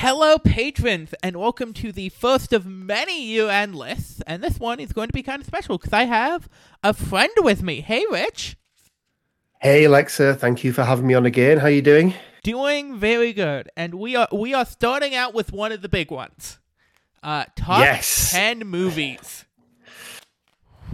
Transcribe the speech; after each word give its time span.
Hello, 0.00 0.38
patrons, 0.38 1.12
and 1.24 1.36
welcome 1.36 1.72
to 1.72 1.90
the 1.90 2.08
first 2.10 2.52
of 2.52 2.64
many 2.64 3.20
year-end 3.20 3.74
lists. 3.74 4.22
And 4.28 4.40
this 4.40 4.60
one 4.60 4.78
is 4.78 4.92
going 4.92 5.08
to 5.08 5.12
be 5.12 5.24
kind 5.24 5.40
of 5.40 5.46
special 5.46 5.76
because 5.76 5.92
I 5.92 6.04
have 6.04 6.48
a 6.84 6.94
friend 6.94 7.32
with 7.38 7.64
me. 7.64 7.80
Hey, 7.80 8.04
Rich. 8.08 8.56
Hey, 9.60 9.82
Alexa. 9.84 10.36
Thank 10.36 10.62
you 10.62 10.72
for 10.72 10.84
having 10.84 11.08
me 11.08 11.14
on 11.14 11.26
again. 11.26 11.58
How 11.58 11.66
are 11.66 11.70
you 11.70 11.82
doing? 11.82 12.14
Doing 12.44 12.96
very 12.96 13.32
good. 13.32 13.70
And 13.76 13.94
we 13.94 14.14
are 14.14 14.28
we 14.32 14.54
are 14.54 14.64
starting 14.64 15.16
out 15.16 15.34
with 15.34 15.52
one 15.52 15.72
of 15.72 15.82
the 15.82 15.88
big 15.88 16.12
ones. 16.12 16.60
Uh, 17.20 17.46
top 17.56 17.80
Yes. 17.80 18.30
ten 18.30 18.60
movies. 18.60 19.44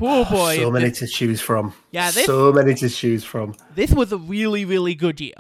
Oh 0.01 0.25
boy, 0.25 0.57
so 0.57 0.73
many 0.73 0.89
this, 0.89 0.99
to 1.01 1.07
choose 1.07 1.41
from. 1.41 1.73
Yeah, 1.93 2.11
this- 2.11 2.27
so 2.27 2.53
many 2.53 2.75
to 2.75 2.89
choose 2.89 3.23
from. 3.23 3.55
this 3.77 3.93
was 3.93 4.11
a 4.13 4.19
really 4.19 4.65
really 4.65 4.97
good 4.97 5.21
year. 5.21 5.35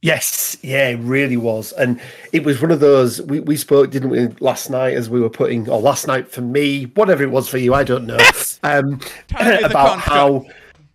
Yes, 0.00 0.56
yeah, 0.62 0.90
it 0.90 1.00
really 1.00 1.36
was, 1.36 1.72
and 1.72 2.00
it 2.32 2.44
was 2.44 2.62
one 2.62 2.70
of 2.70 2.78
those. 2.78 3.20
We, 3.22 3.40
we 3.40 3.56
spoke, 3.56 3.90
didn't 3.90 4.10
we, 4.10 4.28
last 4.38 4.70
night 4.70 4.94
as 4.94 5.10
we 5.10 5.20
were 5.20 5.28
putting, 5.30 5.68
or 5.68 5.80
last 5.80 6.06
night 6.06 6.28
for 6.30 6.40
me, 6.40 6.84
whatever 6.94 7.24
it 7.24 7.30
was 7.32 7.48
for 7.48 7.58
you, 7.58 7.74
I 7.74 7.82
don't 7.82 8.06
know. 8.06 8.18
Um, 8.62 9.00
Time 9.26 9.64
about 9.64 9.98
how, 9.98 10.44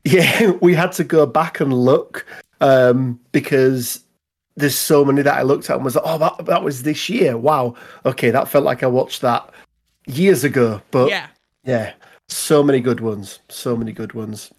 yeah, 0.06 0.52
we 0.62 0.74
had 0.74 0.94
to 0.94 1.04
go 1.04 1.26
back 1.26 1.60
and 1.60 1.74
look 1.74 2.26
um, 2.62 3.20
because 3.34 4.06
there's 4.56 4.78
so 4.78 5.04
many 5.04 5.22
that 5.22 5.38
I 5.38 5.42
looked 5.42 5.70
at 5.70 5.76
and 5.76 5.84
was 5.84 5.96
like, 5.96 6.06
oh, 6.08 6.18
that 6.20 6.46
that 6.46 6.64
was 6.64 6.84
this 6.84 7.10
year. 7.10 7.38
Wow, 7.38 7.76
okay, 8.06 8.32
that 8.32 8.48
felt 8.48 8.64
like 8.64 8.84
I 8.84 8.88
watched 8.88 9.20
that 9.22 9.50
years 10.08 10.46
ago, 10.46 10.82
but 10.92 11.10
Yeah. 11.10 11.28
yeah, 11.66 11.92
so 12.30 12.64
many 12.64 12.80
good 12.80 13.02
ones, 13.02 13.40
so 13.50 13.76
many 13.76 13.92
good 13.92 14.14
ones. 14.14 14.50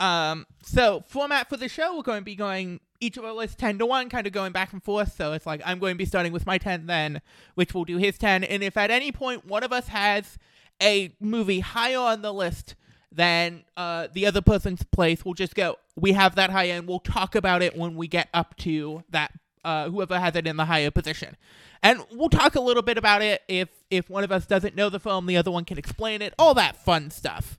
Um, 0.00 0.44
so 0.62 1.04
format 1.06 1.48
for 1.48 1.56
the 1.56 1.68
show, 1.68 1.96
we're 1.96 2.02
going 2.02 2.20
to 2.20 2.24
be 2.24 2.34
going 2.34 2.80
each 3.00 3.16
of 3.16 3.24
our 3.24 3.32
lists 3.32 3.56
ten 3.56 3.78
to 3.78 3.86
one, 3.86 4.08
kind 4.08 4.26
of 4.26 4.32
going 4.32 4.52
back 4.52 4.72
and 4.72 4.82
forth. 4.82 5.16
So 5.16 5.32
it's 5.32 5.46
like 5.46 5.62
I'm 5.64 5.78
going 5.78 5.94
to 5.94 5.98
be 5.98 6.04
starting 6.04 6.32
with 6.32 6.46
my 6.46 6.58
ten, 6.58 6.86
then 6.86 7.20
Rich 7.56 7.74
will 7.74 7.84
do 7.84 7.96
his 7.96 8.18
ten, 8.18 8.44
and 8.44 8.62
if 8.62 8.76
at 8.76 8.90
any 8.90 9.12
point 9.12 9.46
one 9.46 9.62
of 9.62 9.72
us 9.72 9.88
has 9.88 10.38
a 10.82 11.12
movie 11.20 11.60
higher 11.60 11.98
on 11.98 12.22
the 12.22 12.32
list 12.32 12.74
than 13.12 13.64
uh, 13.76 14.08
the 14.12 14.26
other 14.26 14.40
person's 14.40 14.82
place, 14.84 15.24
we'll 15.24 15.34
just 15.34 15.54
go. 15.54 15.76
We 15.96 16.12
have 16.12 16.36
that 16.36 16.50
high 16.50 16.68
end 16.68 16.86
we'll 16.86 17.00
talk 17.00 17.34
about 17.34 17.62
it 17.62 17.76
when 17.76 17.94
we 17.96 18.08
get 18.08 18.28
up 18.32 18.56
to 18.58 19.02
that. 19.10 19.32
Uh, 19.62 19.90
whoever 19.90 20.18
has 20.18 20.34
it 20.36 20.46
in 20.46 20.56
the 20.56 20.64
higher 20.64 20.90
position, 20.90 21.36
and 21.82 22.02
we'll 22.12 22.30
talk 22.30 22.54
a 22.54 22.60
little 22.60 22.82
bit 22.82 22.96
about 22.96 23.20
it. 23.20 23.42
If 23.46 23.68
if 23.90 24.08
one 24.08 24.24
of 24.24 24.32
us 24.32 24.46
doesn't 24.46 24.74
know 24.74 24.88
the 24.88 24.98
film, 24.98 25.26
the 25.26 25.36
other 25.36 25.50
one 25.50 25.66
can 25.66 25.76
explain 25.76 26.22
it. 26.22 26.32
All 26.38 26.54
that 26.54 26.82
fun 26.82 27.10
stuff. 27.10 27.58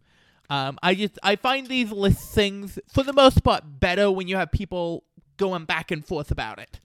Um, 0.49 0.79
I 0.83 0.95
just 0.95 1.17
I 1.23 1.37
find 1.37 1.67
these 1.67 1.91
list 1.91 2.33
things 2.33 2.77
for 2.91 3.03
the 3.03 3.13
most 3.13 3.41
part 3.43 3.63
better 3.79 4.11
when 4.11 4.27
you 4.27 4.35
have 4.35 4.51
people 4.51 5.03
going 5.41 5.65
back 5.65 5.91
and 5.91 6.05
forth 6.05 6.29
about 6.31 6.59
it. 6.59 6.79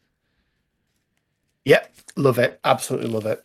Yep, 1.66 1.94
love 2.16 2.38
it, 2.38 2.58
absolutely 2.64 3.08
love 3.10 3.26
it. 3.26 3.42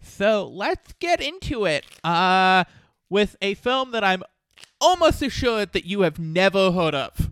So 0.00 0.46
let's 0.46 0.92
get 1.00 1.20
into 1.20 1.64
it. 1.66 1.84
Uh, 2.02 2.64
with 3.10 3.36
a 3.42 3.54
film 3.54 3.90
that 3.92 4.02
I'm 4.04 4.22
almost 4.80 5.22
assured 5.22 5.72
that 5.72 5.84
you 5.84 6.00
have 6.02 6.18
never 6.18 6.72
heard 6.72 6.94
of, 6.94 7.30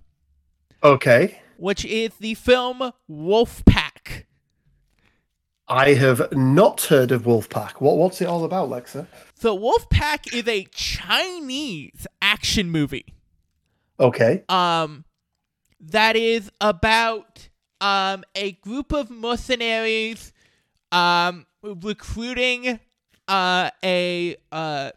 Okay. 0.83 1.41
which 1.57 1.85
is 1.85 2.11
the 2.21 2.35
film 2.35 2.93
Wolfpack. 3.11 4.25
I 5.69 5.95
have 5.95 6.33
not 6.33 6.81
heard 6.83 7.11
of 7.13 7.23
Wolfpack. 7.25 7.73
What 7.81 7.97
what's 7.97 8.21
it 8.21 8.27
all 8.29 8.45
about, 8.45 8.69
Lexa? 8.69 9.07
So 9.35 9.57
Wolfpack 9.59 10.33
is 10.33 10.47
a 10.47 10.65
Chinese 10.73 12.07
action 12.23 12.71
movie. 12.71 13.07
Okay. 13.99 14.45
um 14.49 15.05
that 15.81 16.17
is 16.17 16.51
about 16.61 17.49
um 17.81 18.25
a 18.35 18.53
group 18.53 18.93
of 18.93 19.11
mercenaries 19.11 20.33
um 20.93 21.47
recruiting 21.63 22.81
uh 23.29 23.71
a 23.85 24.37
uh 24.53 24.91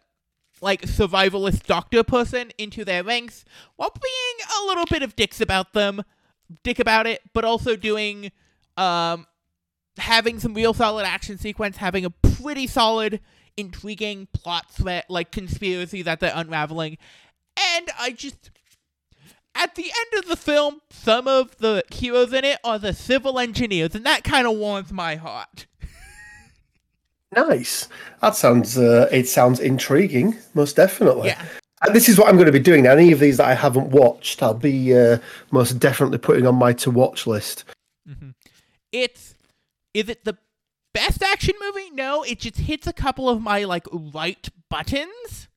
like 0.62 0.82
survivalist 0.82 1.64
doctor 1.64 2.02
person 2.02 2.50
into 2.58 2.84
their 2.84 3.02
ranks 3.02 3.44
while 3.76 3.92
being 4.02 4.48
a 4.62 4.66
little 4.66 4.84
bit 4.90 5.02
of 5.02 5.16
dicks 5.16 5.40
about 5.40 5.72
them 5.72 6.02
dick 6.62 6.78
about 6.78 7.06
it 7.06 7.20
but 7.32 7.44
also 7.44 7.76
doing 7.76 8.30
um 8.76 9.26
having 9.98 10.38
some 10.38 10.54
real 10.54 10.72
solid 10.72 11.04
action 11.04 11.36
sequence 11.36 11.76
having 11.76 12.04
a 12.04 12.10
pretty 12.10 12.66
solid 12.66 13.20
intriguing 13.56 14.26
plot 14.32 14.70
threat 14.70 15.04
like 15.08 15.30
conspiracy 15.30 16.02
that 16.02 16.20
they're 16.20 16.32
unraveling. 16.34 16.98
And 17.76 17.90
i 17.98 18.10
just 18.10 18.50
at 19.70 19.76
the 19.76 19.84
end 19.84 20.24
of 20.24 20.28
the 20.28 20.36
film, 20.36 20.80
some 20.90 21.28
of 21.28 21.56
the 21.58 21.84
heroes 21.92 22.32
in 22.32 22.44
it 22.44 22.58
are 22.64 22.78
the 22.78 22.92
civil 22.92 23.38
engineers, 23.38 23.94
and 23.94 24.04
that 24.04 24.24
kind 24.24 24.46
of 24.46 24.56
warms 24.56 24.92
my 24.92 25.14
heart. 25.14 25.66
Nice. 27.36 27.88
That 28.20 28.34
sounds 28.34 28.76
uh, 28.76 29.08
it 29.12 29.28
sounds 29.28 29.60
intriguing, 29.60 30.36
most 30.54 30.74
definitely. 30.74 31.28
Yeah. 31.28 31.44
And 31.82 31.94
this 31.94 32.08
is 32.08 32.18
what 32.18 32.28
I'm 32.28 32.34
going 32.34 32.46
to 32.46 32.52
be 32.52 32.58
doing. 32.58 32.82
Now. 32.82 32.92
Any 32.92 33.12
of 33.12 33.20
these 33.20 33.36
that 33.36 33.46
I 33.46 33.54
haven't 33.54 33.90
watched, 33.90 34.42
I'll 34.42 34.54
be 34.54 34.96
uh, 34.96 35.18
most 35.52 35.78
definitely 35.78 36.18
putting 36.18 36.46
on 36.46 36.56
my 36.56 36.72
to 36.74 36.90
watch 36.90 37.28
list. 37.28 37.64
Mm-hmm. 38.08 38.30
It's 38.90 39.36
is 39.94 40.08
it 40.08 40.24
the 40.24 40.36
best 40.92 41.22
action 41.22 41.54
movie? 41.60 41.90
No, 41.90 42.24
it 42.24 42.40
just 42.40 42.58
hits 42.58 42.88
a 42.88 42.92
couple 42.92 43.28
of 43.28 43.40
my 43.40 43.62
like 43.62 43.86
right 43.92 44.48
buttons. 44.68 45.48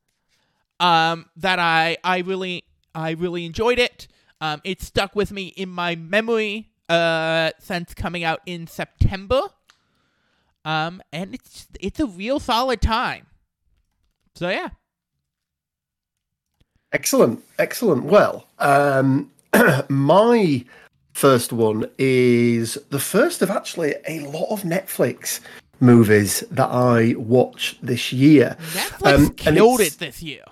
Um, 0.80 1.26
that 1.38 1.58
I 1.58 1.98
I 2.04 2.20
really 2.20 2.64
I 2.96 3.12
really 3.12 3.46
enjoyed 3.46 3.80
it. 3.80 4.08
Um, 4.42 4.62
it 4.64 4.82
stuck 4.82 5.16
with 5.16 5.32
me 5.32 5.48
in 5.48 5.70
my 5.70 5.96
memory 5.96 6.70
uh 6.90 7.52
since 7.60 7.94
coming 7.94 8.24
out 8.24 8.42
in 8.46 8.68
September. 8.68 9.42
Um, 10.66 11.02
and 11.12 11.34
it's 11.34 11.68
it's 11.80 12.00
a 12.00 12.08
real 12.08 12.40
solid 12.40 12.82
time. 12.82 13.28
So 14.36 14.50
yeah. 14.50 14.70
Excellent, 16.92 17.44
excellent. 17.58 18.04
Well, 18.04 18.46
um, 18.60 19.32
my 19.90 20.64
first 21.14 21.52
one 21.52 21.90
is 21.98 22.78
the 22.90 23.00
first 23.00 23.42
of 23.42 23.50
actually 23.50 23.96
a 24.08 24.20
lot 24.22 24.52
of 24.52 24.62
Netflix 24.62 25.40
movies 25.80 26.42
that 26.52 26.70
I 26.70 27.16
watched 27.18 27.84
this 27.86 28.14
year. 28.14 28.56
Netflix 28.74 29.16
Um, 29.16 29.26
and 29.26 29.38
killed 29.38 29.82
it 29.82 29.94
this 30.00 30.22
year. 30.22 30.44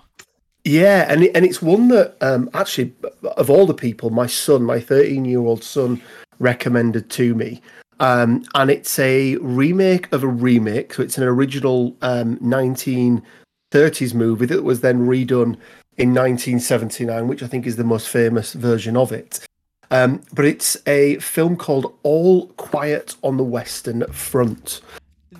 Yeah, 0.64 1.06
and 1.08 1.24
it, 1.24 1.32
and 1.34 1.44
it's 1.44 1.60
one 1.60 1.88
that 1.88 2.16
um, 2.20 2.48
actually, 2.54 2.94
of 3.36 3.50
all 3.50 3.66
the 3.66 3.74
people, 3.74 4.10
my 4.10 4.26
son, 4.26 4.62
my 4.62 4.80
13 4.80 5.24
year 5.24 5.40
old 5.40 5.64
son, 5.64 6.00
recommended 6.38 7.10
to 7.10 7.34
me. 7.34 7.60
Um, 8.00 8.44
and 8.54 8.70
it's 8.70 8.98
a 8.98 9.36
remake 9.36 10.12
of 10.12 10.22
a 10.22 10.28
remake. 10.28 10.94
So 10.94 11.02
it's 11.02 11.18
an 11.18 11.24
original 11.24 11.96
um, 12.02 12.36
1930s 12.38 14.14
movie 14.14 14.46
that 14.46 14.64
was 14.64 14.80
then 14.80 15.06
redone 15.06 15.56
in 15.98 16.14
1979, 16.14 17.28
which 17.28 17.42
I 17.42 17.46
think 17.46 17.66
is 17.66 17.76
the 17.76 17.84
most 17.84 18.08
famous 18.08 18.54
version 18.54 18.96
of 18.96 19.12
it. 19.12 19.46
Um, 19.90 20.22
but 20.32 20.44
it's 20.44 20.76
a 20.86 21.18
film 21.18 21.56
called 21.56 21.94
All 22.02 22.46
Quiet 22.48 23.14
on 23.22 23.36
the 23.36 23.44
Western 23.44 24.04
Front. 24.06 24.80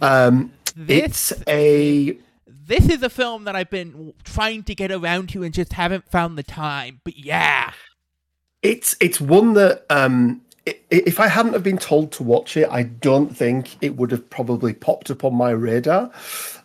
Um, 0.02 0.52
This 0.76 1.32
it's 1.32 1.42
a 1.48 2.16
this 2.72 2.88
is 2.88 3.02
a 3.02 3.10
film 3.10 3.44
that 3.44 3.54
I've 3.54 3.70
been 3.70 4.14
trying 4.24 4.62
to 4.64 4.74
get 4.74 4.90
around 4.90 5.28
to 5.30 5.42
and 5.42 5.52
just 5.54 5.74
haven't 5.74 6.10
found 6.10 6.38
the 6.38 6.42
time. 6.42 7.00
But 7.04 7.16
yeah, 7.18 7.72
It's 8.62 8.96
it's 9.00 9.20
one 9.20 9.54
that 9.54 9.84
um, 9.90 10.40
i- 10.66 10.70
i- 10.92 11.02
if 11.06 11.18
I 11.20 11.26
hadn't 11.28 11.52
have 11.54 11.64
been 11.64 11.78
told 11.78 12.12
to 12.12 12.22
watch 12.22 12.56
it, 12.56 12.68
I 12.70 12.84
don't 12.84 13.36
think 13.36 13.76
it 13.80 13.96
would 13.96 14.10
have 14.12 14.28
probably 14.30 14.72
popped 14.72 15.10
up 15.10 15.24
on 15.24 15.34
my 15.34 15.50
radar. 15.50 16.10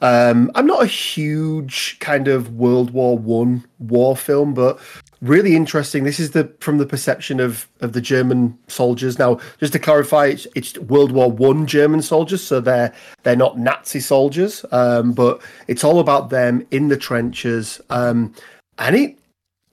Um, 0.01 0.51
I'm 0.55 0.67
not 0.67 0.83
a 0.83 0.87
huge 0.87 1.97
kind 1.99 2.27
of 2.27 2.53
World 2.55 2.91
War 2.91 3.17
One 3.17 3.65
war 3.79 4.15
film, 4.15 4.53
but 4.53 4.79
really 5.21 5.55
interesting. 5.55 6.03
This 6.03 6.19
is 6.19 6.31
the 6.31 6.51
from 6.59 6.77
the 6.77 6.85
perception 6.85 7.39
of 7.39 7.67
of 7.81 7.93
the 7.93 8.01
German 8.01 8.57
soldiers. 8.67 9.19
Now, 9.19 9.39
just 9.59 9.73
to 9.73 9.79
clarify, 9.79 10.27
it's, 10.27 10.47
it's 10.55 10.77
World 10.77 11.11
War 11.11 11.31
One 11.31 11.65
German 11.65 12.01
soldiers, 12.01 12.43
so 12.43 12.59
they're 12.59 12.93
they're 13.23 13.35
not 13.35 13.57
Nazi 13.57 13.99
soldiers, 13.99 14.65
um, 14.71 15.13
but 15.13 15.41
it's 15.67 15.83
all 15.83 15.99
about 15.99 16.29
them 16.29 16.65
in 16.71 16.87
the 16.87 16.97
trenches, 16.97 17.81
um, 17.89 18.33
and 18.77 18.95
it 18.95 19.17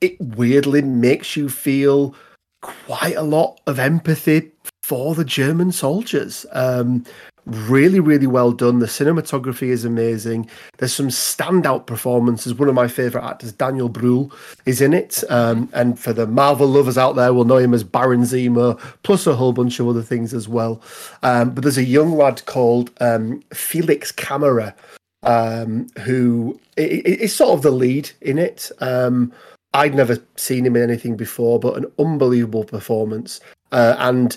it 0.01 0.21
weirdly 0.21 0.83
makes 0.83 1.37
you 1.37 1.49
feel 1.49 2.15
quite 2.61 3.17
a 3.17 3.23
lot 3.23 3.61
of 3.67 3.79
empathy 3.79 4.51
for 4.83 5.15
the 5.15 5.25
German 5.25 5.73
soldiers. 5.73 6.47
Um, 6.53 7.05
really, 7.47 8.01
really 8.01 8.27
well 8.27 8.53
done. 8.53 8.79
The 8.79 8.87
cinematography 8.87 9.69
is 9.69 9.85
amazing. 9.85 10.49
There's 10.79 10.95
some 10.95 11.09
standout 11.09 11.87
performances. 11.87 12.55
One 12.55 12.69
of 12.69 12.75
my 12.75 12.89
favorite 12.89 13.25
actors, 13.25 13.53
Daniel 13.53 13.91
Brühl, 13.91 14.33
is 14.67 14.81
in 14.81 14.93
it. 14.93 15.23
Um, 15.31 15.69
and 15.73 15.99
for 15.99 16.13
the 16.13 16.27
Marvel 16.27 16.67
lovers 16.67 16.99
out 16.99 17.17
there, 17.17 17.35
we'll 17.35 17.45
know 17.45 17.59
him 17.59 17.75
as 17.75 17.85
Baron 17.85 18.23
Zemo, 18.23 18.81
plus 19.03 19.27
a 19.27 19.35
whole 19.35 19.53
bunch 19.53 19.79
of 19.81 19.89
other 19.89 20.03
things 20.03 20.33
as 20.33 20.49
well. 20.49 20.81
Um, 21.23 21.51
but 21.51 21.63
there's 21.63 21.79
a 21.79 21.85
young 21.85 22.13
lad 22.13 22.45
called 22.47 22.91
um, 23.01 23.43
Felix 23.53 24.11
Kammerer, 24.13 24.75
um, 25.23 25.87
who 26.01 26.59
is 26.77 27.35
sort 27.35 27.51
of 27.51 27.63
the 27.63 27.71
lead 27.71 28.11
in 28.21 28.39
it. 28.39 28.71
Um, 28.81 29.33
I'd 29.75 29.95
never 29.95 30.19
seen 30.37 30.65
him 30.65 30.77
in 30.77 30.83
anything 30.83 31.17
before, 31.17 31.59
but 31.59 31.77
an 31.77 31.87
unbelievable 31.99 32.65
performance. 32.65 33.41
Uh, 33.73 33.97
and 33.99 34.37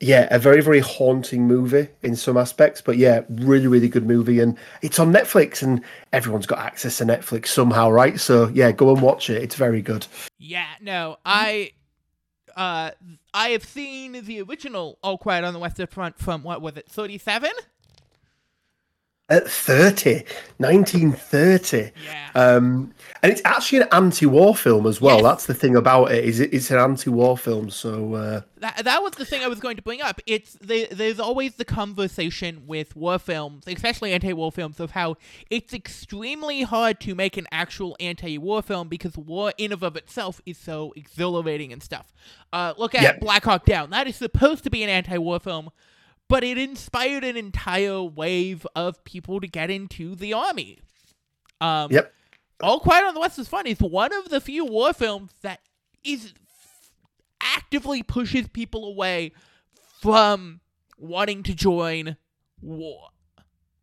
yeah, 0.00 0.26
a 0.30 0.38
very 0.38 0.62
very 0.62 0.80
haunting 0.80 1.46
movie 1.46 1.88
in 2.02 2.16
some 2.16 2.38
aspects, 2.38 2.80
but 2.80 2.96
yeah, 2.96 3.20
really 3.28 3.66
really 3.66 3.88
good 3.88 4.06
movie, 4.06 4.40
and 4.40 4.56
it's 4.80 4.98
on 4.98 5.12
Netflix, 5.12 5.62
and 5.62 5.82
everyone's 6.12 6.46
got 6.46 6.58
access 6.58 6.96
to 6.98 7.04
Netflix 7.04 7.48
somehow, 7.48 7.90
right? 7.90 8.18
So 8.18 8.48
yeah, 8.48 8.72
go 8.72 8.92
and 8.94 9.02
watch 9.02 9.28
it. 9.28 9.42
It's 9.42 9.56
very 9.56 9.82
good. 9.82 10.06
Yeah, 10.38 10.68
no, 10.80 11.18
I, 11.26 11.72
uh, 12.56 12.92
I 13.34 13.50
have 13.50 13.64
seen 13.64 14.12
the 14.24 14.40
original 14.40 14.98
All 15.02 15.18
Quiet 15.18 15.44
on 15.44 15.52
the 15.52 15.60
Western 15.60 15.86
Front 15.86 16.18
from 16.18 16.42
what 16.42 16.62
was 16.62 16.78
it, 16.78 16.88
thirty 16.88 17.18
seven? 17.18 17.50
At 19.30 19.48
30, 19.48 20.24
1930. 20.58 21.92
Yeah. 22.04 22.30
Um, 22.34 22.92
and 23.22 23.30
it's 23.30 23.42
actually 23.44 23.82
an 23.82 23.88
anti-war 23.92 24.56
film 24.56 24.86
as 24.86 25.00
well. 25.00 25.16
Yes. 25.18 25.24
That's 25.24 25.46
the 25.46 25.54
thing 25.54 25.76
about 25.76 26.10
it 26.10 26.24
is 26.24 26.40
it, 26.40 26.52
it's 26.52 26.70
an 26.70 26.78
anti-war 26.78 27.36
film. 27.38 27.70
So 27.70 28.14
uh, 28.14 28.40
That, 28.58 28.82
that 28.84 29.02
was 29.02 29.12
the 29.12 29.24
thing 29.24 29.42
I 29.42 29.48
was 29.48 29.60
going 29.60 29.76
to 29.76 29.82
bring 29.82 30.00
up. 30.00 30.20
It's 30.26 30.54
the, 30.54 30.88
there's 30.90 31.20
always 31.20 31.54
the 31.56 31.64
conversation 31.64 32.62
with 32.66 32.96
war 32.96 33.18
films, 33.18 33.64
especially 33.66 34.12
anti-war 34.12 34.50
films, 34.52 34.80
of 34.80 34.92
how 34.92 35.16
it's 35.50 35.72
extremely 35.74 36.62
hard 36.62 36.98
to 37.00 37.14
make 37.14 37.36
an 37.36 37.46
actual 37.52 37.96
anti-war 38.00 38.62
film 38.62 38.88
because 38.88 39.16
war 39.16 39.52
in 39.58 39.72
and 39.72 39.82
of 39.82 39.96
itself 39.96 40.40
is 40.46 40.58
so 40.58 40.92
exhilarating 40.96 41.72
and 41.72 41.82
stuff. 41.82 42.12
Uh, 42.52 42.74
look 42.76 42.94
at 42.94 43.02
Yep. 43.02 43.20
Black 43.20 43.44
Hawk 43.44 43.64
Down. 43.64 43.90
That 43.90 44.06
is 44.08 44.16
supposed 44.16 44.64
to 44.64 44.70
be 44.70 44.82
an 44.82 44.88
anti-war 44.88 45.38
film, 45.40 45.70
but 46.30 46.44
it 46.44 46.56
inspired 46.56 47.24
an 47.24 47.36
entire 47.36 48.00
wave 48.02 48.64
of 48.76 49.02
people 49.02 49.40
to 49.40 49.48
get 49.48 49.68
into 49.68 50.14
the 50.14 50.32
army. 50.32 50.78
Um, 51.60 51.90
yep, 51.90 52.14
all 52.62 52.78
Quiet 52.78 53.04
on 53.04 53.14
the 53.14 53.20
West 53.20 53.38
is 53.38 53.48
Front 53.48 53.66
is 53.66 53.80
one 53.80 54.12
of 54.14 54.28
the 54.28 54.40
few 54.40 54.64
war 54.64 54.92
films 54.92 55.32
that 55.42 55.60
is 56.04 56.32
actively 57.42 58.02
pushes 58.02 58.46
people 58.48 58.86
away 58.86 59.32
from 60.00 60.60
wanting 60.96 61.42
to 61.42 61.54
join 61.54 62.16
war. 62.62 63.08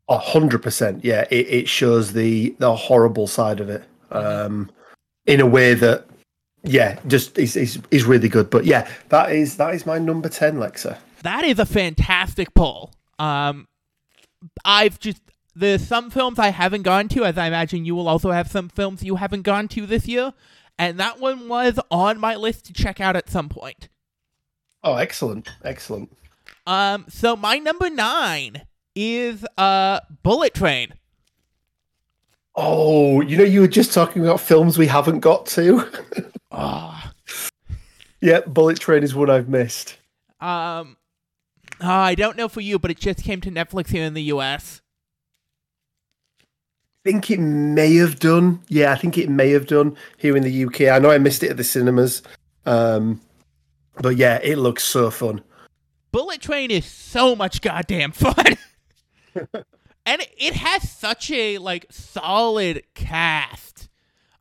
a 0.09 0.17
hundred 0.17 0.63
percent. 0.63 1.03
Yeah, 1.03 1.25
it, 1.29 1.47
it 1.47 1.69
shows 1.69 2.13
the 2.13 2.55
the 2.59 2.75
horrible 2.75 3.27
side 3.27 3.59
of 3.59 3.69
it 3.69 3.83
um, 4.11 4.71
in 5.25 5.41
a 5.41 5.45
way 5.45 5.73
that 5.73 6.07
yeah, 6.63 6.99
just 7.07 7.37
is, 7.37 7.55
is 7.55 7.79
is 7.91 8.05
really 8.05 8.29
good. 8.29 8.49
But 8.49 8.65
yeah, 8.65 8.89
that 9.09 9.31
is 9.31 9.57
that 9.57 9.73
is 9.73 9.85
my 9.85 9.99
number 9.99 10.29
ten, 10.29 10.55
Lexa. 10.55 10.97
That 11.23 11.43
is 11.43 11.59
a 11.59 11.65
fantastic 11.65 12.53
poll. 12.53 12.93
Um, 13.19 13.67
I've 14.63 14.99
just 14.99 15.21
there's 15.55 15.87
some 15.87 16.11
films 16.11 16.37
I 16.37 16.49
haven't 16.49 16.83
gone 16.83 17.07
to, 17.09 17.25
as 17.25 17.37
I 17.37 17.47
imagine 17.47 17.83
you 17.83 17.95
will 17.95 18.07
also 18.07 18.31
have 18.31 18.49
some 18.49 18.69
films 18.69 19.03
you 19.03 19.15
haven't 19.15 19.41
gone 19.41 19.67
to 19.69 19.87
this 19.87 20.07
year, 20.07 20.33
and 20.77 20.99
that 20.99 21.19
one 21.19 21.47
was 21.47 21.79
on 21.89 22.19
my 22.19 22.35
list 22.35 22.65
to 22.65 22.73
check 22.73 23.01
out 23.01 23.15
at 23.15 23.29
some 23.29 23.49
point. 23.49 23.89
Oh, 24.83 24.95
excellent, 24.95 25.49
excellent. 25.63 26.15
Um, 26.67 27.05
so 27.09 27.35
my 27.35 27.57
number 27.57 27.89
nine 27.89 28.63
is 28.95 29.45
uh 29.57 29.99
Bullet 30.23 30.53
Train. 30.53 30.93
Oh, 32.55 33.21
you 33.21 33.37
know, 33.37 33.43
you 33.43 33.61
were 33.61 33.67
just 33.67 33.93
talking 33.93 34.23
about 34.23 34.39
films 34.39 34.77
we 34.77 34.87
haven't 34.87 35.19
got 35.19 35.45
to. 35.47 35.87
Ah. 36.51 37.13
yeah, 38.21 38.41
Bullet 38.41 38.79
Train 38.79 39.03
is 39.03 39.13
one 39.13 39.29
I've 39.29 39.49
missed. 39.49 39.97
Um, 40.39 40.97
uh, 41.81 41.87
I 41.87 42.15
don't 42.15 42.37
know 42.37 42.47
for 42.47 42.61
you, 42.61 42.79
but 42.79 42.91
it 42.91 42.97
just 42.97 43.23
came 43.23 43.41
to 43.41 43.51
Netflix 43.51 43.89
here 43.89 44.03
in 44.03 44.13
the 44.13 44.23
U.S. 44.23 44.81
I 46.39 47.09
think 47.09 47.31
it 47.31 47.39
may 47.39 47.95
have 47.95 48.19
done. 48.19 48.61
Yeah, 48.67 48.91
I 48.91 48.95
think 48.95 49.17
it 49.17 49.29
may 49.29 49.51
have 49.51 49.67
done 49.67 49.95
here 50.17 50.35
in 50.35 50.43
the 50.43 50.65
UK. 50.65 50.81
I 50.93 50.99
know 50.99 51.09
I 51.09 51.17
missed 51.17 51.43
it 51.43 51.51
at 51.51 51.57
the 51.57 51.63
cinemas. 51.63 52.21
Um, 52.65 53.21
but 54.01 54.17
yeah, 54.17 54.39
it 54.43 54.57
looks 54.57 54.83
so 54.83 55.09
fun. 55.09 55.41
Bullet 56.11 56.41
Train 56.41 56.71
is 56.71 56.85
so 56.85 57.35
much 57.35 57.61
goddamn 57.61 58.11
fun, 58.13 58.57
and 60.05 60.21
it 60.37 60.53
has 60.55 60.89
such 60.89 61.31
a 61.31 61.57
like 61.57 61.85
solid 61.89 62.83
cast. 62.93 63.89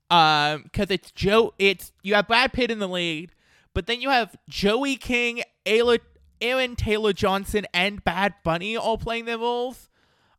Um, 0.09 0.63
because 0.63 0.91
it's 0.91 1.11
Joe, 1.11 1.53
it's 1.59 1.93
you 2.03 2.15
have 2.15 2.29
Brad 2.29 2.53
Pitt 2.53 2.71
in 2.71 2.79
the 2.79 2.89
lead, 2.89 3.33
but 3.75 3.87
then 3.87 4.01
you 4.01 4.11
have 4.11 4.37
Joey 4.49 4.97
King, 4.97 5.43
Ayla, 5.65 5.99
Aaron 6.41 6.77
Taylor 6.77 7.13
Johnson, 7.13 7.67
and 7.73 8.05
Bad 8.05 8.35
Bunny 8.45 8.77
all 8.77 8.99
playing 8.99 9.25
their 9.25 9.39
roles. 9.39 9.89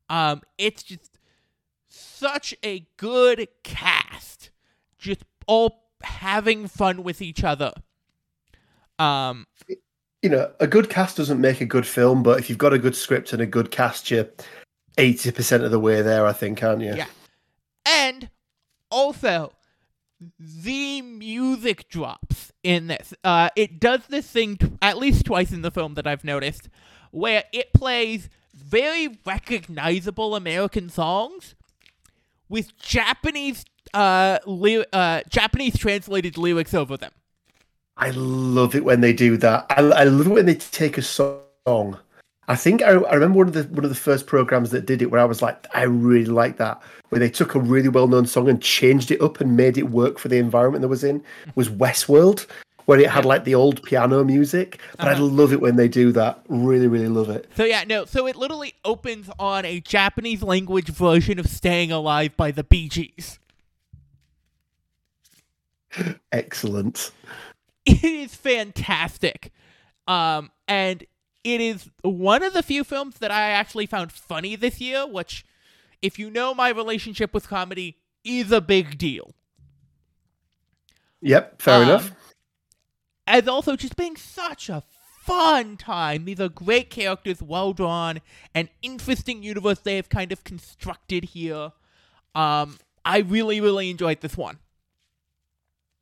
Um, 0.09 0.41
it's 0.57 0.83
just 0.83 1.17
such 1.87 2.55
a 2.63 2.87
good 2.97 3.47
cast, 3.63 4.51
just 4.97 5.23
all 5.47 5.83
having 6.01 6.67
fun 6.67 7.03
with 7.03 7.21
each 7.21 7.43
other. 7.43 7.71
Um, 8.99 9.45
You 10.23 10.29
know, 10.29 10.51
a 10.59 10.67
good 10.67 10.89
cast 10.89 11.17
doesn't 11.17 11.39
make 11.39 11.61
a 11.61 11.65
good 11.65 11.85
film, 11.85 12.23
but 12.23 12.39
if 12.39 12.49
you've 12.49 12.57
got 12.57 12.73
a 12.73 12.79
good 12.79 12.95
script 12.95 13.33
and 13.33 13.41
a 13.41 13.45
good 13.45 13.69
cast, 13.71 14.09
you're 14.09 14.27
80% 14.97 15.63
of 15.63 15.71
the 15.71 15.79
way 15.79 16.01
there, 16.01 16.25
I 16.25 16.33
think, 16.33 16.63
aren't 16.63 16.81
you? 16.81 16.95
Yeah. 16.95 17.05
and 17.85 18.29
also 18.89 19.53
the 20.39 21.01
music 21.01 21.89
drops 21.89 22.51
in 22.63 22.87
this. 22.87 23.13
Uh, 23.23 23.49
it 23.55 23.79
does 23.79 24.07
this 24.07 24.27
thing 24.27 24.57
t- 24.57 24.71
at 24.81 24.97
least 24.97 25.25
twice 25.25 25.51
in 25.51 25.61
the 25.61 25.71
film 25.71 25.93
that 25.95 26.07
I've 26.07 26.23
noticed, 26.23 26.69
where 27.11 27.43
it 27.53 27.73
plays 27.73 28.29
very 28.53 29.19
recognizable 29.25 30.35
American 30.35 30.89
songs 30.89 31.55
with 32.49 32.77
Japanese 32.77 33.63
uh, 33.93 34.39
ly- 34.45 34.85
uh 34.91 35.21
Japanese 35.29 35.77
translated 35.77 36.37
lyrics 36.37 36.73
over 36.73 36.97
them. 36.97 37.11
I 37.95 38.11
love 38.11 38.75
it 38.75 38.83
when 38.83 39.01
they 39.01 39.13
do 39.13 39.37
that. 39.37 39.65
I, 39.69 39.81
I 39.81 40.03
love 40.03 40.27
it 40.27 40.31
when 40.31 40.45
they 40.45 40.55
take 40.55 40.97
a 40.97 41.01
song. 41.01 41.97
I 42.49 42.55
think 42.55 42.81
I, 42.81 42.91
I 42.91 43.13
remember 43.15 43.39
one 43.39 43.47
of 43.47 43.53
the 43.53 43.63
one 43.63 43.83
of 43.83 43.89
the 43.89 43.95
first 43.95 44.25
programs 44.25 44.71
that 44.71 44.85
did 44.85 45.01
it 45.01 45.11
where 45.11 45.19
I 45.19 45.25
was 45.25 45.41
like, 45.41 45.65
I 45.73 45.83
really 45.83 46.25
like 46.25 46.57
that. 46.57 46.81
Where 47.09 47.19
they 47.19 47.29
took 47.29 47.55
a 47.55 47.59
really 47.59 47.89
well 47.89 48.07
known 48.07 48.25
song 48.25 48.47
and 48.49 48.61
changed 48.61 49.11
it 49.11 49.21
up 49.21 49.41
and 49.41 49.57
made 49.57 49.77
it 49.77 49.89
work 49.89 50.17
for 50.19 50.27
the 50.29 50.37
environment 50.37 50.81
that 50.81 50.87
was 50.87 51.03
in 51.03 51.23
was 51.55 51.67
Westworld, 51.69 52.45
where 52.85 52.99
it 52.99 53.09
had 53.09 53.25
like 53.25 53.43
the 53.43 53.55
old 53.55 53.83
piano 53.83 54.23
music. 54.23 54.79
But 54.97 55.07
I 55.09 55.11
Uh-huh. 55.13 55.23
love 55.25 55.51
it 55.53 55.59
when 55.61 55.75
they 55.75 55.87
do 55.89 56.11
that. 56.13 56.41
Really, 56.47 56.87
really 56.87 57.07
love 57.09 57.29
it. 57.29 57.49
So 57.57 57.65
yeah, 57.65 57.83
no. 57.85 58.05
So 58.05 58.27
it 58.27 58.35
literally 58.37 58.73
opens 58.85 59.29
on 59.39 59.65
a 59.65 59.81
Japanese 59.81 60.41
language 60.41 60.87
version 60.89 61.39
of 61.39 61.47
"Staying 61.47 61.91
Alive" 61.91 62.35
by 62.37 62.51
the 62.51 62.63
Bee 62.63 62.87
Gees. 62.87 63.39
Excellent. 66.31 67.11
it 67.85 68.03
is 68.03 68.35
fantastic. 68.35 69.51
Um, 70.07 70.51
and 70.67 71.03
it 71.53 71.61
is 71.61 71.89
one 72.01 72.43
of 72.43 72.53
the 72.53 72.63
few 72.63 72.83
films 72.83 73.19
that 73.19 73.31
I 73.31 73.49
actually 73.51 73.85
found 73.85 74.11
funny 74.11 74.55
this 74.55 74.81
year, 74.81 75.07
which, 75.07 75.45
if 76.01 76.19
you 76.19 76.29
know 76.29 76.53
my 76.53 76.69
relationship 76.69 77.33
with 77.33 77.47
comedy, 77.47 77.97
is 78.23 78.51
a 78.51 78.61
big 78.61 78.97
deal. 78.97 79.33
Yep, 81.21 81.61
fair 81.61 81.75
Um, 81.77 81.83
enough. 81.83 82.11
As 83.25 83.47
also 83.47 83.75
just 83.75 83.95
being 83.95 84.15
such 84.15 84.69
a 84.69 84.83
fun 85.27 85.75
time. 85.77 86.25
These 86.25 86.39
are 86.39 86.49
great 86.49 86.89
characters, 86.89 87.41
well 87.41 87.73
drawn, 87.73 88.21
an 88.55 88.69
interesting 88.81 89.43
universe 89.43 89.79
they 89.79 89.97
have 89.97 90.09
kind 90.09 90.31
of 90.31 90.43
constructed 90.43 91.25
here. 91.25 91.73
Um, 92.33 92.77
I 93.03 93.19
really, 93.19 93.59
really 93.59 93.89
enjoyed 93.89 94.21
this 94.21 94.37
one. 94.37 94.59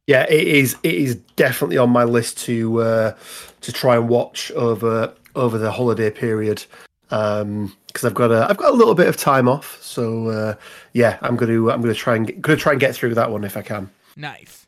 Yeah, 0.08 0.26
it 0.30 0.48
is. 0.48 0.76
It 0.84 0.94
is 0.94 1.16
definitely 1.36 1.78
on 1.80 1.90
my 1.90 2.04
list 2.04 2.38
to 2.46 2.82
uh, 2.82 3.16
to 3.62 3.72
try 3.74 3.96
and 3.96 4.08
watch 4.08 4.52
over 4.52 5.16
over 5.36 5.58
the 5.58 5.72
holiday 5.72 6.10
period 6.10 6.64
because 7.10 8.04
I've 8.04 8.14
got 8.14 8.32
a 8.32 8.48
I've 8.50 8.58
got 8.58 8.74
a 8.74 8.76
little 8.76 8.96
bit 8.96 9.08
of 9.08 9.18
time 9.18 9.48
off. 9.48 9.82
So 9.82 10.30
uh, 10.30 10.56
yeah, 10.94 11.18
I'm 11.22 11.36
going 11.36 11.52
to 11.52 11.72
I'm 11.72 11.82
going 11.82 11.94
to 11.94 12.00
try 12.00 12.16
and 12.16 12.28
get, 12.28 12.42
going 12.42 12.58
to 12.58 12.62
try 12.62 12.74
and 12.74 12.82
get 12.82 12.96
through 12.96 13.16
that 13.16 13.32
one 13.32 13.44
if 13.44 13.56
I 13.58 13.62
can. 13.62 13.90
Nice. 14.16 14.68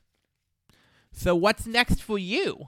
So 1.11 1.35
what's 1.35 1.65
next 1.65 2.01
for 2.01 2.19
you? 2.19 2.67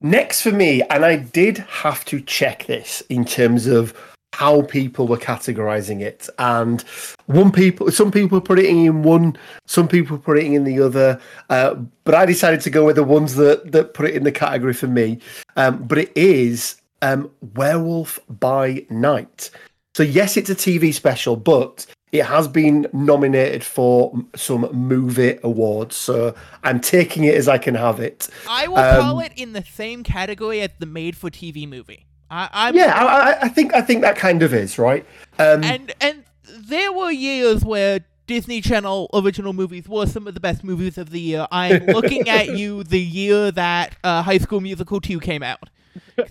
Next 0.00 0.40
for 0.40 0.50
me, 0.50 0.82
and 0.82 1.04
I 1.04 1.16
did 1.16 1.58
have 1.58 2.04
to 2.06 2.20
check 2.20 2.66
this 2.66 3.02
in 3.08 3.24
terms 3.24 3.68
of 3.68 3.94
how 4.32 4.62
people 4.62 5.06
were 5.06 5.18
categorizing 5.18 6.00
it, 6.00 6.28
and 6.38 6.82
one 7.26 7.52
people, 7.52 7.90
some 7.90 8.10
people 8.10 8.40
put 8.40 8.58
it 8.58 8.64
in 8.66 9.02
one, 9.02 9.36
some 9.66 9.86
people 9.88 10.18
put 10.18 10.38
it 10.38 10.44
in 10.46 10.64
the 10.64 10.80
other, 10.80 11.20
uh, 11.50 11.74
but 12.04 12.14
I 12.14 12.24
decided 12.26 12.60
to 12.62 12.70
go 12.70 12.84
with 12.86 12.96
the 12.96 13.04
ones 13.04 13.34
that 13.36 13.72
that 13.72 13.94
put 13.94 14.06
it 14.06 14.14
in 14.14 14.24
the 14.24 14.32
category 14.32 14.72
for 14.74 14.88
me. 14.88 15.18
Um, 15.56 15.82
but 15.84 15.98
it 15.98 16.12
is 16.16 16.76
um, 17.02 17.30
Werewolf 17.54 18.18
by 18.28 18.86
Night. 18.90 19.50
So 19.94 20.02
yes, 20.02 20.36
it's 20.36 20.48
a 20.48 20.54
TV 20.54 20.94
special, 20.94 21.36
but 21.36 21.84
it 22.12 22.24
has 22.24 22.48
been 22.48 22.86
nominated 22.92 23.62
for 23.64 24.14
some 24.34 24.62
movie 24.72 25.38
awards. 25.42 25.96
So 25.96 26.34
I'm 26.62 26.80
taking 26.80 27.24
it 27.24 27.34
as 27.34 27.48
I 27.48 27.58
can 27.58 27.74
have 27.74 28.00
it. 28.00 28.28
I 28.48 28.68
will 28.68 28.78
Um, 28.78 29.00
call 29.00 29.20
it 29.20 29.32
in 29.36 29.52
the 29.52 29.64
same 29.64 30.02
category 30.02 30.60
as 30.62 30.70
the 30.78 30.86
made-for-TV 30.86 31.66
movie. 31.68 32.06
I, 32.32 32.48
I'm, 32.52 32.74
Yeah, 32.74 32.92
I, 32.94 33.32
I- 33.32 33.38
I 33.42 33.48
think 33.48 33.74
I 33.74 33.82
think 33.82 34.00
that 34.00 34.16
kind 34.16 34.42
of 34.42 34.52
is 34.54 34.78
right. 34.78 35.04
Um, 35.38 35.62
and 35.62 35.92
and 36.00 36.24
there 36.48 36.90
were 36.92 37.10
years 37.10 37.64
where 37.64 38.00
Disney 38.26 38.60
Channel 38.62 39.10
original 39.12 39.52
movies 39.52 39.86
were 39.88 40.06
some 40.06 40.26
of 40.26 40.34
the 40.34 40.40
best 40.40 40.64
movies 40.64 40.96
of 40.96 41.10
the 41.10 41.20
year. 41.20 41.46
I'm 41.52 41.84
looking 41.86 42.28
at 42.28 42.46
you 42.56 42.82
the 42.84 43.00
year 43.00 43.50
that 43.52 43.96
uh, 44.02 44.22
High 44.22 44.38
School 44.38 44.60
Musical 44.60 45.00
2 45.00 45.20
came 45.20 45.42
out. 45.42 45.68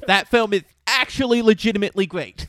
that 0.08 0.28
film 0.28 0.54
is 0.54 0.64
actually 0.88 1.42
legitimately 1.42 2.06
great. 2.08 2.48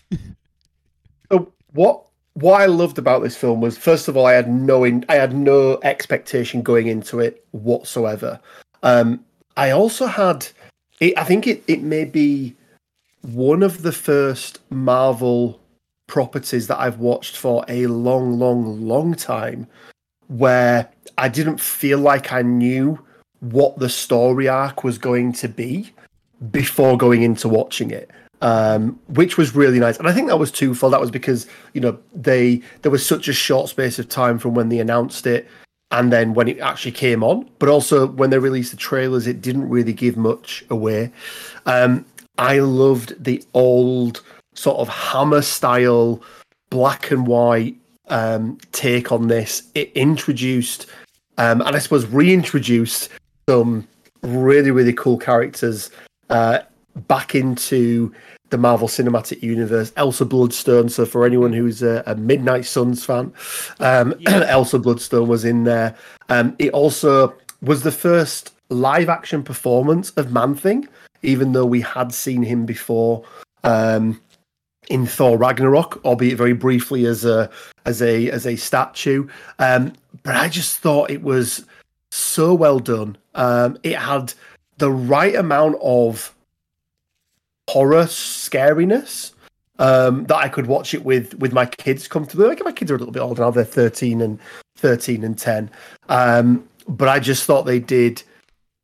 So 1.30 1.52
what 1.72 2.04
what 2.34 2.60
I 2.62 2.66
loved 2.66 2.98
about 2.98 3.22
this 3.22 3.36
film 3.36 3.60
was 3.60 3.76
first 3.76 4.08
of 4.08 4.16
all 4.16 4.24
I 4.26 4.32
had 4.32 4.48
no 4.50 4.84
in, 4.84 5.04
I 5.10 5.16
had 5.16 5.34
no 5.34 5.78
expectation 5.82 6.62
going 6.62 6.86
into 6.86 7.20
it 7.20 7.44
whatsoever. 7.50 8.40
Um, 8.82 9.24
I 9.58 9.70
also 9.70 10.06
had 10.06 10.46
it, 11.00 11.18
I 11.18 11.24
think 11.24 11.46
it 11.46 11.62
it 11.66 11.82
may 11.82 12.04
be 12.06 12.54
one 13.22 13.62
of 13.62 13.82
the 13.82 13.92
first 13.92 14.58
Marvel 14.70 15.60
properties 16.06 16.66
that 16.66 16.78
I've 16.78 16.98
watched 16.98 17.36
for 17.36 17.64
a 17.68 17.86
long, 17.86 18.38
long, 18.38 18.86
long 18.86 19.14
time 19.14 19.66
where 20.28 20.90
I 21.18 21.28
didn't 21.28 21.60
feel 21.60 21.98
like 21.98 22.32
I 22.32 22.42
knew 22.42 22.98
what 23.40 23.78
the 23.78 23.88
story 23.88 24.48
arc 24.48 24.84
was 24.84 24.98
going 24.98 25.32
to 25.34 25.48
be 25.48 25.92
before 26.50 26.96
going 26.96 27.22
into 27.22 27.48
watching 27.48 27.90
it. 27.90 28.10
Um, 28.40 28.98
which 29.06 29.38
was 29.38 29.54
really 29.54 29.78
nice, 29.78 29.98
and 29.98 30.08
I 30.08 30.12
think 30.12 30.26
that 30.26 30.36
was 30.36 30.50
twofold. 30.50 30.92
That 30.92 31.00
was 31.00 31.12
because 31.12 31.46
you 31.74 31.80
know 31.80 31.96
they 32.12 32.60
there 32.82 32.90
was 32.90 33.06
such 33.06 33.28
a 33.28 33.32
short 33.32 33.68
space 33.68 34.00
of 34.00 34.08
time 34.08 34.36
from 34.40 34.52
when 34.54 34.68
they 34.68 34.80
announced 34.80 35.28
it 35.28 35.46
and 35.92 36.10
then 36.10 36.32
when 36.32 36.48
it 36.48 36.58
actually 36.58 36.92
came 36.92 37.22
on, 37.22 37.48
but 37.58 37.68
also 37.68 38.06
when 38.06 38.30
they 38.30 38.38
released 38.38 38.70
the 38.70 38.78
trailers, 38.78 39.26
it 39.26 39.42
didn't 39.42 39.68
really 39.68 39.92
give 39.92 40.16
much 40.16 40.64
away. 40.70 41.12
Um, 41.66 42.06
I 42.38 42.58
loved 42.58 43.22
the 43.22 43.42
old 43.54 44.22
sort 44.54 44.78
of 44.78 44.88
hammer 44.88 45.42
style 45.42 46.22
black 46.70 47.10
and 47.10 47.26
white 47.26 47.76
um, 48.08 48.58
take 48.72 49.12
on 49.12 49.28
this. 49.28 49.62
It 49.74 49.92
introduced 49.94 50.86
um, 51.38 51.62
and 51.62 51.74
I 51.74 51.78
suppose 51.78 52.06
reintroduced 52.06 53.08
some 53.48 53.86
really 54.22 54.70
really 54.70 54.92
cool 54.92 55.18
characters 55.18 55.90
uh, 56.30 56.60
back 57.08 57.34
into 57.34 58.12
the 58.52 58.58
Marvel 58.58 58.86
Cinematic 58.86 59.42
Universe. 59.42 59.92
Elsa 59.96 60.24
Bloodstone. 60.24 60.88
So 60.90 61.06
for 61.06 61.24
anyone 61.24 61.52
who's 61.52 61.82
a, 61.82 62.04
a 62.06 62.14
Midnight 62.14 62.66
Suns 62.66 63.04
fan, 63.04 63.32
um, 63.80 64.14
Elsa 64.26 64.78
Bloodstone 64.78 65.26
was 65.26 65.44
in 65.44 65.64
there. 65.64 65.96
Um, 66.28 66.54
it 66.58 66.70
also 66.72 67.34
was 67.62 67.82
the 67.82 67.90
first 67.90 68.54
live 68.68 69.08
action 69.08 69.42
performance 69.42 70.10
of 70.10 70.32
Man 70.32 70.54
Thing, 70.54 70.86
even 71.22 71.52
though 71.52 71.66
we 71.66 71.80
had 71.80 72.12
seen 72.12 72.42
him 72.42 72.66
before. 72.66 73.24
Um, 73.64 74.20
in 74.88 75.06
Thor 75.06 75.38
Ragnarok, 75.38 76.04
albeit 76.04 76.36
very 76.36 76.52
briefly 76.52 77.06
as 77.06 77.24
a 77.24 77.48
as 77.84 78.02
a 78.02 78.28
as 78.30 78.46
a 78.46 78.56
statue. 78.56 79.28
Um, 79.58 79.92
but 80.22 80.36
I 80.36 80.48
just 80.48 80.78
thought 80.78 81.10
it 81.10 81.22
was 81.22 81.64
so 82.10 82.52
well 82.52 82.78
done. 82.78 83.16
Um, 83.34 83.78
it 83.82 83.96
had 83.96 84.34
the 84.78 84.90
right 84.90 85.34
amount 85.34 85.76
of 85.80 86.34
horror 87.70 88.04
scariness 88.04 89.32
um, 89.78 90.24
that 90.26 90.36
I 90.36 90.48
could 90.48 90.66
watch 90.66 90.94
it 90.94 91.04
with 91.04 91.34
with 91.34 91.52
my 91.52 91.66
kids 91.66 92.08
comfortably. 92.08 92.48
Like 92.48 92.64
my 92.64 92.72
kids 92.72 92.90
are 92.90 92.96
a 92.96 92.98
little 92.98 93.12
bit 93.12 93.20
older 93.20 93.42
now; 93.42 93.50
they're 93.50 93.64
thirteen 93.64 94.20
and 94.20 94.38
thirteen 94.76 95.24
and 95.24 95.38
ten. 95.38 95.70
Um, 96.08 96.68
but 96.88 97.08
I 97.08 97.18
just 97.18 97.44
thought 97.44 97.62
they 97.62 97.78
did 97.78 98.22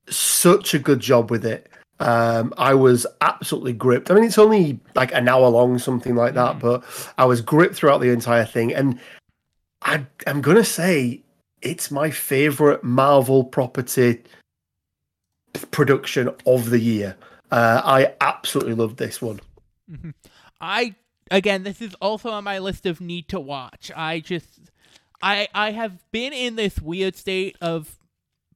such 0.08 0.74
a 0.74 0.78
good 0.78 1.00
job 1.00 1.30
with 1.30 1.44
it. 1.44 1.67
Um, 2.00 2.54
I 2.56 2.74
was 2.74 3.06
absolutely 3.20 3.72
gripped. 3.72 4.10
I 4.10 4.14
mean, 4.14 4.24
it's 4.24 4.38
only 4.38 4.78
like 4.94 5.12
an 5.12 5.26
hour 5.28 5.48
long, 5.48 5.78
something 5.78 6.14
like 6.14 6.34
that, 6.34 6.56
Mm. 6.56 6.60
but 6.60 6.84
I 7.18 7.24
was 7.24 7.40
gripped 7.40 7.74
throughout 7.74 8.00
the 8.00 8.10
entire 8.10 8.44
thing. 8.44 8.72
And 8.72 9.00
I, 9.82 10.06
I'm 10.26 10.40
gonna 10.40 10.64
say 10.64 11.22
it's 11.60 11.90
my 11.90 12.10
favorite 12.10 12.84
Marvel 12.84 13.42
property 13.44 14.22
production 15.70 16.30
of 16.46 16.70
the 16.70 16.78
year. 16.78 17.16
Uh, 17.50 17.80
I 17.84 18.14
absolutely 18.20 18.74
loved 18.74 18.98
this 18.98 19.20
one. 19.22 19.40
I 20.60 20.94
again, 21.30 21.62
this 21.62 21.80
is 21.80 21.94
also 22.00 22.30
on 22.30 22.44
my 22.44 22.58
list 22.58 22.86
of 22.86 23.00
need 23.00 23.28
to 23.30 23.40
watch. 23.40 23.90
I 23.96 24.20
just 24.20 24.70
I 25.22 25.48
I 25.54 25.72
have 25.72 25.98
been 26.12 26.32
in 26.32 26.56
this 26.56 26.80
weird 26.80 27.16
state 27.16 27.56
of 27.60 27.98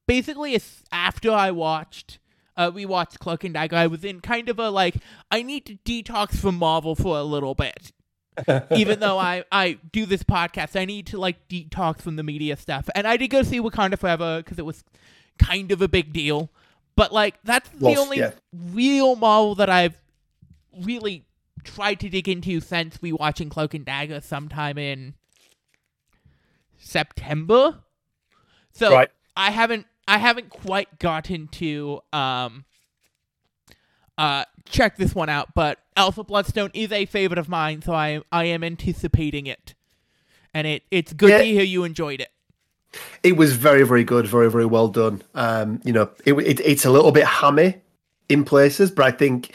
basically 0.07 0.53
it's 0.53 0.83
after 0.91 1.31
I 1.31 1.51
watched 1.51 2.19
uh 2.57 2.71
we 2.73 2.85
watched 2.85 3.19
Cloak 3.19 3.43
and 3.43 3.53
Dagger, 3.53 3.75
I 3.75 3.87
was 3.87 4.03
in 4.03 4.21
kind 4.21 4.49
of 4.49 4.59
a 4.59 4.69
like 4.69 4.97
I 5.31 5.41
need 5.41 5.65
to 5.65 5.75
detox 5.85 6.35
from 6.35 6.55
Marvel 6.55 6.95
for 6.95 7.17
a 7.17 7.23
little 7.23 7.55
bit. 7.55 7.91
Even 8.75 8.99
though 8.99 9.19
I 9.19 9.43
I 9.51 9.79
do 9.91 10.05
this 10.05 10.23
podcast, 10.23 10.79
I 10.79 10.85
need 10.85 11.07
to 11.07 11.17
like 11.17 11.47
detox 11.47 12.01
from 12.01 12.15
the 12.15 12.23
media 12.23 12.57
stuff. 12.57 12.89
And 12.95 13.07
I 13.07 13.17
did 13.17 13.29
go 13.29 13.43
see 13.43 13.59
Wakanda 13.59 13.97
Forever 13.97 14.37
because 14.37 14.57
it 14.59 14.65
was 14.65 14.83
kind 15.37 15.71
of 15.71 15.81
a 15.81 15.87
big 15.87 16.13
deal. 16.13 16.49
But 16.95 17.11
like 17.11 17.35
that's 17.43 17.69
the 17.69 17.95
only 17.95 18.19
yeah. 18.19 18.31
real 18.51 19.15
Marvel 19.15 19.55
that 19.55 19.69
I've 19.69 19.95
really 20.81 21.25
tried 21.63 21.99
to 22.01 22.09
dig 22.09 22.27
into 22.27 22.59
since 22.59 23.01
we 23.01 23.11
watching 23.11 23.49
Cloak 23.49 23.73
and 23.73 23.85
Dagger 23.85 24.21
sometime 24.21 24.77
in 24.77 25.13
September. 26.77 27.79
So 28.73 28.91
Right. 28.91 29.09
I 29.35 29.51
haven't 29.51 29.87
I 30.07 30.17
haven't 30.17 30.49
quite 30.49 30.99
gotten 30.99 31.47
to 31.49 32.01
um 32.11 32.65
uh 34.17 34.45
check 34.65 34.97
this 34.97 35.15
one 35.15 35.29
out, 35.29 35.53
but 35.55 35.79
Elsa 35.95 36.23
Bloodstone 36.23 36.71
is 36.73 36.91
a 36.91 37.05
favorite 37.05 37.39
of 37.39 37.49
mine, 37.49 37.81
so 37.81 37.93
I 37.93 38.21
I 38.31 38.45
am 38.45 38.63
anticipating 38.63 39.47
it. 39.47 39.73
And 40.53 40.67
it 40.67 40.83
it's 40.91 41.13
good 41.13 41.29
Yeah. 41.29 41.37
to 41.39 41.45
hear 41.45 41.63
you 41.63 41.83
enjoyed 41.83 42.21
it. 42.21 42.29
It 43.23 43.37
was 43.37 43.55
very, 43.55 43.83
very 43.83 44.03
good, 44.03 44.27
very, 44.27 44.51
very 44.51 44.67
well 44.67 44.87
done. 44.87 45.23
Um, 45.33 45.81
you 45.83 45.91
know, 45.91 46.09
it, 46.25 46.33
it 46.33 46.59
it's 46.59 46.85
a 46.85 46.91
little 46.91 47.11
bit 47.11 47.25
hammy 47.25 47.75
in 48.29 48.43
places, 48.45 48.91
but 48.91 49.05
I 49.05 49.11
think 49.11 49.51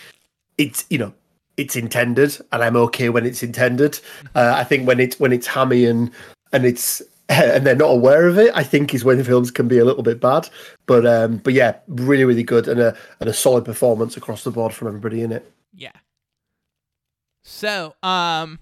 it's 0.57 0.85
you 0.91 0.99
know 0.99 1.13
it's 1.57 1.77
intended, 1.77 2.37
and 2.51 2.63
I'm 2.65 2.77
okay 2.77 3.09
when 3.11 3.25
it's 3.27 3.43
intended. 3.45 4.01
Uh, 4.35 4.55
I 4.57 4.65
think 4.65 4.89
when 4.89 4.99
it's 4.99 5.21
when 5.21 5.33
it's 5.33 5.47
hammy 5.47 5.85
and 5.85 6.11
and 6.53 6.65
it's 6.65 7.01
and 7.39 7.67
they're 7.67 7.77
not 7.77 7.91
aware 7.91 8.27
of 8.27 8.39
it, 8.39 8.51
I 8.55 8.63
think 8.63 8.95
is 8.95 9.05
when 9.05 9.23
films 9.23 9.51
can 9.51 9.69
be 9.69 9.79
a 9.79 9.85
little 9.85 10.03
bit 10.03 10.21
bad. 10.21 10.49
But 10.87 11.07
um, 11.07 11.39
but 11.39 11.53
yeah, 11.53 11.77
really, 11.87 12.25
really 12.25 12.43
good, 12.43 12.69
and 12.69 12.81
a 12.81 12.97
and 13.21 13.29
a 13.29 13.35
solid 13.35 13.65
performance 13.65 14.17
across 14.17 14.45
the 14.45 14.51
board 14.51 14.73
from 14.73 14.89
everybody 14.89 15.23
in 15.23 15.33
it. 15.33 15.51
Yeah. 15.75 15.93
So, 17.45 17.95
um 18.03 18.61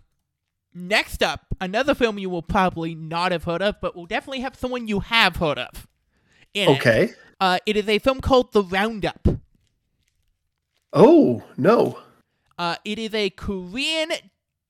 next 0.76 1.22
up, 1.22 1.46
another 1.60 1.94
film 1.94 2.18
you 2.18 2.28
will 2.28 2.42
probably 2.42 2.94
not 2.94 3.32
have 3.32 3.44
heard 3.44 3.62
of, 3.62 3.76
but 3.80 3.96
will 3.96 4.06
definitely 4.06 4.40
have 4.40 4.54
someone 4.54 4.86
you 4.86 5.00
have 5.00 5.36
heard 5.36 5.58
of. 5.58 5.86
In 6.54 6.68
it. 6.68 6.76
Okay. 6.76 7.10
Uh, 7.40 7.58
it 7.66 7.76
is 7.76 7.88
a 7.88 7.98
film 7.98 8.20
called 8.20 8.52
The 8.52 8.62
Roundup. 8.62 9.26
Oh 10.92 11.42
no. 11.56 11.98
Uh, 12.58 12.76
it 12.84 12.98
is 12.98 13.14
a 13.14 13.30
Korean 13.30 14.10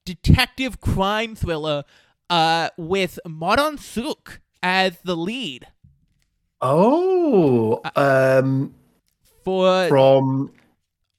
detective 0.05 0.81
crime 0.81 1.35
thriller 1.35 1.85
uh, 2.31 2.71
with 2.77 3.19
Ma 3.27 3.57
Dong-seok 3.57 4.39
as 4.63 4.99
the 5.05 5.17
lead. 5.17 5.67
Oh, 6.61 7.81
um, 7.95 8.75
For 9.45 9.89
from 9.89 10.53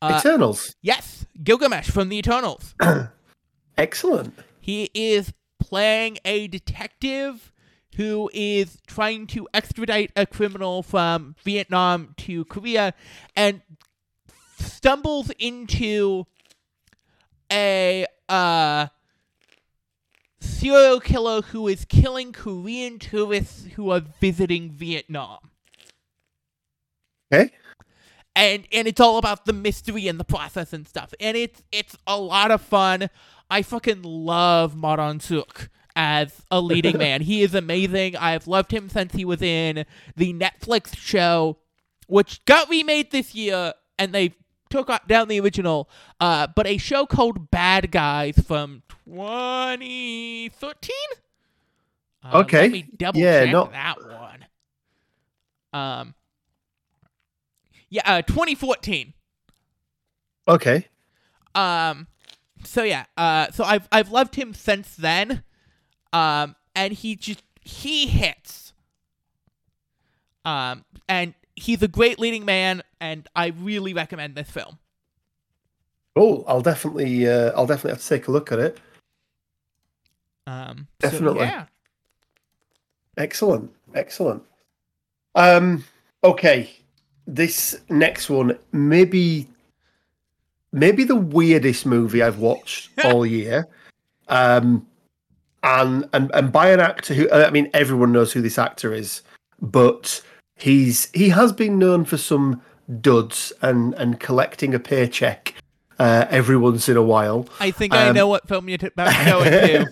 uh, 0.02 0.18
Eternals. 0.20 0.76
yes, 0.82 1.26
Gilgamesh 1.44 1.90
from 1.90 2.10
the 2.10 2.18
Eternals. 2.18 2.76
Excellent. 3.78 4.34
He 4.60 4.90
is 4.94 5.34
playing 5.60 6.18
a 6.26 6.48
detective 6.48 7.54
who 7.96 8.30
is 8.34 8.78
trying 8.88 9.28
to 9.28 9.48
extradite 9.54 10.12
a 10.16 10.26
criminal 10.26 10.84
from 10.84 11.36
Vietnam 11.44 12.14
to 12.18 12.46
Korea 12.46 12.94
and 13.36 13.62
stumbles 14.60 15.32
into 15.40 16.26
a 17.52 18.06
uh 18.28 18.88
serial 20.40 21.00
killer 21.00 21.42
who 21.42 21.68
is 21.68 21.86
killing 21.86 22.32
Korean 22.32 23.00
tourists 23.00 23.66
who 23.76 23.90
are 23.92 24.02
visiting 24.22 24.72
Vietnam. 24.72 25.40
Okay. 27.34 27.52
and 28.36 28.66
and 28.72 28.88
it's 28.88 29.02
all 29.02 29.18
about 29.18 29.46
the 29.46 29.54
mystery 29.54 30.08
and 30.08 30.20
the 30.20 30.24
process 30.24 30.72
and 30.74 30.88
stuff. 30.88 31.14
And 31.20 31.36
it's 31.36 31.64
it's 31.72 31.96
a 32.06 32.18
lot 32.20 32.52
of 32.52 32.62
fun. 32.62 33.10
I 33.50 33.62
fucking 33.62 34.02
love 34.04 34.76
Ma 34.76 34.96
Dong-seok 34.98 35.70
as 35.96 36.42
a 36.52 36.62
leading 36.62 36.98
man. 37.00 37.22
He 37.22 37.42
is 37.42 37.54
amazing. 37.56 38.16
I've 38.16 38.48
loved 38.48 38.72
him 38.72 38.90
since 38.90 39.14
he 39.14 39.26
was 39.26 39.42
in 39.42 39.86
the 40.16 40.34
Netflix 40.34 40.96
show, 40.96 41.58
which 42.08 42.44
got 42.46 42.70
remade 42.70 43.12
this 43.12 43.34
year, 43.36 43.74
and 43.98 44.14
they 44.14 44.36
took 44.70 44.90
down 45.08 45.28
the 45.28 45.40
original. 45.40 45.90
Uh, 46.20 46.48
but 46.56 46.68
a 46.68 46.78
show 46.78 47.06
called 47.06 47.50
Bad 47.52 47.92
Guys 47.92 48.38
from 48.40 48.84
2013. 49.06 50.92
Uh, 52.24 52.40
Okay. 52.40 52.62
Let 52.64 52.72
me 52.72 52.86
double 52.98 53.20
Yeah, 53.20 53.44
check 53.44 53.52
no- 53.54 53.66
that 53.72 53.96
one. 54.06 54.46
Um. 55.74 56.14
Yeah, 57.90 58.02
uh, 58.06 58.22
2014. 58.24 59.14
Okay. 60.48 60.88
Um, 61.56 62.08
so 62.64 62.84
yeah, 62.84 63.06
uh, 63.18 63.52
so 63.52 63.64
I've 63.64 63.88
I've 63.92 64.12
loved 64.12 64.36
him 64.36 64.54
since 64.54 64.96
then. 64.96 65.44
Um, 66.14 66.56
and 66.76 66.94
he 66.94 67.16
just 67.16 67.44
he 67.62 68.08
hits. 68.08 68.74
Um, 70.46 70.86
and 71.10 71.34
he's 71.58 71.82
a 71.82 71.88
great 71.88 72.20
leading 72.20 72.46
man, 72.46 72.84
and 73.02 73.28
I 73.36 73.48
really 73.48 73.94
recommend 73.94 74.36
this 74.36 74.50
film. 74.50 74.78
Oh, 76.16 76.46
I'll 76.48 76.62
definitely, 76.62 77.28
uh, 77.28 77.52
I'll 77.56 77.68
definitely 77.68 77.92
have 77.92 78.02
to 78.02 78.08
take 78.08 78.28
a 78.28 78.32
look 78.32 78.52
at 78.52 78.60
it. 78.60 78.80
Um, 80.46 80.88
so, 81.02 81.10
Definitely. 81.10 81.42
yeah. 81.42 81.66
Excellent, 83.18 83.70
excellent. 83.94 84.44
Um, 85.36 85.84
okay, 86.24 86.70
this 87.26 87.82
next 87.90 88.30
one 88.30 88.58
maybe, 88.72 89.48
maybe 90.72 91.04
the 91.04 91.16
weirdest 91.16 91.86
movie 91.86 92.24
I've 92.24 92.40
watched 92.40 92.92
all 93.04 93.26
year. 93.26 93.68
Um, 94.30 94.88
and 95.64 96.08
and 96.14 96.32
and 96.34 96.52
by 96.52 96.70
an 96.70 96.80
actor 96.80 97.14
who 97.14 97.30
I 97.32 97.50
mean 97.50 97.70
everyone 97.74 98.12
knows 98.12 98.32
who 98.32 98.42
this 98.42 98.58
actor 98.58 98.94
is, 98.94 99.24
but 99.62 100.22
he's 100.58 101.10
he 101.14 101.30
has 101.30 101.52
been 101.54 101.80
known 101.80 102.06
for 102.06 102.18
some 102.18 102.62
duds 103.02 103.54
and 103.62 103.94
and 103.96 104.20
collecting 104.20 104.74
a 104.74 104.80
paycheck 104.80 105.54
uh, 106.00 106.26
every 106.30 106.58
once 106.58 106.90
in 106.90 106.98
a 106.98 107.02
while. 107.02 107.48
I 107.60 107.72
think 107.72 107.94
I 107.94 108.10
Um, 108.10 108.16
know 108.16 108.28
what 108.28 108.48
film 108.48 108.70
you're 108.70 108.78
about 108.82 109.12
to 109.12 109.26
go 109.26 109.42
into. 109.44 109.92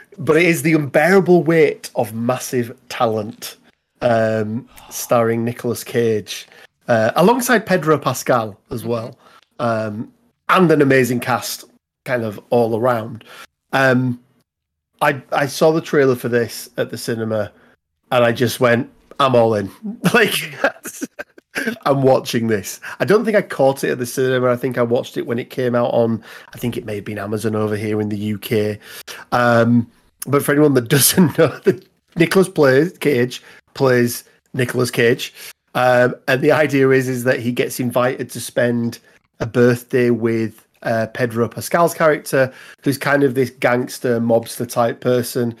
but 0.18 0.36
it 0.36 0.44
is 0.44 0.62
the 0.62 0.74
unbearable 0.74 1.42
weight 1.42 1.90
of 1.94 2.14
massive 2.14 2.76
talent, 2.88 3.56
um, 4.00 4.68
starring 4.90 5.44
Nicolas 5.44 5.82
Cage, 5.82 6.46
uh, 6.88 7.10
alongside 7.16 7.66
Pedro 7.66 7.98
Pascal 7.98 8.58
as 8.70 8.84
well, 8.84 9.18
um, 9.58 10.12
and 10.48 10.70
an 10.70 10.82
amazing 10.82 11.20
cast, 11.20 11.64
kind 12.04 12.22
of 12.24 12.40
all 12.50 12.78
around. 12.78 13.24
Um, 13.72 14.20
I 15.02 15.22
I 15.32 15.46
saw 15.46 15.72
the 15.72 15.80
trailer 15.80 16.14
for 16.16 16.28
this 16.28 16.68
at 16.76 16.90
the 16.90 16.98
cinema, 16.98 17.50
and 18.12 18.24
I 18.24 18.32
just 18.32 18.60
went, 18.60 18.90
"I'm 19.20 19.36
all 19.36 19.54
in." 19.54 19.70
like. 20.14 20.34
I'm 21.84 22.02
watching 22.02 22.46
this. 22.46 22.80
I 23.00 23.04
don't 23.04 23.24
think 23.24 23.36
I 23.36 23.42
caught 23.42 23.82
it 23.82 23.90
at 23.90 23.98
the 23.98 24.06
cinema. 24.06 24.50
I 24.50 24.56
think 24.56 24.78
I 24.78 24.82
watched 24.82 25.16
it 25.16 25.26
when 25.26 25.38
it 25.38 25.50
came 25.50 25.74
out 25.74 25.92
on. 25.92 26.22
I 26.54 26.58
think 26.58 26.76
it 26.76 26.84
may 26.84 26.94
have 26.96 27.04
been 27.04 27.18
Amazon 27.18 27.56
over 27.56 27.76
here 27.76 28.00
in 28.00 28.08
the 28.08 28.34
UK. 28.34 28.78
Um, 29.32 29.90
but 30.26 30.44
for 30.44 30.52
anyone 30.52 30.74
that 30.74 30.88
doesn't 30.88 31.36
know, 31.38 31.58
that 31.64 31.86
Nicholas 32.16 32.48
plays 32.48 32.96
Cage 32.98 33.42
plays 33.74 34.24
Nicholas 34.54 34.90
Cage, 34.90 35.34
um, 35.74 36.14
and 36.28 36.40
the 36.40 36.52
idea 36.52 36.90
is 36.90 37.08
is 37.08 37.24
that 37.24 37.40
he 37.40 37.52
gets 37.52 37.80
invited 37.80 38.30
to 38.30 38.40
spend 38.40 38.98
a 39.40 39.46
birthday 39.46 40.10
with 40.10 40.66
uh, 40.82 41.06
Pedro 41.14 41.48
Pascal's 41.48 41.94
character, 41.94 42.52
who's 42.82 42.98
kind 42.98 43.22
of 43.22 43.34
this 43.34 43.50
gangster 43.50 44.20
mobster 44.20 44.68
type 44.68 45.00
person, 45.00 45.56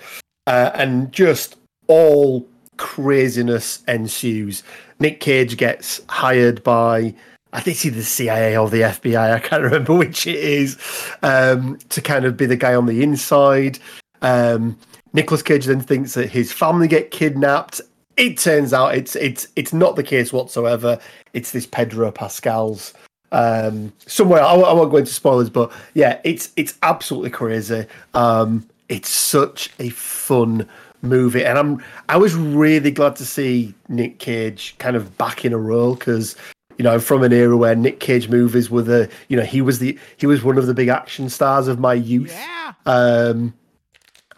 uh, 0.46 0.70
and 0.74 1.12
just 1.12 1.56
all 1.86 2.46
craziness 2.80 3.84
ensues. 3.86 4.62
Nick 5.00 5.20
Cage 5.20 5.58
gets 5.58 6.00
hired 6.08 6.64
by. 6.64 7.14
I 7.52 7.60
think 7.60 7.76
it's 7.76 7.84
either 7.84 7.96
the 7.96 8.02
CIA 8.02 8.56
or 8.56 8.70
the 8.70 8.80
FBI. 8.80 9.34
I 9.34 9.38
can't 9.38 9.62
remember 9.70 9.94
which 9.94 10.26
it 10.26 10.36
is. 10.36 10.78
Um, 11.22 11.78
to 11.90 12.00
kind 12.00 12.24
of 12.24 12.38
be 12.38 12.46
the 12.46 12.56
guy 12.56 12.74
on 12.74 12.86
the 12.86 13.02
inside. 13.02 13.78
Um, 14.22 14.78
Nicholas 15.12 15.42
Cage 15.42 15.66
then 15.66 15.80
thinks 15.80 16.14
that 16.14 16.30
his 16.30 16.52
family 16.52 16.88
get 16.88 17.10
kidnapped. 17.10 17.82
It 18.16 18.38
turns 18.38 18.72
out 18.72 18.94
it's 18.94 19.14
it's 19.14 19.46
it's 19.56 19.74
not 19.74 19.96
the 19.96 20.02
case 20.02 20.32
whatsoever. 20.32 20.98
It's 21.34 21.52
this 21.52 21.66
Pedro 21.66 22.10
Pascal's 22.10 22.94
um, 23.30 23.92
somewhere. 24.06 24.42
I, 24.42 24.54
I 24.54 24.72
won't 24.72 24.90
go 24.90 24.96
into 24.96 25.12
spoilers, 25.12 25.50
but 25.50 25.70
yeah, 25.92 26.18
it's 26.24 26.50
it's 26.56 26.78
absolutely 26.82 27.30
crazy. 27.30 27.86
Um, 28.14 28.66
it's 28.88 29.10
such 29.10 29.70
a 29.78 29.90
fun 29.90 30.66
movie, 31.02 31.44
and 31.44 31.58
I'm 31.58 31.82
I 32.08 32.16
was 32.16 32.34
really 32.34 32.90
glad 32.90 33.16
to 33.16 33.24
see 33.24 33.74
Nick 33.88 34.18
Cage 34.18 34.74
kind 34.78 34.96
of 34.96 35.16
back 35.18 35.44
in 35.44 35.52
a 35.52 35.58
role 35.58 35.94
because 35.94 36.36
you 36.80 36.84
know, 36.84 36.98
from 36.98 37.22
an 37.22 37.30
era 37.30 37.58
where 37.58 37.76
Nick 37.76 38.00
Cage 38.00 38.30
movies 38.30 38.70
were 38.70 38.80
the, 38.80 39.10
you 39.28 39.36
know, 39.36 39.42
he 39.42 39.60
was 39.60 39.80
the, 39.80 39.98
he 40.16 40.26
was 40.26 40.42
one 40.42 40.56
of 40.56 40.64
the 40.64 40.72
big 40.72 40.88
action 40.88 41.28
stars 41.28 41.68
of 41.68 41.78
my 41.78 41.92
youth. 41.92 42.32
Yeah. 42.32 42.72
Um, 42.86 43.52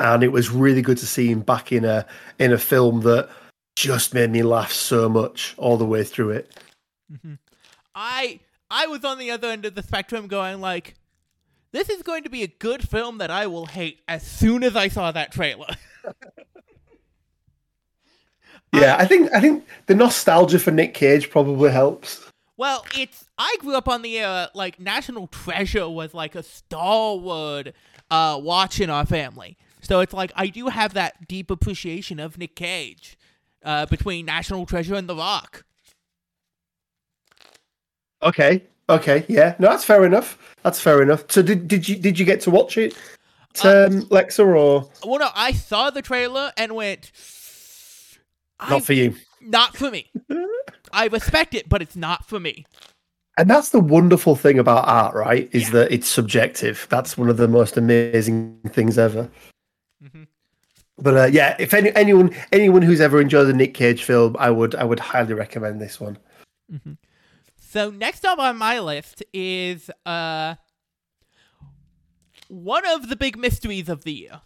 and 0.01 0.25
it 0.25 0.33
was 0.33 0.51
really 0.51 0.83
good 0.83 0.99
to 0.99 1.07
see 1.07 1.29
him 1.29 1.43
back 1.43 1.71
in 1.71 1.85
a 1.85 2.05
in 2.41 2.53
a 2.53 2.59
film 2.59 3.03
that 3.03 3.29
just 3.77 4.13
made 4.13 4.31
me 4.31 4.43
laugh 4.43 4.73
so 4.73 5.09
much 5.09 5.55
all 5.57 5.77
the 5.77 5.85
way 5.85 6.03
through 6.03 6.31
it. 6.31 6.59
I 7.95 8.41
I 8.71 8.89
was 8.89 9.05
on 9.05 9.19
the 9.19 9.31
other 9.31 9.49
end 9.49 9.65
of 9.65 9.77
the 9.77 9.83
spectrum 9.85 10.27
going 10.27 10.61
like 10.61 10.97
this 11.71 11.89
is 11.89 12.03
going 12.03 12.25
to 12.25 12.29
be 12.29 12.43
a 12.43 12.49
good 12.49 12.89
film 12.89 13.19
that 13.19 13.31
I 13.31 13.47
will 13.47 13.67
hate 13.67 14.01
as 14.09 14.27
soon 14.27 14.65
as 14.65 14.75
I 14.75 14.89
saw 14.89 15.13
that 15.13 15.31
trailer. 15.31 15.77
Yeah, 18.73 18.97
I 18.99 19.07
think 19.07 19.31
I 19.35 19.41
think 19.41 19.67
the 19.87 19.95
nostalgia 19.95 20.59
for 20.59 20.71
Nick 20.71 20.95
Cage 20.95 21.29
probably 21.31 21.71
helps. 21.71 22.27
well, 22.57 22.85
it's 22.97 23.25
I 23.37 23.57
grew 23.61 23.75
up 23.77 23.89
on 23.89 24.03
the 24.03 24.19
era 24.19 24.51
like 24.55 24.81
National 24.81 25.27
Treasure 25.27 25.89
was 25.89 26.15
like 26.15 26.35
a 26.35 26.43
stalwart 26.43 27.75
uh 28.11 28.39
watch 28.43 28.81
in 28.81 28.89
our 28.89 29.05
family. 29.07 29.59
So 29.83 30.01
it's 30.01 30.13
like 30.15 30.33
I 30.37 30.47
do 30.47 30.69
have 30.69 30.95
that 30.95 31.29
deep 31.29 31.51
appreciation 31.51 32.19
of 32.19 32.39
Nick 32.39 32.57
Cage 32.57 33.19
uh 33.63 33.87
between 33.87 34.25
National 34.27 34.65
Treasure 34.65 34.95
and 34.95 35.09
The 35.09 35.17
Rock. 35.17 35.65
Okay, 38.23 38.63
okay, 38.89 39.25
yeah, 39.29 39.55
no, 39.59 39.69
that's 39.69 39.85
fair 39.85 40.05
enough. 40.07 40.39
That's 40.63 40.81
fair 40.81 41.03
enough. 41.03 41.25
So 41.29 41.43
did 41.43 41.69
did 41.69 41.89
you 41.89 41.97
did 41.97 42.19
you 42.19 42.25
get 42.25 42.41
to 42.43 42.51
watch 42.51 42.79
it, 42.79 42.95
um, 43.65 44.03
Lexa, 44.09 44.47
or 44.47 44.89
Well 45.05 45.19
no, 45.19 45.29
I 45.35 45.53
saw 45.53 45.91
the 45.91 46.03
trailer 46.03 46.53
and 46.57 46.75
went 46.77 47.11
I, 48.63 48.71
not 48.71 48.85
for 48.85 48.93
you? 48.93 49.15
not 49.41 49.77
for 49.77 49.91
me. 49.91 50.11
I 50.93 51.07
respect 51.07 51.55
it, 51.55 51.69
but 51.69 51.83
it's 51.83 51.97
not 51.97 52.25
for 52.27 52.39
me. 52.41 52.65
And 53.39 53.49
that's 53.49 53.71
the 53.71 53.81
wonderful 53.81 54.37
thing 54.37 54.59
about 54.59 54.87
art, 54.87 55.15
right? 55.15 55.49
Is 55.53 55.65
Yeah. 55.65 55.71
that 55.71 55.93
it's 55.93 56.09
subjective. 56.09 56.87
That's 56.91 57.17
one 57.17 57.29
of 57.31 57.39
the 57.39 57.49
most 57.49 57.77
amazing 57.77 58.59
things 58.69 58.99
ever. 58.99 59.31
Mhm. 60.05 60.27
But 60.99 61.17
uh, 61.17 61.25
yeah, 61.33 61.57
if 61.59 61.73
any, 61.73 61.91
anyone 61.97 62.35
anyone 62.53 62.83
who's 62.83 63.01
ever 63.01 63.21
enjoyed 63.21 63.49
a 63.49 63.53
Nick 63.55 63.73
Cage 63.75 64.05
film, 64.05 64.37
I 64.39 64.51
would 64.51 64.75
I 64.75 64.85
would 64.85 65.01
highly 65.01 65.33
recommend 65.35 65.81
this 65.81 65.99
one. 65.99 66.19
So 67.59 67.91
next 67.91 68.25
up 68.27 68.39
on 68.39 68.59
my 68.59 68.79
list 68.81 69.23
is 69.33 69.91
uh 70.05 70.57
one 72.49 72.87
of 72.87 73.09
the 73.09 73.17
big 73.17 73.39
mysteries 73.39 73.89
of 73.89 74.05
the 74.05 74.13
year. 74.13 74.41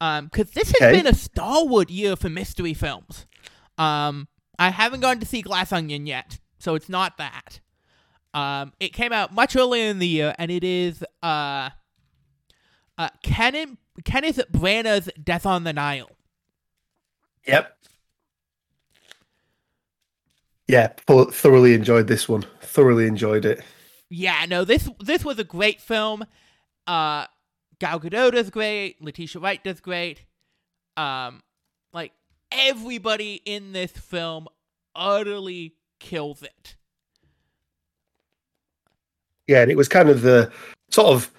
Um, 0.00 0.26
because 0.26 0.50
this 0.50 0.72
has 0.72 0.82
Okay. 0.82 0.92
been 0.92 1.06
a 1.06 1.14
stalwart 1.14 1.88
year 1.88 2.16
for 2.16 2.28
mystery 2.28 2.74
films. 2.74 3.24
Um, 3.78 4.28
I 4.58 4.70
haven't 4.70 5.00
gone 5.00 5.20
to 5.20 5.26
see 5.26 5.42
Glass 5.42 5.72
Onion 5.72 6.06
yet, 6.06 6.38
so 6.58 6.74
it's 6.74 6.88
not 6.88 7.18
that. 7.18 7.60
Um, 8.34 8.72
it 8.80 8.92
came 8.92 9.12
out 9.12 9.32
much 9.32 9.56
earlier 9.56 9.86
in 9.86 9.98
the 9.98 10.08
year, 10.08 10.34
and 10.38 10.50
it 10.50 10.64
is 10.64 11.02
uh, 11.22 11.70
uh 12.98 13.08
Kenneth 13.22 13.76
Kenneth 14.04 14.40
Branagh's 14.52 15.10
Death 15.22 15.46
on 15.46 15.64
the 15.64 15.72
Nile. 15.72 16.10
Yep. 17.46 17.76
Yeah, 20.68 20.88
thoroughly 20.98 21.74
enjoyed 21.74 22.08
this 22.08 22.28
one. 22.28 22.44
Thoroughly 22.60 23.06
enjoyed 23.06 23.44
it. 23.44 23.62
Yeah, 24.10 24.44
no, 24.48 24.64
this 24.64 24.88
this 25.00 25.24
was 25.24 25.38
a 25.38 25.44
great 25.44 25.80
film. 25.80 26.24
Uh 26.86 27.26
Gal 27.78 28.00
Gadot 28.00 28.32
does 28.32 28.50
great, 28.50 29.00
Letitia 29.02 29.40
Wright 29.40 29.62
does 29.62 29.80
great. 29.80 30.24
Um 30.96 31.42
everybody 32.52 33.40
in 33.44 33.72
this 33.72 33.92
film 33.92 34.48
utterly 34.94 35.74
kills 36.00 36.42
it. 36.42 36.76
Yeah, 39.46 39.62
and 39.62 39.70
it 39.70 39.76
was 39.76 39.88
kind 39.88 40.08
of 40.08 40.22
the 40.22 40.50
sort 40.90 41.08
of 41.08 41.30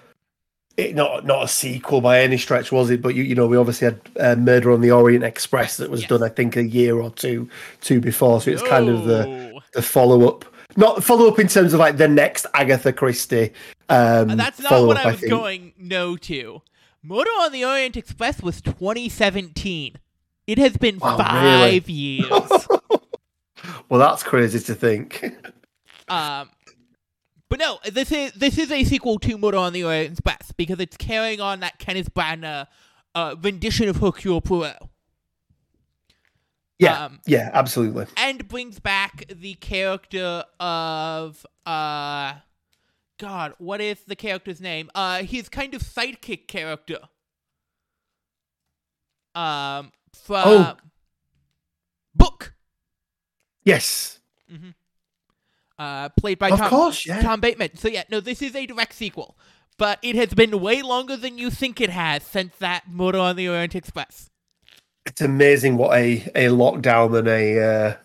it, 0.76 0.94
not 0.94 1.26
not 1.26 1.44
a 1.44 1.48
sequel 1.48 2.00
by 2.00 2.20
any 2.20 2.38
stretch, 2.38 2.70
was 2.72 2.88
it? 2.90 3.02
But 3.02 3.14
you 3.14 3.22
you 3.22 3.34
know 3.34 3.46
we 3.46 3.56
obviously 3.56 3.86
had 3.86 4.00
uh, 4.18 4.36
Murder 4.36 4.70
on 4.72 4.80
the 4.80 4.90
Orient 4.90 5.24
Express 5.24 5.76
that 5.78 5.90
was 5.90 6.02
Yes. 6.02 6.08
done 6.10 6.22
I 6.22 6.28
think 6.28 6.56
a 6.56 6.62
year 6.62 6.98
or 7.00 7.10
two 7.10 7.48
two 7.80 8.00
before, 8.00 8.40
so 8.40 8.50
it's 8.50 8.62
kind 8.62 8.88
of 8.88 9.04
the 9.04 9.60
the 9.74 9.82
follow 9.82 10.26
up. 10.28 10.44
Not 10.76 11.02
follow 11.02 11.28
up 11.28 11.38
in 11.38 11.48
terms 11.48 11.74
of 11.74 11.80
like 11.80 11.96
the 11.96 12.08
next 12.08 12.46
Agatha 12.54 12.92
Christie. 12.92 13.52
Um, 13.88 14.30
Uh, 14.30 14.34
That's 14.36 14.60
not 14.60 14.86
what 14.86 14.96
I 14.98 15.10
was 15.10 15.20
think. 15.20 15.30
going 15.30 15.72
no 15.78 16.16
to. 16.16 16.62
Murder 17.02 17.30
on 17.40 17.52
the 17.52 17.64
Orient 17.64 17.96
Express 17.96 18.42
was 18.42 18.60
2017. 18.60 19.96
It 20.48 20.58
has 20.58 20.76
been 20.76 20.98
Wow, 20.98 21.16
really? 21.18 21.78
five 21.78 21.88
years. 21.90 22.50
Well, 23.88 24.00
that's 24.00 24.22
crazy 24.24 24.58
to 24.60 24.74
think. 24.74 25.22
Um, 26.08 26.50
but 27.50 27.58
no, 27.58 27.78
this 27.92 28.10
is 28.10 28.32
this 28.32 28.56
is 28.58 28.72
a 28.72 28.82
sequel 28.84 29.18
to 29.20 29.38
Murder 29.38 29.58
on 29.58 29.72
the 29.74 29.84
Orient 29.84 30.12
Express 30.12 30.50
because 30.52 30.80
it's 30.80 30.96
carrying 30.96 31.40
on 31.40 31.60
that 31.60 31.78
Kenneth 31.78 32.12
Branagh 32.14 32.66
uh, 33.14 33.36
rendition 33.42 33.88
of 33.90 33.96
Hercule 33.98 34.40
Poirot 34.40 34.76
Yeah, 36.78 37.04
Um, 37.06 37.20
yeah, 37.26 37.50
absolutely. 37.52 38.06
and 38.16 38.48
brings 38.48 38.80
back 38.80 39.26
the 39.28 39.54
character 39.54 40.44
of 40.60 41.44
uh, 41.66 42.34
God, 43.18 43.52
what 43.58 43.80
is 43.82 44.00
the 44.06 44.16
character's 44.16 44.60
name? 44.62 44.90
Uh, 44.94 45.22
his 45.24 45.48
kind 45.50 45.74
of 45.74 45.82
sidekick 45.82 46.46
character. 46.48 47.00
Um, 49.34 49.92
from 50.24 50.42
Oh. 50.46 50.76
Book. 52.14 52.54
Yes, 53.64 54.20
uh, 55.78 56.08
played 56.10 56.38
by 56.38 56.50
Of 56.50 56.58
Tom, 56.58 56.70
course, 56.70 57.06
yeah. 57.06 57.20
Tom 57.20 57.40
Bateman. 57.40 57.76
So 57.76 57.88
yeah, 57.88 58.04
no, 58.10 58.20
this 58.20 58.42
is 58.42 58.54
a 58.56 58.66
direct 58.66 58.94
sequel, 58.94 59.36
but 59.76 59.98
it 60.02 60.16
has 60.16 60.34
been 60.34 60.60
way 60.60 60.82
longer 60.82 61.16
than 61.16 61.38
you 61.38 61.50
think 61.50 61.80
it 61.80 61.90
has 61.90 62.22
since 62.24 62.56
that 62.56 62.90
Murder 62.90 63.18
on 63.18 63.36
the 63.36 63.48
Orient 63.48 63.76
Express. 63.76 64.30
It's 65.06 65.20
amazing 65.20 65.76
what 65.76 65.96
a, 65.96 66.22
a 66.34 66.46
lockdown 66.48 67.16
and 67.18 67.28
a 67.28 67.62
uh, 67.62 67.96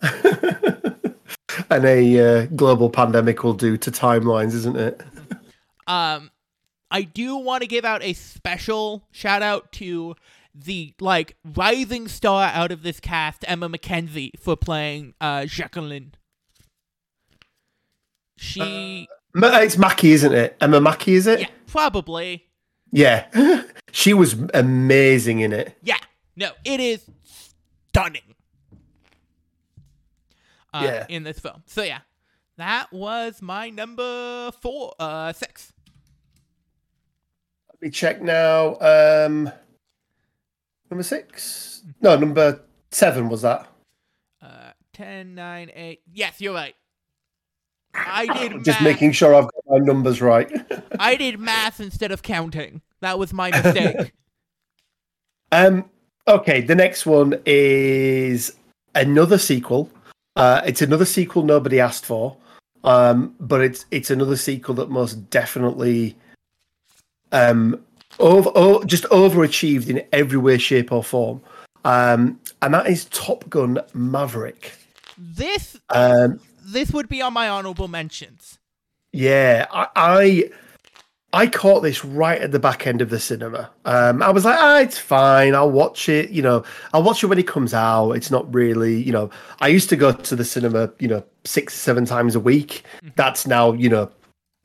and 1.70 1.86
a 1.86 2.44
uh, 2.44 2.46
global 2.56 2.90
pandemic 2.90 3.44
will 3.44 3.54
do 3.54 3.78
to 3.78 3.92
timelines, 3.92 4.54
isn't 4.54 4.78
it? 4.78 5.02
Um, 5.88 6.32
I 6.92 7.02
do 7.02 7.38
want 7.38 7.62
to 7.62 7.68
give 7.68 7.86
out 7.86 8.04
a 8.04 8.14
special 8.14 9.08
shout 9.12 9.42
out 9.42 9.72
to 9.74 10.16
the 10.56 10.94
like 11.00 11.36
rising 11.44 12.08
star 12.08 12.50
out 12.54 12.72
of 12.72 12.84
this 12.84 13.00
cast, 13.00 13.44
Emma 13.48 13.68
McKenzie, 13.70 14.32
for 14.40 14.56
playing 14.56 15.14
uh 15.22 15.46
Jacqueline. 15.46 16.14
She, 18.38 19.08
Ma- 19.34 19.58
It's 19.60 19.78
Mackey, 19.78 20.12
isn't 20.12 20.34
it? 20.34 20.58
Emma 20.60 20.82
Mackey, 20.82 21.14
is 21.14 21.28
it? 21.28 21.40
yeah, 21.42 21.48
probably, 21.68 22.46
Yeah. 22.92 23.28
she 23.92 24.14
was 24.14 24.36
amazing 24.54 25.40
in 25.40 25.54
it. 25.54 25.78
yeah. 25.82 25.98
No, 26.36 26.50
it 26.66 26.80
is 26.80 27.06
stunning. 27.24 28.22
Uh, 30.74 30.82
Yeah. 30.84 31.06
in 31.10 31.24
this 31.24 31.40
film. 31.40 31.62
So 31.68 31.84
yeah, 31.84 32.00
that 32.58 32.92
was 32.92 33.42
my 33.42 33.70
number 33.70 34.52
four, 34.60 34.94
uh, 35.00 35.32
six. 35.34 35.72
Let 37.72 37.82
me 37.84 37.90
check 37.92 38.22
now. 38.22 38.78
Um, 38.82 39.52
number 40.94 41.04
six? 41.04 41.82
No, 42.02 42.16
number 42.16 42.62
seven 42.92 43.28
was 43.28 43.42
that. 43.42 43.68
Uh, 44.40 44.72
10, 44.94 45.34
9, 45.34 45.72
8. 45.74 46.02
Yes, 46.14 46.40
you're 46.40 46.54
right. 46.54 46.76
I 47.96 48.28
did 48.28 48.64
Just 48.64 48.80
math. 48.80 48.84
making 48.84 49.12
sure 49.12 49.34
I've 49.34 49.46
got 49.46 49.64
my 49.68 49.80
numbers 49.80 50.22
right. 50.22 50.52
I 51.00 51.16
did 51.16 51.40
math 51.40 51.80
instead 51.80 52.12
of 52.12 52.22
counting. 52.22 52.82
That 53.02 53.18
was 53.18 53.34
my 53.34 53.50
mistake. 53.50 54.14
um, 55.52 55.90
okay, 56.28 56.62
the 56.62 56.76
next 56.76 57.08
one 57.08 57.40
is 57.48 58.56
another 58.94 59.40
sequel. 59.40 59.90
Uh, 60.36 60.62
it's 60.64 60.84
another 60.84 61.06
sequel 61.06 61.44
nobody 61.44 61.80
asked 61.80 62.06
for, 62.06 62.38
um, 62.84 63.36
but 63.40 63.62
it's 63.62 63.86
it's 63.92 64.10
another 64.10 64.36
sequel 64.36 64.74
that 64.76 64.90
most 64.90 65.30
definitely 65.30 66.16
um, 67.32 67.84
over, 68.20 68.52
oh, 68.56 68.84
just 68.84 69.04
overachieved 69.06 69.90
in 69.90 70.04
every 70.12 70.38
way, 70.38 70.58
shape, 70.58 70.92
or 70.92 71.04
form. 71.04 71.42
Um, 71.86 72.40
and 72.62 72.74
that 72.74 72.88
is 72.88 73.06
Top 73.06 73.50
Gun 73.50 73.80
Maverick. 73.94 74.74
this 75.18 75.78
Um, 75.90 76.40
this 76.64 76.92
would 76.92 77.10
be 77.10 77.22
on 77.22 77.34
my 77.34 77.50
honorable 77.50 77.88
mentions. 77.88 78.60
Yeah, 79.12 79.68
I, 79.72 79.88
I 79.96 80.50
I 81.34 81.48
caught 81.48 81.82
this 81.82 82.06
right 82.06 82.40
at 82.40 82.52
the 82.52 82.60
back 82.60 82.86
end 82.86 83.02
of 83.02 83.10
the 83.10 83.20
cinema. 83.20 83.70
Um, 83.86 84.22
I 84.22 84.30
was 84.30 84.46
like, 84.46 84.58
ah, 84.60 84.80
it's 84.80 85.00
fine. 85.00 85.56
I'll 85.56 85.72
watch 85.72 86.08
it. 86.08 86.30
You 86.30 86.44
know, 86.44 86.64
I'll 86.94 87.02
watch 87.02 87.24
it 87.24 87.28
when 87.28 87.40
it 87.40 87.48
comes 87.48 87.74
out. 87.74 88.12
It's 88.12 88.30
not 88.30 88.52
really, 88.54 89.02
you 89.02 89.12
know. 89.12 89.32
I 89.60 89.68
used 89.68 89.90
to 89.90 89.96
go 89.96 90.12
to 90.12 90.36
the 90.36 90.46
cinema, 90.46 90.92
you 91.00 91.08
know, 91.08 91.24
six, 91.44 91.74
seven 91.74 92.06
times 92.06 92.36
a 92.36 92.40
week. 92.40 92.84
That's 93.16 93.48
now, 93.48 93.74
you 93.74 93.90
know, 93.90 94.12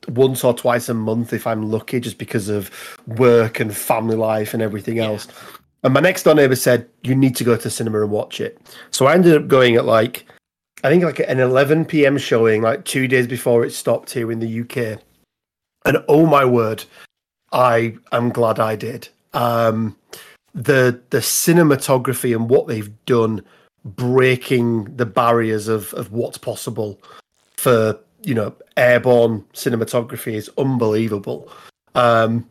once 0.09 0.43
or 0.43 0.53
twice 0.53 0.89
a 0.89 0.93
month 0.93 1.33
if 1.33 1.47
I'm 1.47 1.69
lucky, 1.69 1.99
just 1.99 2.17
because 2.17 2.49
of 2.49 2.71
work 3.07 3.59
and 3.59 3.75
family 3.75 4.15
life 4.15 4.53
and 4.53 4.63
everything 4.63 4.99
else. 4.99 5.27
And 5.83 5.93
my 5.93 6.01
next 6.01 6.23
door 6.23 6.35
neighbor 6.35 6.55
said, 6.55 6.89
you 7.03 7.15
need 7.15 7.35
to 7.37 7.43
go 7.43 7.55
to 7.55 7.63
the 7.63 7.69
cinema 7.69 8.01
and 8.01 8.11
watch 8.11 8.41
it. 8.41 8.59
So 8.91 9.05
I 9.05 9.13
ended 9.13 9.35
up 9.35 9.47
going 9.47 9.75
at 9.75 9.85
like 9.85 10.25
I 10.83 10.89
think 10.89 11.03
like 11.03 11.19
an 11.19 11.39
11 11.39 11.85
p.m. 11.85 12.17
showing, 12.17 12.61
like 12.61 12.85
two 12.85 13.07
days 13.07 13.27
before 13.27 13.65
it 13.65 13.71
stopped 13.71 14.13
here 14.13 14.31
in 14.31 14.39
the 14.39 14.61
UK. 14.61 15.01
And 15.85 16.03
oh 16.07 16.25
my 16.25 16.45
word, 16.45 16.85
I 17.51 17.97
am 18.11 18.29
glad 18.29 18.59
I 18.59 18.75
did. 18.75 19.09
Um, 19.33 19.95
the 20.53 20.99
the 21.09 21.19
cinematography 21.19 22.35
and 22.35 22.49
what 22.49 22.67
they've 22.67 22.91
done, 23.05 23.43
breaking 23.83 24.95
the 24.95 25.05
barriers 25.05 25.67
of 25.67 25.93
of 25.93 26.11
what's 26.11 26.37
possible 26.37 26.99
for 27.57 27.99
you 28.21 28.33
know 28.33 28.53
airborne 28.77 29.43
cinematography 29.53 30.33
is 30.33 30.49
unbelievable. 30.57 31.51
Um, 31.95 32.49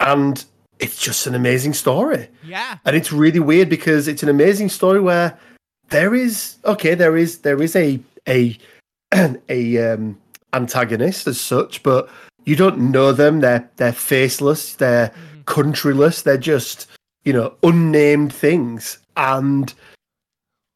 and 0.00 0.44
it's 0.78 1.00
just 1.00 1.26
an 1.26 1.34
amazing 1.34 1.74
story. 1.74 2.28
Yeah. 2.44 2.78
And 2.84 2.96
it's 2.96 3.12
really 3.12 3.38
weird 3.38 3.68
because 3.68 4.08
it's 4.08 4.22
an 4.22 4.28
amazing 4.28 4.68
story 4.68 5.00
where 5.00 5.38
there 5.90 6.14
is 6.14 6.56
okay, 6.64 6.94
there 6.94 7.16
is 7.16 7.38
there 7.38 7.62
is 7.62 7.76
a 7.76 8.00
a 8.28 8.58
a 9.48 9.92
um 9.92 10.18
antagonist 10.52 11.26
as 11.26 11.40
such, 11.40 11.82
but 11.82 12.08
you 12.44 12.56
don't 12.56 12.90
know 12.90 13.12
them. 13.12 13.40
They're 13.40 13.68
they're 13.76 13.92
faceless, 13.92 14.74
they're 14.74 15.12
countryless, 15.44 16.22
they're 16.22 16.36
just, 16.36 16.88
you 17.24 17.32
know, 17.32 17.54
unnamed 17.62 18.32
things. 18.32 18.98
And 19.16 19.72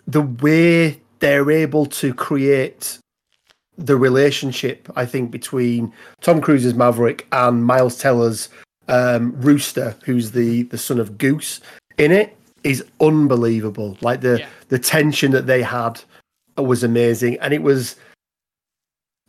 the 0.06 0.22
way 0.22 1.00
they're 1.18 1.50
able 1.50 1.86
to 1.86 2.14
create 2.14 2.98
the 3.78 3.96
relationship, 3.96 4.88
I 4.96 5.04
think, 5.06 5.30
between 5.30 5.92
Tom 6.20 6.40
Cruise's 6.40 6.74
Maverick 6.74 7.26
and 7.32 7.64
Miles 7.64 7.98
Teller's 7.98 8.48
um, 8.88 9.32
Rooster, 9.40 9.96
who's 10.04 10.32
the 10.32 10.62
the 10.64 10.78
son 10.78 10.98
of 10.98 11.18
Goose, 11.18 11.60
in 11.98 12.12
it 12.12 12.36
is 12.64 12.84
unbelievable. 13.00 13.96
Like 14.00 14.20
the 14.20 14.38
Yeah. 14.40 14.48
the 14.68 14.78
tension 14.78 15.30
that 15.32 15.46
they 15.46 15.62
had 15.62 16.00
was 16.56 16.82
amazing, 16.82 17.38
and 17.40 17.52
it 17.52 17.62
was. 17.62 17.96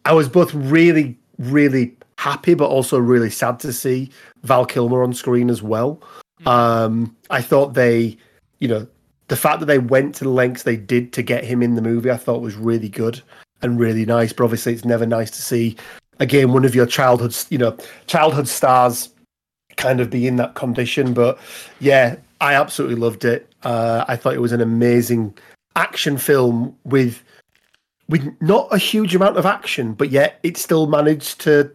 I 0.06 0.14
was 0.14 0.30
both 0.30 0.54
really, 0.54 1.18
really 1.38 1.94
happy, 2.18 2.54
but 2.54 2.70
also 2.70 2.98
really 2.98 3.30
sad 3.30 3.60
to 3.60 3.74
see 3.74 4.10
Val 4.44 4.66
Kilmer 4.66 5.04
on 5.04 5.14
screen 5.14 5.50
as 5.50 5.62
well. 5.62 6.02
Um, 6.46 7.14
I 7.30 7.42
thought 7.42 7.74
they, 7.74 8.18
you 8.60 8.70
know, 8.70 8.88
the 9.28 9.36
fact 9.36 9.60
that 9.60 9.66
they 9.66 9.80
went 9.80 10.16
to 10.16 10.24
the 10.24 10.30
lengths 10.30 10.64
they 10.64 10.78
did 10.78 11.12
to 11.14 11.22
get 11.22 11.44
him 11.44 11.62
in 11.62 11.76
the 11.76 11.82
movie, 11.82 12.10
I 12.10 12.16
thought 12.16 12.42
was 12.42 12.56
really 12.56 12.88
good 12.88 13.22
and 13.62 13.80
really 13.80 14.06
nice. 14.06 14.34
But 14.34 14.46
obviously, 14.46 14.74
it's 14.74 14.86
never 14.86 15.06
nice 15.06 15.32
to 15.32 15.42
see 15.42 15.76
again 16.20 16.54
one 16.54 16.66
of 16.66 16.76
your 16.76 16.86
childhood, 16.86 17.36
you 17.50 17.58
know, 17.58 17.78
childhood 18.08 18.48
stars 18.48 19.10
kind 19.76 20.00
of 20.00 20.10
be 20.10 20.28
in 20.28 20.36
that 20.38 20.56
condition. 20.56 21.14
But 21.14 21.40
yeah, 21.80 22.16
I 22.42 22.54
absolutely 22.54 22.98
loved 22.98 23.26
it. 23.26 23.52
Uh, 23.64 24.06
I 24.08 24.16
thought 24.16 24.34
it 24.34 24.42
was 24.42 24.52
an 24.52 24.62
amazing 24.62 25.38
action 25.76 26.18
film 26.18 26.76
with 26.84 27.24
with 28.10 28.34
not 28.42 28.68
a 28.72 28.78
huge 28.78 29.16
amount 29.16 29.38
of 29.38 29.46
action, 29.46 29.94
but 29.94 30.10
yet 30.10 30.40
it 30.44 30.58
still 30.58 30.88
managed 30.88 31.42
to 31.42 31.70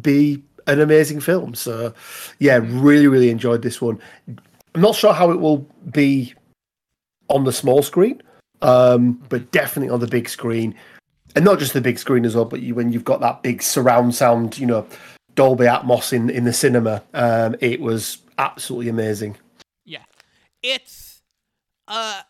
be 0.00 0.42
an 0.66 0.80
amazing 0.80 1.20
film. 1.20 1.54
So 1.54 1.92
yeah, 2.38 2.60
really, 2.62 3.06
really 3.06 3.30
enjoyed 3.30 3.62
this 3.62 3.80
one. 3.80 3.98
I'm 4.74 4.80
not 4.80 4.94
sure 4.94 5.12
how 5.12 5.30
it 5.30 5.40
will 5.40 5.66
be 5.90 6.34
on 7.28 7.44
the 7.44 7.52
small 7.52 7.82
screen, 7.82 8.22
um, 8.62 9.22
but 9.28 9.50
definitely 9.50 9.90
on 9.90 10.00
the 10.00 10.06
big 10.06 10.28
screen, 10.28 10.74
and 11.34 11.44
not 11.44 11.58
just 11.58 11.72
the 11.72 11.80
big 11.80 11.98
screen 11.98 12.24
as 12.24 12.34
well. 12.34 12.44
But 12.44 12.60
you, 12.60 12.74
when 12.74 12.92
you've 12.92 13.04
got 13.04 13.20
that 13.20 13.42
big 13.42 13.62
surround 13.62 14.14
sound, 14.14 14.58
you 14.58 14.66
know, 14.66 14.86
Dolby 15.34 15.64
Atmos 15.64 16.12
in 16.12 16.30
in 16.30 16.44
the 16.44 16.52
cinema, 16.52 17.02
um, 17.12 17.56
it 17.60 17.80
was 17.80 18.18
absolutely 18.38 18.88
amazing. 18.88 19.36
Yeah. 19.84 20.04
It's 20.62 21.22
uh 21.88 22.22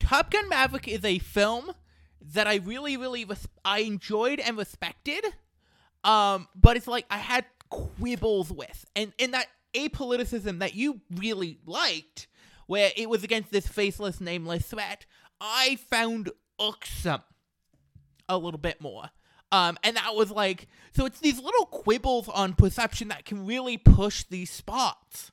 Top 0.00 0.30
Gun 0.30 0.48
Maverick 0.48 0.88
is 0.88 1.04
a 1.04 1.18
film 1.18 1.72
that 2.20 2.46
I 2.46 2.56
really 2.56 2.96
really 2.96 3.24
res- 3.24 3.48
I 3.64 3.80
enjoyed 3.80 4.40
and 4.40 4.56
respected. 4.56 5.24
Um 6.04 6.48
but 6.54 6.76
it's 6.76 6.86
like 6.86 7.06
I 7.10 7.18
had 7.18 7.44
quibbles 7.70 8.50
with. 8.52 8.84
And 8.94 9.12
in 9.18 9.32
that 9.32 9.46
apoliticism 9.76 10.60
that 10.60 10.74
you 10.74 11.00
really 11.14 11.58
liked 11.66 12.26
where 12.68 12.92
it 12.96 13.10
was 13.10 13.24
against 13.24 13.50
this 13.50 13.66
faceless 13.66 14.20
nameless 14.20 14.66
threat, 14.66 15.04
I 15.40 15.76
found 15.90 16.30
irksome 16.60 17.22
a 18.28 18.38
little 18.38 18.58
bit 18.58 18.80
more. 18.80 19.10
Um, 19.50 19.78
and 19.82 19.96
that 19.96 20.14
was 20.14 20.30
like, 20.30 20.68
so 20.94 21.06
it's 21.06 21.18
these 21.18 21.40
little 21.40 21.66
quibbles 21.66 22.28
on 22.28 22.52
perception 22.52 23.08
that 23.08 23.24
can 23.24 23.46
really 23.46 23.78
push 23.78 24.22
these 24.24 24.50
spots. 24.50 25.32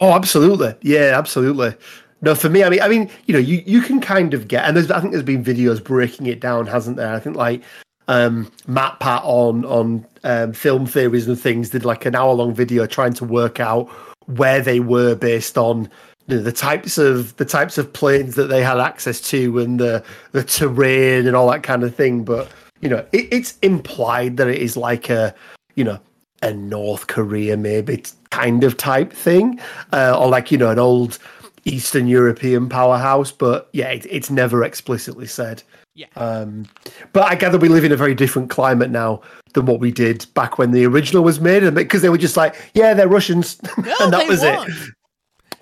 Oh, 0.00 0.12
absolutely. 0.12 0.74
Yeah, 0.82 1.12
absolutely. 1.16 1.74
No, 2.22 2.34
for 2.34 2.48
me, 2.48 2.64
I 2.64 2.70
mean, 2.70 2.80
I 2.80 2.88
mean, 2.88 3.10
you 3.26 3.34
know, 3.34 3.38
you, 3.38 3.62
you 3.66 3.82
can 3.82 4.00
kind 4.00 4.32
of 4.32 4.48
get, 4.48 4.64
and 4.64 4.74
there's, 4.74 4.90
I 4.90 5.00
think 5.00 5.12
there's 5.12 5.22
been 5.22 5.44
videos 5.44 5.84
breaking 5.84 6.26
it 6.26 6.40
down, 6.40 6.66
hasn't 6.66 6.96
there? 6.96 7.14
I 7.14 7.20
think 7.20 7.36
like 7.36 7.62
um, 8.08 8.50
Matt 8.66 8.98
Pat 9.00 9.22
on 9.24 9.64
on 9.64 10.06
um, 10.24 10.52
film 10.52 10.86
theories 10.86 11.28
and 11.28 11.38
things 11.38 11.70
did 11.70 11.84
like 11.84 12.06
an 12.06 12.14
hour 12.14 12.32
long 12.32 12.54
video 12.54 12.86
trying 12.86 13.12
to 13.14 13.24
work 13.24 13.60
out 13.60 13.88
where 14.26 14.60
they 14.60 14.80
were 14.80 15.14
based 15.14 15.58
on 15.58 15.90
know, 16.28 16.42
the 16.42 16.52
types 16.52 16.98
of 16.98 17.36
the 17.36 17.44
types 17.44 17.78
of 17.78 17.92
planes 17.92 18.34
that 18.34 18.48
they 18.48 18.62
had 18.62 18.78
access 18.78 19.20
to 19.30 19.58
and 19.58 19.78
the 19.78 20.04
the 20.32 20.42
terrain 20.42 21.26
and 21.26 21.36
all 21.36 21.50
that 21.50 21.62
kind 21.62 21.84
of 21.84 21.94
thing. 21.94 22.24
But 22.24 22.50
you 22.80 22.88
know, 22.88 23.04
it, 23.12 23.28
it's 23.32 23.58
implied 23.62 24.36
that 24.38 24.48
it 24.48 24.58
is 24.58 24.76
like 24.76 25.10
a 25.10 25.34
you 25.74 25.84
know 25.84 26.00
a 26.42 26.52
North 26.52 27.06
Korea 27.06 27.56
maybe 27.56 28.02
kind 28.30 28.64
of 28.64 28.76
type 28.76 29.12
thing, 29.12 29.60
uh, 29.92 30.18
or 30.18 30.28
like 30.28 30.50
you 30.50 30.58
know 30.58 30.70
an 30.70 30.78
old 30.78 31.18
Eastern 31.64 32.06
European 32.06 32.68
powerhouse. 32.68 33.32
But 33.32 33.68
yeah, 33.72 33.88
it, 33.88 34.06
it's 34.08 34.30
never 34.30 34.64
explicitly 34.64 35.26
said. 35.26 35.62
Yeah. 35.96 36.06
Um, 36.16 36.66
but 37.14 37.22
I 37.24 37.36
gather 37.36 37.56
we 37.56 37.70
live 37.70 37.84
in 37.84 37.90
a 37.90 37.96
very 37.96 38.14
different 38.14 38.50
climate 38.50 38.90
now 38.90 39.22
than 39.54 39.64
what 39.64 39.80
we 39.80 39.90
did 39.90 40.26
back 40.34 40.58
when 40.58 40.72
the 40.72 40.84
original 40.84 41.24
was 41.24 41.40
made, 41.40 41.74
because 41.74 42.02
they 42.02 42.10
were 42.10 42.18
just 42.18 42.36
like, 42.36 42.54
yeah, 42.74 42.92
they're 42.92 43.08
Russians, 43.08 43.58
No, 43.78 43.94
and 44.00 44.12
that 44.12 44.28
was 44.28 44.42
it. 44.42 44.94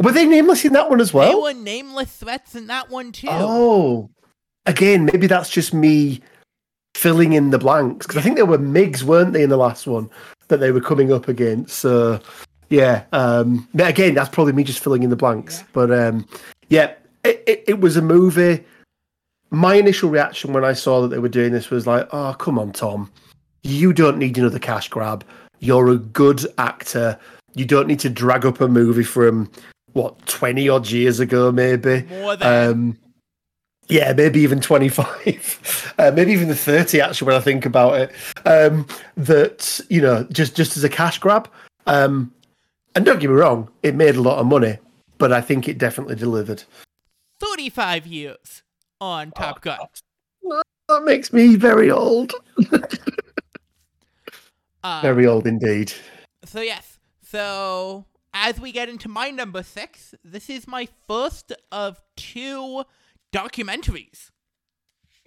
Were 0.03 0.13
they 0.13 0.27
nameless 0.27 0.65
in 0.65 0.73
that 0.73 0.91
one 0.91 1.01
as 1.01 1.13
They 1.13 1.19
well? 1.19 1.43
were 1.43 1.53
nameless 1.55 2.17
threats 2.17 2.55
in 2.55 2.67
that 2.67 2.91
one 2.91 3.13
too. 3.13 3.29
Oh, 3.31 4.11
again, 4.67 5.05
maybe 5.05 5.27
that's 5.27 5.51
just 5.51 5.73
me 5.75 6.21
filling 6.95 7.33
in 7.33 7.51
the 7.51 7.59
blanks 7.59 8.07
because 8.07 8.19
I 8.19 8.23
think 8.23 8.37
there 8.37 8.47
were 8.47 8.59
MIGs, 8.59 9.03
weren't 9.03 9.33
they, 9.33 9.43
in 9.43 9.51
the 9.51 9.57
last 9.57 9.87
one 9.87 10.09
that 10.49 10.59
they 10.59 10.71
were 10.73 10.81
coming 10.81 11.13
up 11.13 11.29
against? 11.29 11.79
So, 11.79 12.21
yeah, 12.71 13.05
um, 13.13 13.69
but 13.75 13.89
again, 13.89 14.15
that's 14.15 14.29
probably 14.29 14.53
me 14.53 14.65
just 14.65 14.83
filling 14.83 15.03
in 15.03 15.11
the 15.11 15.17
blanks. 15.17 15.59
Yeah. 15.61 15.67
But 15.73 15.93
um, 15.93 16.27
yeah, 16.69 16.95
it, 17.25 17.43
it, 17.47 17.65
it 17.69 17.81
was 17.81 17.97
a 17.97 18.03
movie. 18.03 18.65
My 19.51 19.75
initial 19.75 20.11
reaction 20.11 20.53
when 20.53 20.65
I 20.65 20.73
saw 20.73 21.01
that 21.03 21.09
they 21.09 21.19
were 21.19 21.29
doing 21.29 21.53
this 21.53 21.71
was 21.71 21.87
like, 21.87 22.09
"Oh, 22.13 22.35
come 22.39 22.59
on, 22.59 22.73
Tom, 22.73 23.11
you 23.63 23.93
don't 23.93 24.19
need 24.19 24.37
another 24.39 24.59
cash 24.59 24.89
grab. 24.89 25.25
You're 25.61 25.89
a 25.91 25.99
good 25.99 26.45
actor. 26.59 27.19
You 27.55 27.65
don't 27.65 27.87
need 27.87 28.01
to 28.01 28.11
drag 28.11 28.45
up 28.45 28.61
a 28.61 28.67
movie 28.67 29.05
from 29.05 29.49
what 29.95 30.25
twenty 30.27 30.69
odd 30.69 30.89
years 30.91 31.19
ago, 31.19 31.51
maybe." 31.51 32.03
More 32.03 32.37
than 32.37 32.71
Um, 32.71 32.99
yeah, 33.89 34.13
maybe 34.15 34.41
even 34.41 34.61
25, 34.61 35.95
uh, 35.99 36.11
maybe 36.15 36.33
even 36.33 36.49
the 36.49 36.55
30, 36.55 37.03
actually, 37.03 37.27
when 37.27 37.37
I 37.37 37.41
think 37.41 37.67
about 37.67 38.01
it. 38.01 38.13
Um, 38.47 38.87
that, 39.19 39.79
you 39.91 40.01
know, 40.01 40.27
just, 40.33 40.57
just 40.57 40.79
as 40.79 40.85
a 40.85 40.89
cash 40.89 41.19
grab. 41.19 41.51
Um, 41.87 42.33
and 42.95 43.05
don't 43.05 43.21
get 43.21 43.29
me 43.29 43.37
wrong, 43.37 43.69
it 43.83 43.95
made 43.95 44.17
a 44.17 44.23
lot 44.23 44.39
of 44.39 44.47
money, 44.47 44.79
but 45.19 45.33
I 45.35 45.43
think 45.43 45.69
it 45.69 45.77
definitely 45.77 46.15
delivered. 46.15 46.65
35 47.41 48.07
years 48.07 48.63
on 49.03 49.33
Oh, 49.37 49.41
Top 49.41 49.61
Gun. 49.61 49.79
That 50.89 51.03
makes 51.05 51.33
me 51.33 51.57
very 51.57 51.91
old. 51.91 52.33
Uh, 54.83 55.01
Very 55.03 55.27
old 55.27 55.47
indeed. 55.47 55.93
So 56.45 56.61
yes. 56.61 56.99
So 57.23 58.05
as 58.35 58.61
we 58.61 58.73
get 58.73 58.89
into 58.89 59.09
my 59.09 59.31
number 59.31 59.63
six, 59.63 60.15
this 60.25 60.51
is 60.51 60.67
my 60.67 60.89
first 61.07 61.53
of 61.73 62.01
two 62.17 62.85
documentaries. 63.33 64.31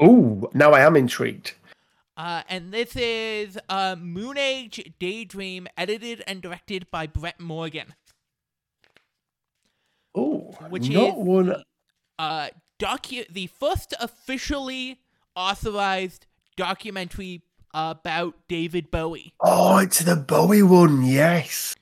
Ooh, 0.04 0.48
now 0.54 0.72
I 0.74 0.82
am 0.82 0.96
intrigued. 0.96 1.54
Uh, 2.16 2.42
and 2.50 2.72
this 2.74 2.96
is 2.96 3.58
uh, 3.70 3.96
Moon 3.98 4.38
Age 4.38 4.94
Daydream, 5.00 5.68
edited 5.78 6.24
and 6.28 6.42
directed 6.42 6.90
by 6.92 7.08
Brett 7.08 7.40
Morgen. 7.40 7.94
Ooh, 10.18 10.52
Which 10.70 10.90
not 10.90 11.10
is- 11.10 11.14
one. 11.16 11.64
Uh, 12.20 12.50
docu- 12.80 13.32
the 13.32 13.48
first 13.48 13.94
officially 14.00 15.00
authorized 15.36 16.26
documentary 16.56 17.44
about 17.74 18.34
David 18.48 18.90
Bowie. 18.90 19.34
Oh, 19.40 19.78
it's 19.78 20.00
the 20.00 20.16
Bowie 20.16 20.64
one, 20.64 21.06
yes. 21.06 21.76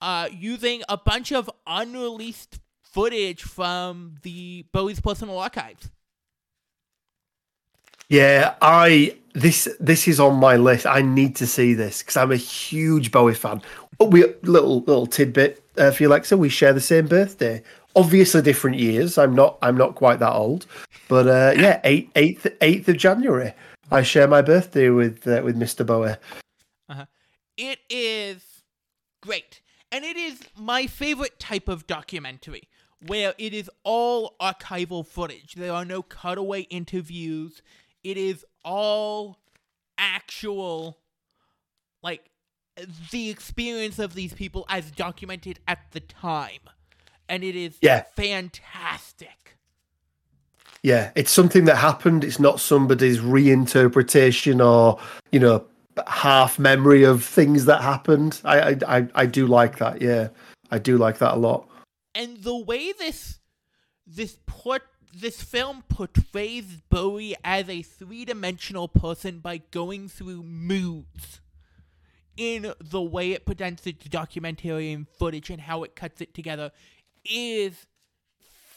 Uh, 0.00 0.28
using 0.32 0.82
a 0.88 0.96
bunch 0.96 1.32
of 1.32 1.50
unreleased 1.66 2.58
footage 2.82 3.42
from 3.42 4.16
the 4.22 4.64
Bowie's 4.72 5.00
personal 5.00 5.38
archives. 5.38 5.90
Yeah, 8.08 8.54
I 8.60 9.16
this 9.34 9.68
this 9.78 10.08
is 10.08 10.18
on 10.18 10.36
my 10.36 10.56
list. 10.56 10.84
I 10.86 11.00
need 11.00 11.36
to 11.36 11.46
see 11.46 11.74
this 11.74 12.02
because 12.02 12.16
I'm 12.16 12.32
a 12.32 12.36
huge 12.36 13.12
Bowie 13.12 13.34
fan. 13.34 13.62
Oh, 14.00 14.06
we 14.06 14.24
little 14.42 14.80
little 14.80 15.06
tidbit 15.06 15.62
uh, 15.78 15.92
for 15.92 16.02
you, 16.02 16.08
Alexa. 16.08 16.36
We 16.36 16.48
share 16.48 16.72
the 16.72 16.80
same 16.80 17.06
birthday. 17.06 17.62
Obviously, 17.94 18.42
different 18.42 18.78
years. 18.78 19.16
I'm 19.16 19.34
not 19.34 19.58
I'm 19.62 19.76
not 19.76 19.94
quite 19.94 20.18
that 20.18 20.32
old, 20.32 20.66
but 21.08 21.28
uh, 21.28 21.52
yeah, 21.56 21.80
eight, 21.84 22.10
eighth 22.16 22.46
eighth 22.46 22.56
eighth 22.60 22.88
of 22.88 22.96
January. 22.96 23.52
I 23.92 24.02
share 24.02 24.26
my 24.26 24.42
birthday 24.42 24.88
with 24.88 25.26
uh, 25.28 25.42
with 25.44 25.56
Mr. 25.56 25.86
Bowie. 25.86 26.16
It 27.56 27.80
is 27.90 28.42
great. 29.20 29.60
And 29.92 30.04
it 30.04 30.16
is 30.16 30.40
my 30.56 30.86
favorite 30.86 31.38
type 31.38 31.68
of 31.68 31.86
documentary, 31.86 32.68
where 33.06 33.34
it 33.38 33.52
is 33.52 33.68
all 33.82 34.36
archival 34.40 35.06
footage. 35.06 35.54
There 35.54 35.72
are 35.72 35.84
no 35.84 36.02
cutaway 36.02 36.62
interviews. 36.62 37.60
It 38.04 38.16
is 38.16 38.44
all 38.64 39.38
actual, 39.98 40.98
like, 42.02 42.30
the 43.10 43.28
experience 43.30 43.98
of 43.98 44.14
these 44.14 44.32
people 44.32 44.64
as 44.68 44.90
documented 44.90 45.58
at 45.66 45.90
the 45.90 46.00
time. 46.00 46.60
And 47.28 47.44
it 47.44 47.56
is 47.56 47.76
Yeah. 47.82 48.04
fantastic. 48.16 49.56
Yeah, 50.82 51.10
it's 51.14 51.30
something 51.30 51.66
that 51.66 51.76
happened. 51.76 52.24
It's 52.24 52.40
not 52.40 52.58
somebody's 52.58 53.18
reinterpretation 53.18 54.64
or 54.64 54.98
you 55.30 55.38
know 55.38 55.66
half 56.06 56.58
memory 56.58 57.04
of 57.04 57.24
things 57.24 57.64
that 57.66 57.80
happened. 57.80 58.40
I 58.44 58.76
I 58.86 59.08
I, 59.14 59.26
do 59.26 59.46
like 59.46 59.78
that. 59.78 60.00
Yeah, 60.02 60.28
I 60.70 60.78
do 60.78 60.96
like 60.98 61.18
that 61.18 61.34
a 61.34 61.36
lot. 61.36 61.68
and 62.14 62.42
the 62.42 62.56
way 62.56 62.92
this 62.92 63.40
this 64.06 64.38
port 64.46 64.82
this 65.12 65.42
film 65.42 65.82
portrays 65.88 66.82
Bowie 66.88 67.34
as 67.42 67.68
a 67.68 67.82
three-dimensional 67.82 68.88
person 68.88 69.40
by 69.40 69.58
going 69.70 70.08
through 70.08 70.42
moods 70.44 71.40
in 72.36 72.72
the 72.80 73.02
way 73.02 73.32
it 73.32 73.44
presents 73.44 73.86
its 73.86 74.04
documentary 74.08 74.92
and 74.92 75.08
footage 75.08 75.50
and 75.50 75.62
how 75.62 75.82
it 75.82 75.96
cuts 75.96 76.20
it 76.20 76.32
together 76.32 76.70
is 77.24 77.86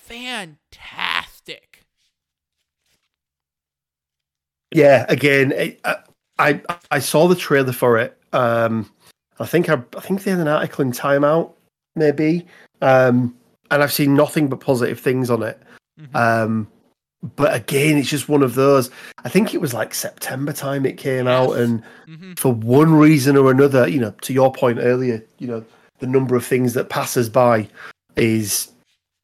fantastic. 0.01 1.85
Yeah, 4.71 5.05
again, 5.07 5.51
it, 5.51 5.79
I, 5.85 5.97
I 6.39 6.61
I 6.91 6.99
saw 6.99 7.27
the 7.27 7.35
trailer 7.35 7.73
for 7.73 7.97
it. 7.97 8.17
Um, 8.33 8.89
I 9.39 9.45
think 9.45 9.69
I, 9.69 9.81
I 9.95 9.99
think 9.99 10.23
they 10.23 10.31
had 10.31 10.39
an 10.39 10.47
article 10.47 10.83
in 10.83 10.91
Time 10.91 11.23
Out, 11.23 11.55
maybe, 11.95 12.45
um, 12.81 13.35
and 13.71 13.83
I've 13.83 13.93
seen 13.93 14.15
nothing 14.15 14.47
but 14.47 14.59
positive 14.59 14.99
things 14.99 15.29
on 15.29 15.43
it. 15.43 15.61
Mhm. 15.99 16.15
Um, 16.15 16.67
but 17.35 17.53
again, 17.55 17.97
it's 17.97 18.09
just 18.09 18.27
one 18.29 18.43
of 18.43 18.55
those. 18.55 18.89
I 19.23 19.29
think 19.29 19.53
it 19.53 19.61
was 19.61 19.73
like 19.73 19.93
September 19.93 20.51
time 20.53 20.85
it 20.85 20.97
came 20.97 21.27
out, 21.27 21.51
Yes. 21.51 21.59
and 21.59 21.83
Mhm. 22.09 22.39
for 22.39 22.53
one 22.53 22.93
reason 22.95 23.37
or 23.37 23.49
another, 23.51 23.87
you 23.87 23.99
know, 23.99 24.13
to 24.21 24.33
your 24.33 24.51
point 24.51 24.79
earlier, 24.81 25.23
you 25.39 25.47
know, 25.47 25.63
the 25.99 26.07
number 26.07 26.35
of 26.35 26.45
things 26.45 26.73
that 26.73 26.89
passes 26.89 27.29
by 27.29 27.67
is 28.15 28.69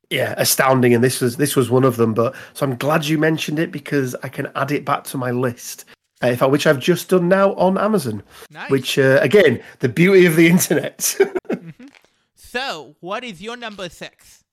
yeah 0.10 0.34
astounding, 0.38 0.94
and 0.94 1.04
this 1.04 1.22
was 1.22 1.38
this 1.38 1.56
was 1.56 1.70
one 1.70 1.84
of 1.84 1.98
them. 1.98 2.14
But 2.14 2.36
so 2.54 2.66
I'm 2.66 2.76
glad 2.78 3.06
you 3.06 3.18
mentioned 3.18 3.60
it 3.60 3.72
because 3.72 4.16
I 4.24 4.30
can 4.30 4.48
add 4.56 4.72
it 4.72 4.86
back 4.86 5.04
to 5.06 5.18
my 5.18 5.32
list. 5.32 5.86
Uh, 6.22 6.36
which 6.50 6.68
I've 6.68 6.80
just 6.80 7.10
done 7.10 7.30
now 7.30 7.54
on 7.54 7.78
Amazon. 7.78 8.24
Nice. 8.52 8.70
Which 8.70 9.00
uh, 9.00 9.20
again, 9.22 9.62
the 9.80 9.88
beauty 9.88 10.26
of 10.26 10.36
the 10.36 10.48
internet. 10.48 11.18
so, 12.36 12.96
what 13.00 13.24
is 13.24 13.42
your 13.42 13.56
number 13.56 13.88
six? 13.88 14.44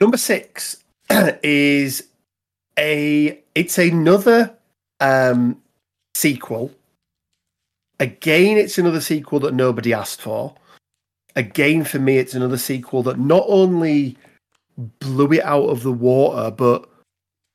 Number 0.00 0.18
six 0.18 0.84
is 1.42 2.08
a 2.78 3.42
it's 3.54 3.78
another 3.78 4.54
um 5.00 5.62
sequel. 6.14 6.70
Again, 7.98 8.58
it's 8.58 8.76
another 8.76 9.00
sequel 9.00 9.40
that 9.40 9.54
nobody 9.54 9.94
asked 9.94 10.20
for. 10.20 10.54
Again, 11.36 11.84
for 11.84 11.98
me, 11.98 12.18
it's 12.18 12.34
another 12.34 12.58
sequel 12.58 13.02
that 13.04 13.18
not 13.18 13.44
only 13.46 14.16
blew 14.98 15.32
it 15.32 15.44
out 15.44 15.68
of 15.68 15.82
the 15.82 15.92
water, 15.92 16.50
but 16.50 16.89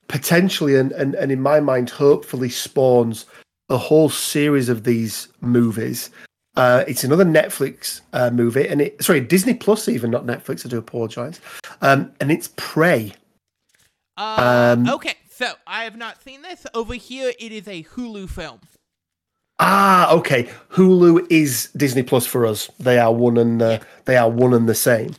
potentially 0.08 0.76
and, 0.76 0.92
and, 0.92 1.16
and 1.16 1.32
in 1.32 1.42
my 1.42 1.60
mind, 1.60 1.90
hopefully 1.90 2.50
spawns 2.50 3.26
a 3.70 3.78
whole 3.78 4.10
series 4.10 4.70
of 4.70 4.84
these 4.84 5.28
movies. 5.42 6.12
Uh, 6.56 6.84
it's 6.88 7.04
another 7.04 7.26
Netflix 7.26 8.02
uh, 8.14 8.30
movie, 8.30 8.68
and 8.68 8.82
it 8.82 9.04
sorry 9.04 9.20
Disney 9.20 9.54
Plus, 9.54 9.90
even 9.90 10.10
not 10.10 10.26
Netflix. 10.26 10.66
I 10.66 10.70
do 10.70 10.78
apologize. 10.78 11.42
Um, 11.82 12.12
and 12.22 12.32
it's 12.32 12.50
Prey. 12.56 13.14
Uh, 14.16 14.76
Um, 14.78 14.90
okay, 14.90 15.16
so 15.30 15.54
I 15.68 15.84
have 15.84 15.98
not 15.98 16.22
seen 16.22 16.44
this. 16.44 16.66
Over 16.74 16.94
here, 16.94 17.34
it 17.40 17.52
is 17.52 17.68
a 17.68 17.84
Hulu 17.84 18.30
film. 18.30 18.62
Ah, 19.60 20.12
okay. 20.14 20.50
Hulu 20.72 21.26
is 21.30 21.70
Disney 21.78 22.04
Plus 22.04 22.26
for 22.26 22.46
us. 22.46 22.70
They 22.80 23.00
are 23.00 23.14
one 23.14 23.38
and 23.38 23.62
uh, 23.62 23.80
they 24.06 24.18
are 24.18 24.30
one 24.30 24.54
and 24.54 24.68
the 24.68 24.76
same. 24.76 25.16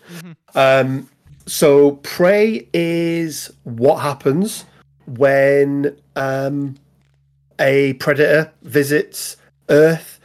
Um, 0.54 1.08
so 1.46 1.92
Prey 2.02 2.68
is 2.74 3.52
what 3.64 3.96
happens 3.96 4.64
when 5.06 5.96
um, 6.16 6.76
a 7.58 7.94
predator 7.94 8.52
visits 8.62 9.36
Earth 9.68 10.20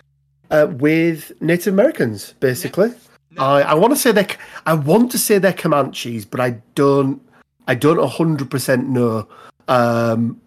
uh, 0.49 0.67
with 0.69 1.31
Native 1.41 1.73
Americans, 1.73 2.33
basically. 2.39 2.93
No. 3.31 3.43
I, 3.43 3.61
I 3.61 3.73
want 3.75 3.93
to 3.93 3.99
say 3.99 4.11
they 4.11 4.27
I 4.65 4.73
want 4.73 5.11
to 5.11 5.17
say 5.17 5.37
they're 5.37 5.53
Comanches, 5.53 6.25
but 6.29 6.39
I 6.39 6.61
don't 6.75 7.21
I 7.67 7.75
don't 7.75 8.05
hundred 8.09 8.51
percent 8.51 8.89
know. 8.89 9.27
Um, 9.67 10.41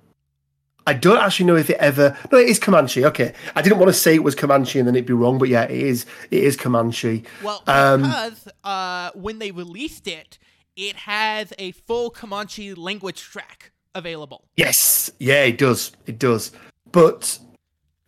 I 0.87 0.93
don't 0.93 1.17
actually 1.19 1.47
know 1.47 1.57
if 1.57 1.71
it 1.71 1.79
ever. 1.79 2.17
No, 2.31 2.37
it 2.37 2.49
is 2.49 2.59
Comanche. 2.59 3.05
Okay, 3.07 3.33
I 3.55 3.63
didn't 3.63 3.79
want 3.79 3.89
to 3.89 3.99
say 3.99 4.15
it 4.15 4.23
was 4.23 4.35
Comanche 4.35 4.79
and 4.79 4.87
then 4.87 4.95
it'd 4.95 5.07
be 5.07 5.15
wrong, 5.15 5.39
but 5.39 5.49
yeah, 5.49 5.63
it 5.63 5.71
is. 5.71 6.05
It 6.31 6.45
is 6.45 6.57
Comanche. 6.57 7.25
Well, 7.43 7.63
Um, 7.67 8.03
because 8.03 8.49
uh, 8.65 9.11
when 9.15 9.39
they 9.39 9.51
released 9.51 10.07
it, 10.07 10.39
it 10.77 10.97
has 10.97 11.55
a 11.59 11.73
full 11.73 12.11
Comanche 12.11 12.75
language 12.75 13.23
track 13.23 13.73
available. 13.95 14.45
Yes, 14.57 15.11
yeah, 15.19 15.45
it 15.45 15.59
does. 15.59 15.93
It 16.07 16.19
does. 16.19 16.53
But 16.93 17.39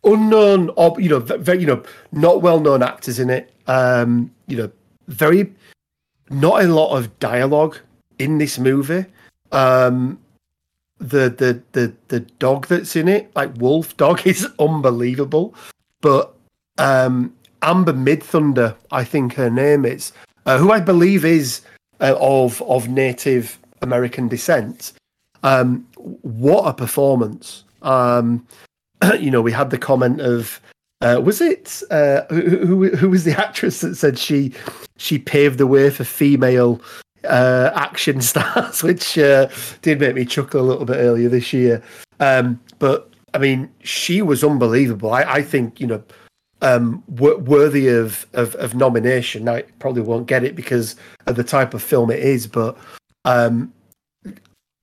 unknown, 0.03 0.71
or 0.75 0.99
you 0.99 1.09
know, 1.09 1.19
very, 1.19 1.59
you 1.59 1.67
know, 1.67 1.83
not 2.11 2.41
well 2.41 2.59
known 2.59 2.83
actors 2.83 3.19
in 3.19 3.29
it. 3.29 3.53
Um, 3.67 4.31
you 4.47 4.57
know, 4.57 4.71
very 5.07 5.53
not 6.29 6.63
a 6.63 6.67
lot 6.67 6.97
of 6.97 7.17
dialogue 7.19 7.77
in 8.19 8.37
this 8.37 8.57
movie. 8.57 9.05
Um, 9.51 10.19
the 10.99 11.29
the 11.29 11.61
the 11.73 11.93
the 12.07 12.21
dog 12.39 12.67
that's 12.67 12.95
in 12.95 13.07
it, 13.07 13.31
like 13.35 13.55
Wolf 13.57 13.95
Dog, 13.97 14.21
is 14.25 14.47
unbelievable. 14.59 15.55
But 16.01 16.33
um, 16.77 17.33
Amber 17.61 17.93
Midthunder, 17.93 18.75
I 18.91 19.03
think 19.03 19.33
her 19.33 19.49
name 19.49 19.85
is, 19.85 20.11
uh, 20.45 20.57
who 20.57 20.71
I 20.71 20.79
believe 20.79 21.25
is 21.25 21.61
uh, 21.99 22.15
of 22.19 22.61
of 22.63 22.87
Native 22.89 23.59
American 23.81 24.27
descent. 24.27 24.93
Um, 25.47 25.87
what 26.21 26.67
a 26.67 26.73
performance! 26.73 27.63
Um, 27.81 28.45
you 29.19 29.31
know, 29.31 29.41
we 29.41 29.51
had 29.51 29.69
the 29.69 29.77
comment 29.77 30.19
of 30.19 30.59
uh, 31.01 31.21
was 31.23 31.41
it 31.41 31.81
uh, 31.91 32.21
who, 32.29 32.65
who 32.65 32.95
who 32.95 33.09
was 33.09 33.23
the 33.23 33.37
actress 33.45 33.81
that 33.81 33.95
said 33.95 34.17
she 34.17 34.53
she 34.97 35.19
paved 35.19 35.57
the 35.57 35.67
way 35.67 35.89
for 35.89 36.03
female 36.03 36.81
uh, 37.23 37.71
action 37.75 38.21
stars, 38.31 38.83
which 38.83 39.17
uh, 39.17 39.47
did 39.81 39.99
make 39.99 40.15
me 40.15 40.25
chuckle 40.25 40.61
a 40.61 40.67
little 40.67 40.85
bit 40.85 40.97
earlier 40.97 41.29
this 41.29 41.53
year. 41.53 41.81
Um, 42.19 42.59
but 42.79 43.13
I 43.33 43.37
mean, 43.37 43.69
she 43.83 44.21
was 44.21 44.43
unbelievable. 44.43 45.13
I, 45.13 45.23
I 45.23 45.41
think 45.43 45.79
you 45.79 45.87
know 45.87 46.03
um, 46.61 47.03
w- 47.13 47.37
worthy 47.37 47.87
of, 47.87 48.25
of, 48.33 48.55
of 48.55 48.75
nomination. 48.75 49.47
I 49.47 49.61
probably 49.79 50.01
won't 50.01 50.27
get 50.27 50.43
it 50.43 50.55
because 50.55 50.95
of 51.27 51.35
the 51.35 51.43
type 51.43 51.73
of 51.73 51.83
film 51.83 52.09
it 52.11 52.19
is, 52.19 52.47
but 52.47 52.77
um, 53.25 53.71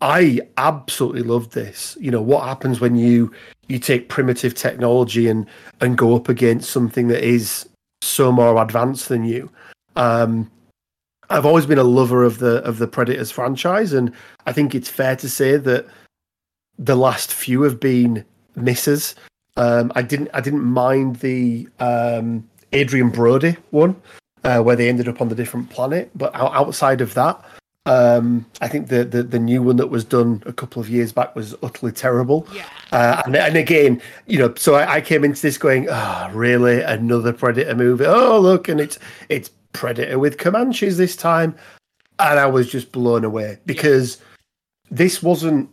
I 0.05 0.41
absolutely 0.59 1.23
love 1.23 1.51
this. 1.53 1.97
You 1.99 2.11
know 2.11 2.21
what 2.21 2.45
happens 2.45 2.79
when 2.79 2.95
you 2.95 3.33
you 3.69 3.79
take 3.79 4.11
primitive 4.11 4.55
technology 4.55 5.29
and 5.29 5.47
and 5.81 5.97
go 5.97 6.15
up 6.15 6.29
against 6.29 6.71
something 6.71 7.09
that 7.09 7.25
is 7.25 7.67
so 8.03 8.31
more 8.31 8.63
advanced 8.63 9.09
than 9.09 9.25
you. 9.25 9.51
Um, 9.97 10.51
I've 11.31 11.47
always 11.47 11.65
been 11.65 11.79
a 11.79 11.85
lover 11.85 12.23
of 12.23 12.39
the 12.39 12.57
of 12.65 12.77
the 12.77 12.87
Predators 12.87 13.31
franchise, 13.31 13.95
and 13.95 14.13
I 14.45 14.53
think 14.53 14.75
it's 14.75 14.91
fair 14.91 15.17
to 15.17 15.29
say 15.29 15.57
that 15.57 15.87
the 16.79 16.97
last 16.97 17.33
few 17.33 17.63
have 17.63 17.81
been 17.81 18.27
misses. 18.57 19.15
Um, 19.57 19.91
I 19.95 20.03
didn't 20.03 20.29
I 20.35 20.43
didn't 20.43 20.65
mind 20.65 21.17
the 21.17 21.67
um, 21.81 22.47
Adrien 22.75 23.09
Brody 23.09 23.57
one 23.71 23.97
uh, 24.45 24.61
where 24.61 24.77
they 24.77 24.91
ended 24.91 25.09
up 25.09 25.23
on 25.23 25.31
the 25.31 25.35
different 25.35 25.71
planet, 25.71 26.11
but 26.15 26.31
outside 26.35 27.01
of 27.01 27.15
that, 27.15 27.43
um, 27.87 28.47
I 28.63 28.69
think 28.69 28.89
the, 28.89 29.05
the 29.05 29.23
the 29.23 29.39
new 29.39 29.63
one 29.63 29.77
that 29.77 29.89
was 29.89 30.05
done 30.05 30.43
a 30.47 30.53
couple 30.53 30.81
of 30.81 30.89
years 30.89 31.13
back 31.13 31.37
was 31.37 31.55
utterly 31.63 31.93
terrible. 31.93 32.47
Yeah. 32.53 32.67
Uh, 32.93 33.23
and 33.27 33.37
and 33.37 33.57
again, 33.57 34.01
you 34.27 34.39
know, 34.39 34.55
so 34.55 34.75
I, 34.75 34.95
I 34.95 35.01
came 35.01 35.23
into 35.23 35.43
this 35.43 35.59
going, 35.59 35.89
oh, 35.91 36.31
really, 36.33 36.81
another 36.81 37.33
Predator 37.33 37.75
movie? 37.75 38.07
Oh, 38.07 38.41
look, 38.41 38.69
and 38.69 38.81
it's 38.81 38.99
it's 39.29 39.51
Predator 39.75 40.19
with 40.19 40.39
Comanches 40.39 40.97
this 40.97 41.15
time, 41.15 41.55
and 42.19 42.39
I 42.39 42.47
was 42.47 42.71
just 42.71 42.91
blown 42.91 43.25
away 43.25 43.59
because 43.67 44.17
yeah. 44.17 44.25
this 44.91 45.23
wasn't 45.23 45.69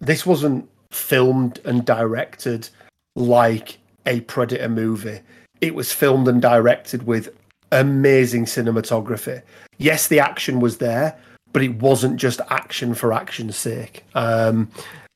this 0.00 0.24
wasn't 0.24 0.66
filmed 0.90 1.60
and 1.64 1.84
directed 1.84 2.68
like 3.14 3.78
a 4.06 4.20
Predator 4.22 4.70
movie. 4.70 5.20
It 5.60 5.74
was 5.74 5.92
filmed 5.92 6.28
and 6.28 6.40
directed 6.40 7.06
with 7.06 7.28
amazing 7.72 8.46
cinematography. 8.46 9.42
Yes, 9.78 10.08
the 10.08 10.20
action 10.20 10.60
was 10.60 10.78
there, 10.78 11.16
but 11.52 11.62
it 11.62 11.80
wasn't 11.80 12.16
just 12.16 12.40
action 12.50 12.94
for 12.94 13.12
action's 13.12 13.56
sake. 13.56 14.04
Um, 14.14 14.70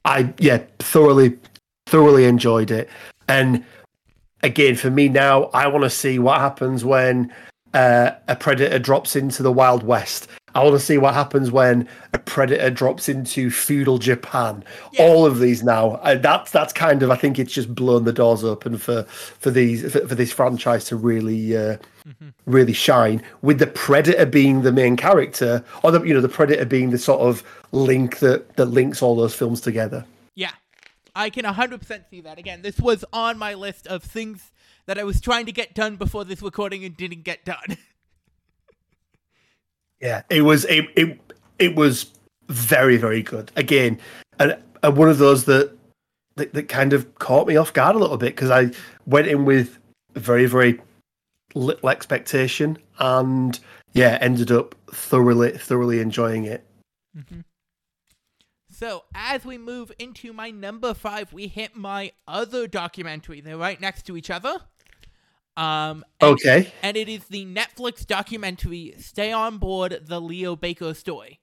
I 0.04 0.32
yeah, 0.38 0.62
thoroughly, 0.78 1.38
thoroughly 1.86 2.24
enjoyed 2.24 2.70
it. 2.70 2.88
And 3.28 3.64
again, 4.42 4.76
for 4.76 4.90
me 4.90 5.08
now, 5.08 5.44
I 5.54 5.66
want 5.66 5.84
to 5.84 5.90
see 5.90 6.18
what 6.18 6.40
happens 6.40 6.84
when 6.84 7.32
uh, 7.74 8.12
a 8.28 8.36
predator 8.36 8.78
drops 8.78 9.16
into 9.16 9.42
the 9.42 9.52
Wild 9.52 9.82
West. 9.82 10.28
I 10.56 10.64
want 10.64 10.72
to 10.72 10.80
see 10.80 10.96
what 10.96 11.12
happens 11.12 11.50
when 11.50 11.86
a 12.14 12.18
predator 12.18 12.70
drops 12.70 13.10
into 13.10 13.50
feudal 13.50 13.98
Japan. 13.98 14.64
Yeah. 14.92 15.02
All 15.02 15.26
of 15.26 15.38
these 15.38 15.62
now. 15.62 15.96
Uh, 15.96 16.14
that's 16.14 16.50
that's 16.50 16.72
kind 16.72 17.02
of. 17.02 17.10
I 17.10 17.16
think 17.16 17.38
it's 17.38 17.52
just 17.52 17.74
blown 17.74 18.04
the 18.04 18.12
doors 18.12 18.42
open 18.42 18.78
for 18.78 19.02
for 19.02 19.50
these 19.50 19.82
for, 19.92 20.08
for 20.08 20.14
this 20.14 20.32
franchise 20.32 20.86
to 20.86 20.96
really 20.96 21.54
uh, 21.54 21.76
mm-hmm. 22.08 22.28
really 22.46 22.72
shine. 22.72 23.22
With 23.42 23.58
the 23.58 23.66
predator 23.66 24.24
being 24.24 24.62
the 24.62 24.72
main 24.72 24.96
character, 24.96 25.62
or 25.82 25.90
the 25.90 26.02
you 26.02 26.14
know 26.14 26.22
the 26.22 26.28
predator 26.30 26.64
being 26.64 26.88
the 26.88 26.96
sort 26.98 27.20
of 27.20 27.44
link 27.72 28.20
that 28.20 28.56
that 28.56 28.66
links 28.66 29.02
all 29.02 29.14
those 29.14 29.34
films 29.34 29.60
together. 29.60 30.06
Yeah, 30.34 30.52
I 31.14 31.28
can 31.28 31.44
100% 31.44 32.08
see 32.08 32.22
that. 32.22 32.38
Again, 32.38 32.62
this 32.62 32.80
was 32.80 33.04
on 33.12 33.36
my 33.36 33.52
list 33.52 33.86
of 33.88 34.02
things 34.02 34.52
that 34.86 34.98
I 34.98 35.04
was 35.04 35.20
trying 35.20 35.44
to 35.44 35.52
get 35.52 35.74
done 35.74 35.96
before 35.96 36.24
this 36.24 36.40
recording 36.40 36.82
and 36.82 36.96
didn't 36.96 37.24
get 37.24 37.44
done. 37.44 37.76
Yeah, 40.00 40.22
it 40.30 40.42
was 40.42 40.64
it 40.66 40.86
it, 40.96 41.18
it 41.58 41.76
was 41.76 42.12
very 42.48 42.96
very 42.96 43.22
good. 43.22 43.50
Again, 43.56 43.98
and, 44.38 44.56
and 44.82 44.96
one 44.96 45.08
of 45.08 45.18
those 45.18 45.44
that, 45.44 45.76
that 46.36 46.52
that 46.52 46.68
kind 46.68 46.92
of 46.92 47.14
caught 47.18 47.46
me 47.48 47.56
off 47.56 47.72
guard 47.72 47.96
a 47.96 47.98
little 47.98 48.18
bit 48.18 48.34
because 48.34 48.50
I 48.50 48.70
went 49.06 49.26
in 49.26 49.44
with 49.44 49.78
very 50.14 50.46
very 50.46 50.80
little 51.54 51.88
expectation 51.88 52.78
and 52.98 53.58
yeah, 53.92 54.18
ended 54.20 54.52
up 54.52 54.74
thoroughly 54.92 55.52
thoroughly 55.52 56.00
enjoying 56.00 56.44
it. 56.44 56.64
Mm-hmm. 57.16 57.40
So 58.70 59.04
as 59.14 59.46
we 59.46 59.56
move 59.56 59.90
into 59.98 60.34
my 60.34 60.50
number 60.50 60.92
five, 60.92 61.32
we 61.32 61.46
hit 61.46 61.74
my 61.74 62.12
other 62.28 62.66
documentary. 62.66 63.40
They're 63.40 63.56
right 63.56 63.80
next 63.80 64.02
to 64.06 64.18
each 64.18 64.28
other. 64.28 64.60
Um, 65.56 66.04
and, 66.20 66.32
okay. 66.32 66.72
And 66.82 66.96
it 66.96 67.08
is 67.08 67.24
the 67.24 67.46
Netflix 67.46 68.06
documentary 68.06 68.94
"Stay 68.98 69.32
on 69.32 69.58
Board: 69.58 70.02
The 70.06 70.20
Leo 70.20 70.54
Baker 70.54 70.92
Story," 70.92 71.40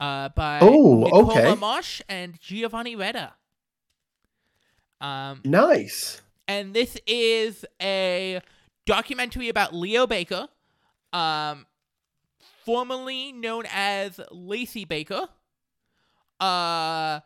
uh, 0.00 0.30
by 0.30 0.58
oh, 0.60 1.04
Nicola 1.04 1.32
okay. 1.32 1.54
Marsh 1.54 2.02
and 2.08 2.40
Giovanni 2.40 2.96
Reda. 2.96 3.34
Um, 5.00 5.42
nice. 5.44 6.22
And 6.48 6.74
this 6.74 6.98
is 7.06 7.64
a 7.80 8.40
documentary 8.84 9.48
about 9.48 9.74
Leo 9.74 10.06
Baker, 10.06 10.48
um, 11.12 11.66
formerly 12.64 13.32
known 13.32 13.64
as 13.72 14.20
Lacey 14.30 14.84
Baker, 14.84 15.28
uh, 16.40 17.20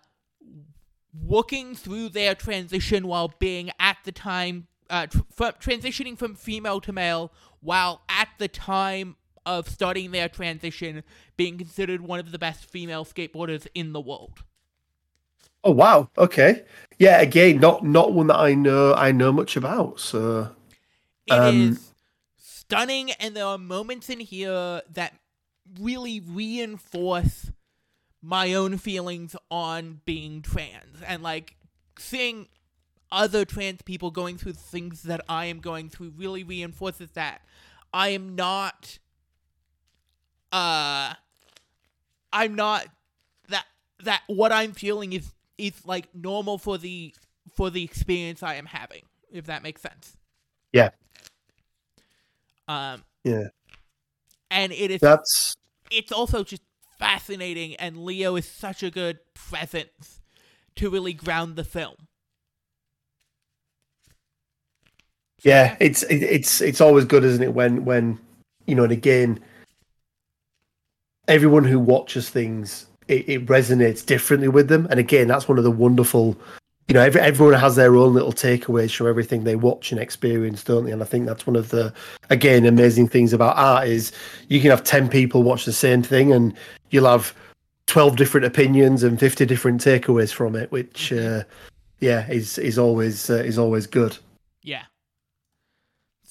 working 1.20 1.74
through 1.74 2.10
their 2.10 2.34
transition 2.34 3.06
while 3.06 3.32
being 3.38 3.70
at 3.80 3.96
the 4.04 4.12
time 4.12 4.68
uh, 4.90 5.06
tr- 5.06 5.58
transitioning 5.60 6.16
from 6.16 6.34
female 6.34 6.80
to 6.80 6.92
male 6.92 7.32
while 7.60 8.02
at 8.08 8.28
the 8.38 8.48
time 8.48 9.16
of 9.46 9.68
starting 9.68 10.10
their 10.10 10.28
transition 10.28 11.02
being 11.36 11.56
considered 11.58 12.02
one 12.02 12.20
of 12.20 12.32
the 12.32 12.38
best 12.38 12.64
female 12.64 13.04
skateboarders 13.04 13.66
in 13.74 13.92
the 13.92 14.00
world. 14.00 14.44
Oh 15.64 15.72
wow! 15.72 16.08
Okay, 16.16 16.64
yeah. 16.98 17.20
Again, 17.20 17.58
not 17.58 17.84
not 17.84 18.12
one 18.12 18.28
that 18.28 18.38
I 18.38 18.54
know 18.54 18.94
I 18.94 19.10
know 19.10 19.32
much 19.32 19.56
about. 19.56 19.98
So 19.98 20.54
it 21.26 21.32
um... 21.32 21.72
is 21.72 21.92
stunning, 22.36 23.10
and 23.12 23.34
there 23.34 23.44
are 23.44 23.58
moments 23.58 24.08
in 24.08 24.20
here 24.20 24.82
that 24.90 25.14
really 25.80 26.20
reinforce 26.20 27.50
my 28.22 28.54
own 28.54 28.78
feelings 28.78 29.34
on 29.50 30.00
being 30.04 30.42
trans 30.42 31.02
and 31.06 31.22
like 31.22 31.56
seeing 31.98 32.46
other 33.10 33.44
trans 33.44 33.82
people 33.82 34.10
going 34.10 34.36
through 34.36 34.52
things 34.52 35.02
that 35.02 35.20
I 35.28 35.46
am 35.46 35.60
going 35.60 35.88
through 35.88 36.12
really 36.16 36.44
reinforces 36.44 37.10
that 37.12 37.42
I 37.92 38.10
am 38.10 38.34
not 38.34 38.98
uh 40.52 41.14
I'm 42.32 42.54
not 42.54 42.86
that 43.48 43.66
that 44.04 44.22
what 44.26 44.52
I'm 44.52 44.72
feeling 44.72 45.12
is 45.12 45.32
is 45.56 45.86
like 45.86 46.14
normal 46.14 46.58
for 46.58 46.78
the 46.78 47.14
for 47.54 47.70
the 47.70 47.82
experience 47.82 48.42
I 48.42 48.54
am 48.54 48.66
having, 48.66 49.02
if 49.32 49.46
that 49.46 49.62
makes 49.62 49.80
sense. 49.82 50.16
Yeah. 50.72 50.90
Um 52.66 53.04
Yeah. 53.24 53.48
And 54.50 54.72
it 54.72 54.90
is 54.90 55.00
That's 55.00 55.56
it's 55.90 56.12
also 56.12 56.44
just 56.44 56.62
fascinating 56.98 57.76
and 57.76 58.04
Leo 58.04 58.36
is 58.36 58.46
such 58.46 58.82
a 58.82 58.90
good 58.90 59.18
presence 59.34 60.20
to 60.76 60.90
really 60.90 61.12
ground 61.12 61.56
the 61.56 61.64
film. 61.64 62.07
Yeah, 65.42 65.76
it's 65.80 66.02
it's 66.04 66.60
it's 66.60 66.80
always 66.80 67.04
good, 67.04 67.24
isn't 67.24 67.42
it? 67.42 67.54
When 67.54 67.84
when 67.84 68.18
you 68.66 68.74
know, 68.74 68.84
and 68.84 68.92
again, 68.92 69.40
everyone 71.28 71.64
who 71.64 71.78
watches 71.78 72.28
things, 72.28 72.86
it, 73.06 73.28
it 73.28 73.46
resonates 73.46 74.04
differently 74.04 74.48
with 74.48 74.68
them. 74.68 74.86
And 74.90 74.98
again, 74.98 75.28
that's 75.28 75.48
one 75.48 75.58
of 75.58 75.64
the 75.64 75.70
wonderful, 75.70 76.36
you 76.88 76.94
know, 76.94 77.00
every, 77.00 77.20
everyone 77.20 77.54
has 77.54 77.76
their 77.76 77.94
own 77.96 78.14
little 78.14 78.32
takeaways 78.32 78.94
from 78.94 79.06
everything 79.06 79.44
they 79.44 79.56
watch 79.56 79.92
and 79.92 80.00
experience, 80.00 80.64
don't 80.64 80.84
they? 80.84 80.92
And 80.92 81.02
I 81.02 81.06
think 81.06 81.26
that's 81.26 81.46
one 81.46 81.56
of 81.56 81.68
the 81.68 81.92
again 82.30 82.66
amazing 82.66 83.08
things 83.08 83.32
about 83.32 83.56
art 83.56 83.86
is 83.86 84.12
you 84.48 84.60
can 84.60 84.70
have 84.70 84.84
ten 84.84 85.08
people 85.08 85.42
watch 85.42 85.64
the 85.64 85.72
same 85.72 86.02
thing, 86.02 86.32
and 86.32 86.54
you'll 86.90 87.06
have 87.06 87.34
12 87.86 88.16
different 88.16 88.44
opinions 88.44 89.02
and 89.02 89.18
50 89.18 89.46
different 89.46 89.80
takeaways 89.80 90.32
from 90.32 90.54
it, 90.54 90.70
which, 90.70 91.10
uh, 91.10 91.42
yeah, 92.00 92.28
is, 92.28 92.58
is 92.58 92.78
always, 92.78 93.30
uh, 93.30 93.36
is 93.36 93.58
always 93.58 93.86
good. 93.86 94.16
Yeah. 94.62 94.82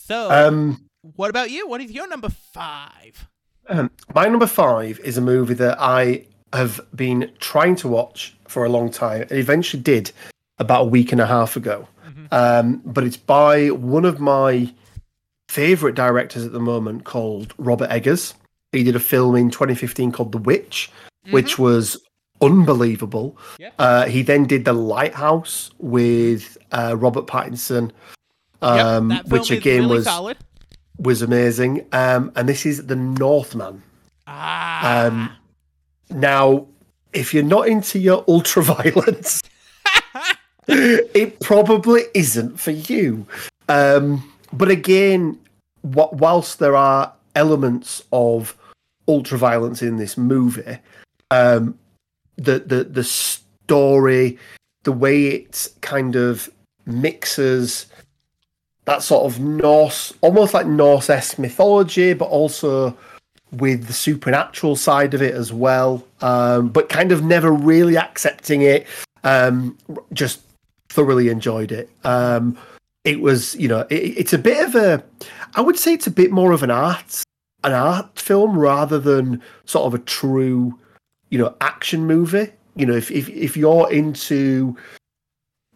So, 0.07 0.31
Um, 0.31 0.85
what 1.15 1.29
about 1.29 1.51
you? 1.51 1.67
What 1.67 1.81
is 1.81 1.91
your 1.91 2.07
number 2.07 2.29
five? 2.29 3.27
Um, 3.67 3.91
my 4.15 4.25
number 4.27 4.47
five 4.47 4.99
is 5.01 5.17
a 5.17 5.21
movie 5.21 5.53
that 5.55 5.77
I 5.81 6.25
have 6.53 6.79
been 6.95 7.29
trying 7.39 7.75
to 7.77 7.89
watch 7.89 8.33
for 8.47 8.63
a 8.63 8.69
long 8.69 8.89
time. 8.89 9.23
and 9.23 9.33
eventually 9.33 9.83
did 9.83 10.11
about 10.59 10.83
a 10.83 10.85
week 10.85 11.11
and 11.11 11.19
a 11.19 11.25
half 11.25 11.57
ago. 11.57 11.87
Um, 12.31 12.81
but 12.85 13.03
it's 13.03 13.17
by 13.17 13.67
one 13.69 14.05
of 14.05 14.19
my 14.21 14.73
favorite 15.49 15.95
directors 15.95 16.45
at 16.45 16.51
the 16.53 16.59
moment 16.59 17.03
called 17.03 17.53
Robert 17.57 17.89
Eggers. 17.91 18.33
He 18.71 18.83
did 18.83 18.95
a 18.95 18.99
film 18.99 19.35
in 19.35 19.49
2015 19.51 20.11
called 20.13 20.31
The 20.31 20.37
Witch, 20.37 20.89
which 21.31 21.59
was 21.59 21.97
unbelievable. 22.41 23.37
Uh, 23.77 24.05
he 24.05 24.21
then 24.23 24.45
did 24.45 24.63
The 24.65 24.73
Lighthouse 24.73 25.71
with 25.79 26.57
uh, 26.71 26.95
Robert 26.97 27.27
Pattinson, 27.27 27.91
um, 28.61 29.09
film 29.09 29.21
which 29.27 29.51
again 29.51 29.83
really 29.83 29.95
was 29.97 30.05
solid. 30.05 30.37
was 30.97 31.21
amazing. 31.21 31.85
Um, 31.91 32.31
and 32.35 32.47
this 32.47 32.65
is 32.65 32.87
The 32.87 32.95
Northman. 32.95 33.83
Ah. 34.25 35.05
Um, 35.05 35.31
now, 36.09 36.67
if 37.13 37.33
you're 37.33 37.43
not 37.43 37.67
into 37.67 37.99
your 37.99 38.23
ultra 38.27 38.63
violence, 38.63 39.41
it 40.67 41.39
probably 41.39 42.03
isn't 42.13 42.59
for 42.59 42.71
you. 42.71 43.25
Um, 43.69 44.31
but 44.53 44.69
again, 44.69 45.39
wh- 45.81 46.13
whilst 46.13 46.59
there 46.59 46.75
are 46.75 47.13
elements 47.35 48.03
of 48.11 48.55
ultra 49.07 49.37
violence 49.37 49.81
in 49.81 49.97
this 49.97 50.17
movie, 50.17 50.77
um, 51.31 51.77
the 52.37 52.59
the 52.59 52.83
the 52.83 53.03
story, 53.03 54.37
the 54.83 54.91
way 54.91 55.27
it 55.27 55.69
kind 55.81 56.15
of 56.15 56.49
mixes 56.85 57.87
that 58.87 59.03
sort 59.03 59.25
of 59.25 59.39
Norse, 59.41 60.13
almost 60.21 60.53
like 60.53 60.65
Norse 60.65 61.09
esque 61.09 61.37
mythology, 61.37 62.13
but 62.13 62.29
also 62.29 62.97
with 63.51 63.85
the 63.85 63.93
supernatural 63.93 64.77
side 64.77 65.13
of 65.13 65.21
it 65.21 65.35
as 65.35 65.51
well, 65.51 66.05
um, 66.21 66.69
but 66.69 66.87
kind 66.87 67.11
of 67.11 67.21
never 67.21 67.51
really 67.51 67.97
accepting 67.97 68.61
it. 68.61 68.87
Um, 69.25 69.77
just 70.13 70.41
thoroughly 70.87 71.27
enjoyed 71.27 71.73
it. 71.73 71.89
Um, 72.05 72.57
it 73.03 73.19
was, 73.19 73.55
you 73.55 73.67
know, 73.67 73.81
it, 73.89 74.17
it's 74.17 74.31
a 74.31 74.37
bit 74.37 74.65
of 74.65 74.75
a, 74.75 75.03
I 75.55 75.61
would 75.61 75.77
say 75.77 75.93
it's 75.93 76.07
a 76.07 76.11
bit 76.11 76.31
more 76.31 76.53
of 76.53 76.63
an 76.63 76.71
art, 76.71 77.23
an 77.65 77.73
art 77.73 78.17
film 78.17 78.57
rather 78.57 78.99
than 78.99 79.41
sort 79.65 79.85
of 79.85 79.95
a 79.95 80.03
true, 80.03 80.79
you 81.29 81.37
know, 81.37 81.53
action 81.59 82.07
movie. 82.07 82.51
You 82.77 82.85
know, 82.85 82.95
if 82.95 83.11
if, 83.11 83.27
if 83.29 83.57
you're 83.57 83.91
into 83.91 84.77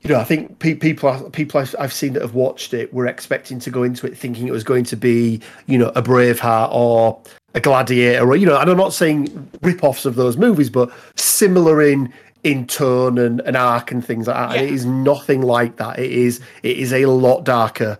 you 0.01 0.09
know, 0.09 0.19
I 0.19 0.23
think 0.23 0.59
pe- 0.59 0.75
people 0.75 1.29
people 1.29 1.59
I've, 1.61 1.75
I've 1.79 1.93
seen 1.93 2.13
that 2.13 2.21
have 2.21 2.33
watched 2.33 2.73
it 2.73 2.93
were 2.93 3.05
expecting 3.05 3.59
to 3.59 3.69
go 3.69 3.83
into 3.83 4.07
it 4.07 4.17
thinking 4.17 4.47
it 4.47 4.51
was 4.51 4.63
going 4.63 4.83
to 4.85 4.95
be, 4.95 5.41
you 5.67 5.77
know, 5.77 5.89
a 5.95 6.01
Braveheart 6.01 6.69
or 6.71 7.21
a 7.53 7.59
Gladiator, 7.59 8.27
or 8.27 8.35
you 8.35 8.45
know, 8.45 8.57
and 8.57 8.69
I'm 8.69 8.77
not 8.77 8.93
saying 8.93 9.49
rip-offs 9.61 10.05
of 10.05 10.15
those 10.15 10.37
movies, 10.37 10.69
but 10.69 10.91
similar 11.15 11.81
in 11.83 12.11
in 12.43 12.65
tone 12.65 13.19
and, 13.19 13.41
and 13.41 13.55
arc 13.55 13.91
and 13.91 14.03
things 14.03 14.25
like 14.25 14.35
that. 14.35 14.57
And 14.57 14.65
it 14.65 14.69
Yeah. 14.69 14.75
is 14.75 14.85
nothing 14.85 15.43
like 15.43 15.77
that. 15.77 15.99
It 15.99 16.11
is 16.11 16.39
it 16.63 16.77
is 16.77 16.93
a 16.93 17.05
lot 17.05 17.43
darker. 17.43 17.99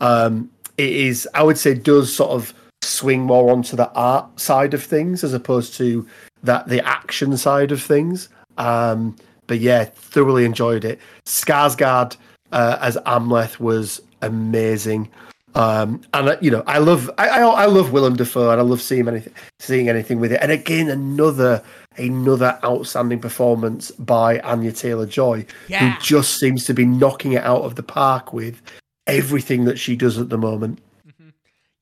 Um, 0.00 0.50
it 0.78 0.90
is, 0.90 1.28
I 1.34 1.42
would 1.42 1.58
say, 1.58 1.74
does 1.74 2.14
sort 2.14 2.30
of 2.30 2.54
swing 2.80 3.20
more 3.20 3.52
onto 3.52 3.76
the 3.76 3.90
art 3.92 4.40
side 4.40 4.72
of 4.72 4.82
things 4.82 5.22
as 5.22 5.34
opposed 5.34 5.74
to 5.74 6.06
that 6.42 6.66
the 6.68 6.84
action 6.86 7.36
side 7.36 7.70
of 7.72 7.82
things. 7.82 8.30
Um, 8.56 9.16
but 9.46 9.58
yeah, 9.60 9.84
thoroughly 9.84 10.44
enjoyed 10.44 10.84
it. 10.84 10.98
Skarsgård 11.26 12.16
uh, 12.52 12.78
as 12.80 12.96
Amleth 13.06 13.58
was 13.60 14.00
amazing. 14.22 15.08
Um, 15.54 16.00
and 16.14 16.28
uh, 16.30 16.36
you 16.40 16.50
know, 16.50 16.62
I 16.66 16.78
love 16.78 17.10
I, 17.18 17.28
I 17.28 17.40
I 17.42 17.66
love 17.66 17.92
Willem 17.92 18.16
Dafoe, 18.16 18.50
and 18.50 18.60
I 18.60 18.64
love 18.64 18.80
seeing 18.80 19.06
anything 19.06 19.34
seeing 19.58 19.88
anything 19.88 20.18
with 20.18 20.32
it. 20.32 20.38
And 20.40 20.50
again, 20.50 20.88
another 20.88 21.62
another 21.98 22.58
outstanding 22.64 23.20
performance 23.20 23.90
by 23.90 24.38
Anya 24.40 24.72
Taylor 24.72 25.04
Joy, 25.04 25.44
Yeah. 25.68 25.90
who 25.92 26.00
just 26.00 26.38
seems 26.38 26.64
to 26.64 26.72
be 26.74 26.86
knocking 26.86 27.32
it 27.32 27.42
out 27.44 27.62
of 27.62 27.74
the 27.74 27.82
park 27.82 28.32
with 28.32 28.62
everything 29.06 29.66
that 29.66 29.78
she 29.78 29.94
does 29.94 30.16
at 30.18 30.30
the 30.30 30.38
moment. 30.38 30.78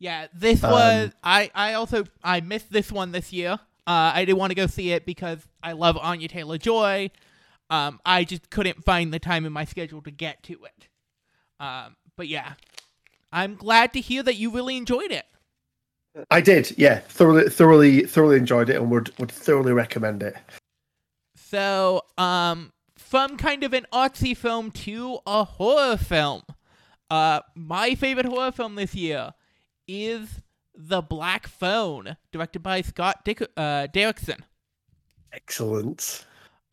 Yeah, 0.01 0.27
this 0.35 0.65
Um, 0.65 0.73
was 0.73 1.11
I. 1.23 1.51
I 1.55 1.75
also 1.75 2.05
I 2.25 2.41
missed 2.41 2.73
this 2.73 2.91
one 2.91 3.13
this 3.13 3.33
year. 3.33 3.53
Uh, 3.87 4.11
I 4.15 4.25
didn't 4.25 4.39
want 4.39 4.51
to 4.51 4.55
go 4.57 4.67
see 4.67 4.91
it 4.93 5.07
because 5.07 5.39
I 5.63 5.73
love 5.73 5.97
Anya 5.99 6.27
Taylor 6.27 6.59
Joy. 6.59 7.11
Um, 7.71 8.01
I 8.05 8.25
just 8.25 8.51
couldn't 8.51 8.85
find 8.85 9.15
the 9.15 9.19
time 9.19 9.47
in 9.47 9.53
my 9.53 9.65
schedule 9.65 10.03
to 10.03 10.11
get 10.11 10.43
to 10.45 10.59
it. 10.65 10.89
Um, 11.59 11.97
but 12.17 12.29
yeah, 12.29 12.55
I'm 13.33 13.55
glad 13.55 13.93
to 13.93 14.01
hear 14.01 14.23
that 14.25 14.35
you 14.35 14.51
really 14.51 14.77
enjoyed 14.77 15.13
it. 15.13 15.25
I 16.31 16.41
did, 16.41 16.77
yeah, 16.77 16.99
thoroughly, 16.99 17.49
thoroughly, 17.49 18.03
thoroughly 18.03 18.37
enjoyed 18.37 18.69
it, 18.69 18.77
and 18.77 18.91
would 18.91 19.17
would 19.19 19.31
thoroughly 19.31 19.73
recommend 19.73 20.25
it. 20.25 20.35
So, 21.37 22.03
um, 22.19 22.73
from 22.97 23.37
kind 23.37 23.63
of 23.65 23.73
an 23.73 23.87
artsy 23.93 24.37
film 24.37 24.71
to 24.71 25.19
a 25.27 25.45
horror 25.45 25.97
film. 25.97 26.43
Uh, 27.11 27.41
my 27.57 27.97
favorite 27.97 28.27
horror 28.27 28.53
film 28.53 28.77
this 28.77 28.95
year 28.95 29.35
is 29.89 30.41
The 30.77 31.03
Black 31.03 31.49
Phone, 31.49 32.17
directed 32.31 32.63
by 32.63 32.83
Scott 32.83 33.25
Dick- 33.25 33.51
uh, 33.57 33.89
Derrickson. 33.93 34.41
Excellent. 35.33 36.25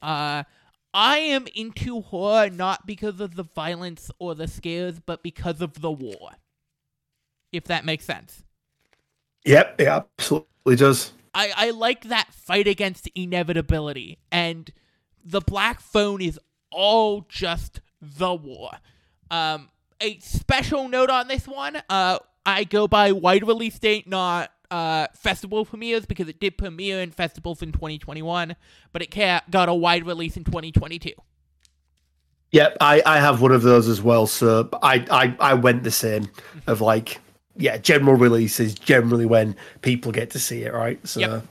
Uh, 0.01 0.43
I 0.93 1.17
am 1.19 1.47
into 1.55 2.01
horror 2.01 2.49
not 2.49 2.85
because 2.85 3.19
of 3.19 3.35
the 3.35 3.43
violence 3.43 4.09
or 4.19 4.35
the 4.35 4.47
scares, 4.47 4.99
but 4.99 5.23
because 5.23 5.61
of 5.61 5.81
the 5.81 5.91
war. 5.91 6.31
If 7.51 7.65
that 7.65 7.85
makes 7.85 8.05
sense. 8.05 8.43
Yep, 9.45 9.81
it 9.81 9.88
absolutely 9.88 10.75
does. 10.75 11.13
I, 11.33 11.53
I 11.55 11.69
like 11.69 12.05
that 12.05 12.33
fight 12.33 12.67
against 12.67 13.07
inevitability, 13.15 14.17
and 14.31 14.69
the 15.23 15.41
Black 15.41 15.79
Phone 15.79 16.21
is 16.21 16.39
all 16.71 17.25
just 17.29 17.79
the 18.01 18.33
war. 18.33 18.71
Um, 19.29 19.69
a 20.01 20.19
special 20.19 20.89
note 20.89 21.09
on 21.09 21.27
this 21.27 21.47
one, 21.47 21.81
uh, 21.89 22.19
I 22.45 22.63
go 22.63 22.88
by 22.88 23.11
wide 23.11 23.45
release 23.45 23.77
date, 23.77 24.07
not 24.07 24.51
uh, 24.72 25.07
festival 25.13 25.65
premieres, 25.65 26.05
because 26.05 26.28
it 26.28 26.39
did 26.39 26.57
premiere 26.57 27.01
in 27.01 27.11
festivals 27.11 27.61
in 27.61 27.72
2021, 27.72 28.55
but 28.91 29.01
it 29.01 29.11
got 29.49 29.70
a 29.70 29.74
wide 29.74 30.05
release 30.05 30.38
in 30.38 30.43
2022. 30.43 31.11
Yep, 32.51 32.78
I, 32.80 33.01
I 33.05 33.20
have 33.20 33.41
one 33.41 33.51
of 33.51 33.61
those 33.61 33.88
as 33.88 34.01
well. 34.01 34.26
So 34.26 34.70
I, 34.82 35.05
I, 35.11 35.51
I 35.51 35.53
went 35.53 35.84
the 35.84 35.91
same 35.91 36.30
of 36.65 36.80
like, 36.82 37.20
yeah, 37.57 37.78
general 37.78 38.15
release 38.15 38.59
is 38.59 38.74
generally 38.74 39.26
when 39.26 39.55
people 39.82 40.11
get 40.11 40.30
to 40.32 40.39
see 40.39 40.63
it, 40.63 40.74
right? 40.74 41.05
So 41.05 41.20
Yep. 41.20 41.45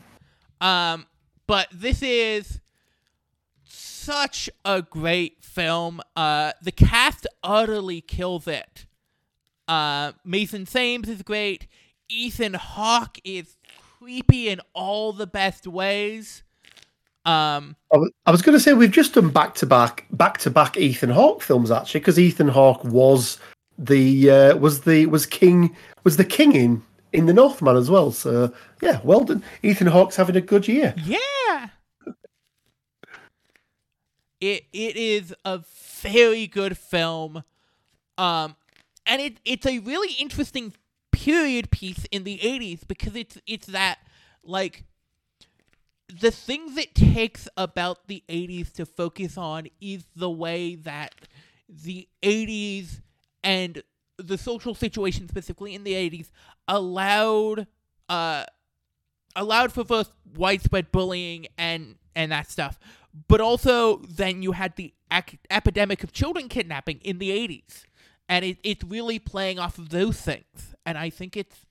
Um, 0.61 1.07
but 1.47 1.69
this 1.73 2.03
is 2.03 2.61
such 3.65 4.49
a 4.65 4.83
great 4.83 5.43
film. 5.43 6.01
Uh, 6.15 6.53
the 6.63 6.73
cast 6.73 7.27
utterly 7.43 8.01
kills 8.01 8.47
it. 8.47 8.87
Uh, 9.69 10.13
Mason 10.25 10.65
Thames 10.65 11.09
is 11.09 11.23
great. 11.23 11.67
Ethan 12.09 12.55
Hawke 12.55 13.19
is 13.25 13.57
creepy 13.99 14.49
in 14.49 14.61
all 14.75 15.13
the 15.13 15.27
best 15.27 15.67
ways. 15.67 16.43
Um, 17.25 17.75
I 17.93 18.31
was, 18.31 18.43
going 18.43 18.57
to 18.57 18.61
say 18.61 18.73
we've 18.73 18.93
just 18.93 19.15
done 19.15 19.31
back 19.31 19.55
to 19.57 19.67
back, 19.67 20.07
back 20.13 20.39
to 20.39 20.51
back 20.51 20.77
Ethan 20.77 21.11
Hawke 21.11 21.43
films 21.43 21.73
actually, 21.73 22.01
because 22.01 22.21
Ethan 22.21 22.47
Hawke 22.47 22.85
was 22.85 23.39
the 23.79 24.31
uh, 24.31 24.57
was 24.57 24.83
the 24.83 25.07
was 25.07 25.27
king 25.27 25.75
was 26.05 26.17
the 26.17 26.25
king 26.25 26.55
in 26.55 26.83
in 27.13 27.27
the 27.27 27.35
Northman 27.35 27.77
as 27.77 27.91
well. 27.91 28.13
So 28.13 28.53
yeah, 28.81 29.01
well 29.03 29.25
done. 29.25 29.43
Ethan 29.63 29.89
Hawke's 29.89 30.17
having 30.17 30.37
a 30.37 30.41
good 30.41 30.69
year. 30.69 30.95
Yeah. 31.05 31.69
It 34.41 34.65
it 34.73 34.97
is 34.97 35.35
a 35.45 35.63
very 36.03 36.47
good 36.47 36.79
film. 36.79 37.43
Um 38.19 38.55
and 39.07 39.21
it 39.21 39.41
it's 39.45 39.67
a 39.67 39.79
really 39.81 40.13
interesting 40.15 40.73
period 41.27 41.73
piece 41.73 42.05
in 42.13 42.23
the 42.23 42.39
80s 42.39 42.87
because 42.87 43.17
it's 43.17 43.37
it's 43.49 43.67
that 43.67 43.99
like 44.45 44.85
the 46.09 46.31
things 46.31 46.77
it 46.77 46.95
takes 46.95 47.49
about 47.57 48.07
the 48.07 48.23
80s 48.29 48.73
to 48.75 48.87
focus 48.87 49.37
on 49.37 49.67
is 49.81 50.05
the 50.15 50.31
way 50.31 50.77
that 50.77 51.17
the 51.69 52.07
80s 52.23 53.01
and 53.43 53.83
the 54.19 54.39
social 54.39 54.73
situation 54.73 55.29
specifically 55.29 55.75
in 55.75 55.83
the 55.83 55.95
80s 55.95 56.31
allowed 56.69 57.67
uh 58.09 58.45
allowed 59.35 59.73
for 59.73 59.83
both 59.83 60.13
widespread 60.37 60.93
bullying 60.93 61.49
and 61.59 61.97
and 62.15 62.31
that 62.31 62.49
stuff. 62.49 62.79
But 63.27 63.41
also 63.41 63.97
then 64.09 64.45
you 64.45 64.53
had 64.53 64.77
the 64.77 64.95
ac- 65.11 65.41
epidemic 65.51 66.05
of 66.05 66.13
children 66.13 66.49
kidnapping 66.49 67.01
in 67.03 67.19
the 67.19 67.31
80s 67.31 67.83
and 68.29 68.45
it, 68.45 68.59
it's 68.63 68.85
really 68.85 69.19
playing 69.19 69.59
off 69.59 69.79
of 69.79 69.91
those 69.91 70.21
things. 70.21 70.75
And 70.85 70.97
i 70.97 71.11
think 71.11 71.37
it's 71.37 71.67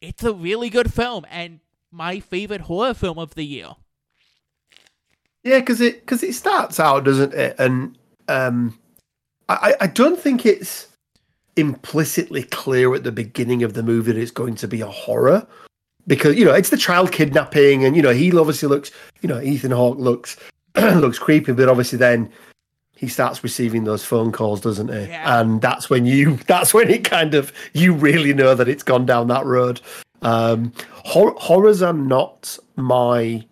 it's 0.00 0.22
a 0.22 0.32
really 0.32 0.70
good 0.70 0.92
film 0.92 1.26
and 1.30 1.60
my 1.90 2.20
favorite 2.20 2.62
horror 2.62 2.94
film 2.94 3.18
of 3.18 3.34
the 3.34 3.44
year. 3.44 3.70
Yeah, 5.42 5.60
because 5.60 5.80
it 5.80 6.00
because 6.00 6.22
it 6.22 6.34
starts 6.34 6.80
out, 6.80 7.04
doesn't 7.04 7.32
it? 7.34 7.56
And 7.58 7.96
um, 8.28 8.78
I 9.48 9.74
I 9.80 9.86
don't 9.86 10.18
think 10.18 10.44
it's 10.44 10.88
implicitly 11.56 12.42
clear 12.42 12.94
at 12.94 13.04
the 13.04 13.12
beginning 13.12 13.62
of 13.62 13.72
the 13.72 13.82
movie 13.82 14.12
that 14.12 14.20
it's 14.20 14.30
going 14.30 14.56
to 14.56 14.68
be 14.68 14.80
a 14.80 14.86
horror. 14.86 15.46
Because 16.06 16.36
you 16.36 16.44
know 16.44 16.52
it's 16.52 16.70
the 16.70 16.76
child 16.76 17.10
kidnapping 17.10 17.84
and 17.84 17.96
you 17.96 18.02
know 18.02 18.12
he 18.12 18.36
obviously 18.36 18.68
looks 18.68 18.90
you 19.22 19.28
know 19.28 19.40
Ethan 19.40 19.72
Hawke 19.72 19.98
looks 19.98 20.36
looks 20.76 21.18
creepy 21.18 21.52
but 21.52 21.68
obviously 21.68 21.98
then 21.98 22.30
he 22.96 23.06
starts 23.08 23.44
receiving 23.44 23.84
those 23.84 24.04
phone 24.04 24.32
calls 24.32 24.60
doesn't 24.60 24.88
he? 24.88 25.06
Yeah. 25.06 25.40
and 25.40 25.60
that's 25.60 25.88
when 25.88 26.06
you 26.06 26.36
that's 26.48 26.74
when 26.74 26.90
it 26.90 27.04
kind 27.04 27.34
of 27.34 27.52
you 27.72 27.92
really 27.92 28.32
know 28.32 28.54
that 28.54 28.68
it's 28.68 28.82
gone 28.82 29.06
down 29.06 29.28
that 29.28 29.44
road. 29.44 29.80
Um 30.22 30.72
hor- 31.04 31.36
horrors 31.38 31.82
are 31.82 31.92
not 31.92 32.58
my 32.74 33.44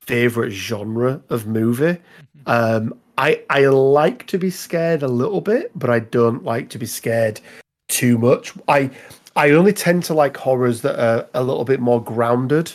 favorite 0.00 0.50
genre 0.50 1.22
of 1.30 1.46
movie. 1.46 1.98
Um 2.46 2.94
i 3.18 3.40
i 3.50 3.66
like 3.66 4.26
to 4.26 4.38
be 4.38 4.50
scared 4.50 5.02
a 5.02 5.08
little 5.08 5.42
bit 5.42 5.70
but 5.78 5.90
i 5.90 5.98
don't 5.98 6.44
like 6.44 6.70
to 6.70 6.78
be 6.78 6.86
scared 6.86 7.40
too 7.88 8.18
much. 8.18 8.52
I 8.68 8.90
i 9.36 9.50
only 9.50 9.72
tend 9.72 10.02
to 10.04 10.14
like 10.14 10.36
horrors 10.36 10.80
that 10.82 10.98
are 10.98 11.28
a 11.34 11.42
little 11.44 11.64
bit 11.64 11.78
more 11.80 12.02
grounded. 12.02 12.72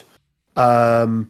Um 0.55 1.29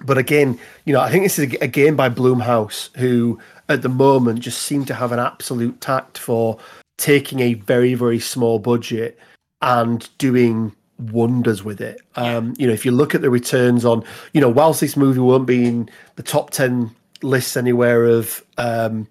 but 0.00 0.18
again 0.18 0.58
you 0.84 0.92
know 0.92 1.00
i 1.00 1.10
think 1.10 1.24
this 1.24 1.38
is 1.38 1.52
a, 1.54 1.64
a 1.64 1.68
game 1.68 1.96
by 1.96 2.08
Blumhouse 2.08 2.94
who 2.96 3.38
at 3.68 3.82
the 3.82 3.88
moment 3.88 4.40
just 4.40 4.62
seem 4.62 4.84
to 4.84 4.94
have 4.94 5.12
an 5.12 5.18
absolute 5.18 5.80
tact 5.80 6.18
for 6.18 6.58
taking 6.98 7.40
a 7.40 7.54
very 7.54 7.94
very 7.94 8.18
small 8.18 8.58
budget 8.58 9.18
and 9.62 10.08
doing 10.18 10.72
wonders 10.98 11.62
with 11.64 11.80
it. 11.80 12.00
Um, 12.14 12.54
you 12.58 12.66
know, 12.66 12.72
if 12.72 12.84
you 12.84 12.90
look 12.92 13.14
at 13.14 13.20
the 13.22 13.30
returns 13.30 13.84
on, 13.84 14.02
you 14.32 14.40
know, 14.40 14.48
whilst 14.48 14.80
this 14.80 14.96
movie 14.96 15.20
won't 15.20 15.46
be 15.46 15.66
in 15.66 15.90
the 16.16 16.22
top 16.22 16.50
ten 16.50 16.90
lists 17.22 17.56
anywhere 17.56 18.04
of 18.04 18.42
um, 18.58 19.06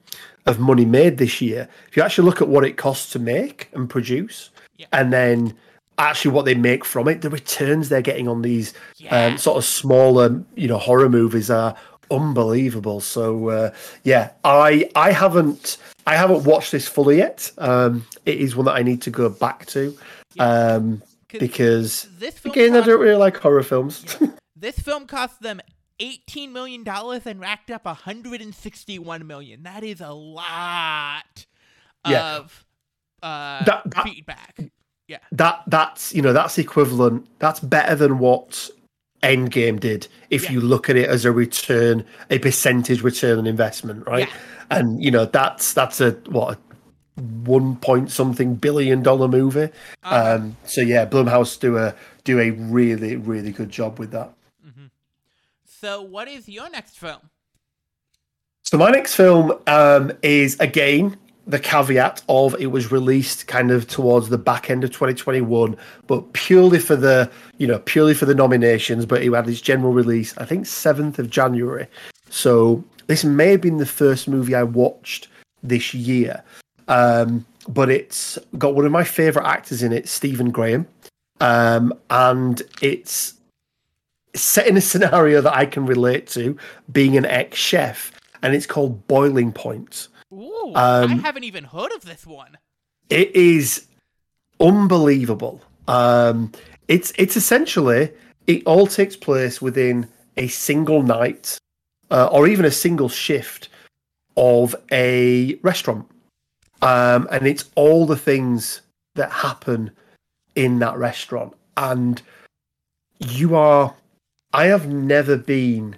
of 0.46 0.60
money 0.60 0.86
made 0.86 1.18
this 1.18 1.42
year, 1.42 1.68
if 1.88 1.98
you 1.98 2.04
actually 2.04 2.26
look 2.26 2.42
at 2.42 2.48
what 2.48 2.64
it 2.66 2.78
costs 2.78 3.12
to 3.12 3.20
make 3.20 3.70
and 3.74 3.90
produce, 3.90 4.50
Yeah. 4.78 4.88
and 4.94 5.12
then 5.12 5.54
actually 5.98 6.32
what 6.32 6.46
they 6.46 6.56
make 6.56 6.84
from 6.86 7.08
it, 7.08 7.22
the 7.22 7.30
returns 7.30 7.90
they're 7.90 8.02
getting 8.02 8.28
on 8.28 8.42
these 8.42 8.74
Yeah. 8.98 9.28
um, 9.28 9.38
sort 9.38 9.58
of 9.58 9.66
smaller, 9.66 10.44
you 10.56 10.68
know, 10.68 10.78
horror 10.78 11.10
movies 11.10 11.50
are 11.50 11.76
unbelievable. 12.12 13.02
So 13.02 13.50
uh, 13.50 13.72
yeah, 14.04 14.32
I 14.44 14.90
I 14.96 15.12
haven't 15.12 15.78
I 16.08 16.16
haven't 16.16 16.44
watched 16.44 16.72
this 16.72 16.88
fully 16.88 17.18
yet. 17.18 17.52
Um, 17.58 18.06
it 18.26 18.40
is 18.40 18.56
one 18.56 18.66
that 18.66 18.74
I 18.76 18.84
need 18.84 19.02
to 19.04 19.10
go 19.10 19.30
back 19.30 19.66
to. 19.68 19.98
Um, 20.40 21.02
'Cause 21.30 21.40
because 21.40 22.08
this 22.20 22.38
film 22.38 22.52
again, 22.54 22.74
I 22.74 22.78
cost- 22.80 22.88
don't 22.88 23.00
really 23.02 23.16
like 23.18 23.38
horror 23.38 23.64
films. 23.64 24.06
This 24.56 24.78
film 24.80 25.06
cost 25.08 25.42
them 25.42 25.60
eighteen 26.00 26.54
million 26.54 26.84
dollars 26.84 27.26
and 27.26 27.40
racked 27.40 27.72
up 27.72 27.86
hundred 27.88 28.42
and 28.42 28.54
sixty-one 28.54 29.26
million. 29.28 29.64
That 29.64 29.84
is 29.84 30.00
a 30.02 30.12
lot 30.12 31.46
Yeah. 32.08 32.38
of 32.38 32.66
uh, 33.24 33.64
That- 33.66 33.82
that- 33.90 34.04
feedback. 34.04 34.60
Yeah, 35.08 35.20
that 35.32 35.62
that's 35.68 36.14
you 36.14 36.22
know 36.22 36.34
that's 36.34 36.58
equivalent. 36.58 37.28
That's 37.40 37.60
better 37.60 37.96
than 37.96 38.20
what 38.20 38.70
Endgame 39.22 39.80
did. 39.80 40.08
If 40.30 40.46
Yeah. 40.46 40.54
you 40.54 40.62
look 40.62 40.90
at 40.90 40.96
it 40.96 41.10
as 41.10 41.26
a 41.26 41.32
return, 41.32 42.06
a 42.30 42.40
percentage 42.40 43.02
return 43.02 43.38
on 43.38 43.48
investment, 43.48 44.06
right? 44.08 44.28
Yeah. 44.28 44.78
And 44.80 45.04
you 45.04 45.12
know 45.12 45.26
that's 45.26 45.74
that's 45.74 46.02
a 46.02 46.12
what 46.28 46.58
a 46.58 47.22
one 47.22 47.76
point 47.78 48.12
something 48.12 48.56
billion 48.56 49.04
dollar 49.04 49.28
movie. 49.28 49.70
Uh-huh. 50.04 50.36
Um, 50.36 50.58
so 50.66 50.82
yeah, 50.82 51.06
Blumhouse 51.06 51.60
do 51.60 51.78
a 51.78 51.94
do 52.24 52.40
a 52.40 52.50
really 52.52 53.16
really 53.16 53.52
good 53.52 53.70
job 53.70 54.00
with 54.00 54.12
that. 54.12 54.32
So, 55.68 56.02
what 56.02 56.28
is 56.28 56.50
your 56.50 56.68
next 56.70 56.98
film? 56.98 57.20
So 58.64 58.78
my 58.78 58.90
next 58.90 59.14
film 59.14 59.54
um, 59.68 60.12
is 60.24 60.60
again 60.60 61.16
the 61.48 61.60
caveat 61.60 62.24
of 62.28 62.56
it 62.60 62.68
was 62.68 62.92
released 62.92 63.48
kind 63.48 63.72
of 63.72 63.88
towards 63.88 64.30
the 64.30 64.38
back 64.38 64.70
end 64.70 64.84
of 64.84 64.92
2021, 64.92 65.78
but 66.08 66.34
purely 66.34 66.80
for 66.80 66.96
the 66.96 67.30
you 67.58 67.68
know 67.68 67.80
purely 67.80 68.14
for 68.14 68.26
the 68.26 68.36
nominations. 68.36 69.06
But 69.06 69.22
it 69.22 69.32
had 69.32 69.48
its 69.48 69.62
general 69.62 69.94
release, 69.94 70.36
I 70.38 70.46
think 70.46 70.66
7th 70.66 71.20
of 71.20 71.30
January. 71.30 71.88
So 72.30 72.84
this 73.08 73.24
may 73.24 73.52
have 73.52 73.62
been 73.62 73.78
the 73.78 73.86
first 73.86 74.28
movie 74.28 74.56
I 74.56 74.64
watched 74.64 75.28
this 75.62 75.94
year, 75.94 76.44
um, 76.88 77.46
but 77.68 77.90
it's 77.90 78.40
got 78.58 78.76
one 78.76 78.86
of 78.86 78.92
my 78.92 79.04
favorite 79.04 79.46
actors 79.46 79.84
in 79.84 79.92
it, 79.94 80.08
Stephen 80.08 80.52
Graham, 80.52 80.88
um, 81.42 81.94
and 82.10 82.62
it's 82.82 83.36
set 84.34 84.68
in 84.68 84.78
a 84.78 84.82
scenario 84.92 85.42
that 85.42 85.56
I 85.56 85.66
can 85.66 85.86
relate 85.86 86.28
to, 86.28 86.58
being 86.92 87.18
an 87.18 87.26
ex 87.26 87.58
chef, 87.58 88.12
and 88.42 88.56
it's 88.56 88.66
called 88.66 89.08
Boiling 89.08 89.52
Point. 89.52 90.08
Ooh, 90.36 90.74
I 90.76 91.04
Um, 91.04 91.20
haven't 91.20 91.46
even 91.46 91.64
heard 91.64 91.92
of 91.94 92.04
this 92.04 92.26
one. 92.26 92.58
It 93.10 93.36
is 93.36 93.86
unbelievable. 94.60 95.62
Um, 95.88 96.52
it's 96.88 97.14
it's 97.18 97.38
essentially 97.38 98.12
it 98.48 98.64
all 98.66 98.88
takes 98.88 99.16
place 99.16 99.62
within 99.62 100.08
a 100.38 100.48
single 100.48 101.02
night, 101.04 101.58
uh, 102.12 102.28
or 102.32 102.48
even 102.48 102.66
a 102.66 102.72
single 102.72 103.10
shift 103.10 103.70
of 104.36 104.76
a 104.92 105.56
restaurant, 105.62 106.06
um, 106.82 107.28
and 107.32 107.48
it's 107.48 107.66
all 107.76 108.06
the 108.06 108.18
things 108.18 108.82
that 109.16 109.32
happen 109.32 109.92
in 110.56 110.80
that 110.80 110.98
restaurant, 110.98 111.54
and 111.78 112.22
you 113.20 113.56
are. 113.56 113.96
I 114.54 114.66
have 114.66 114.88
never 114.88 115.38
been 115.38 115.98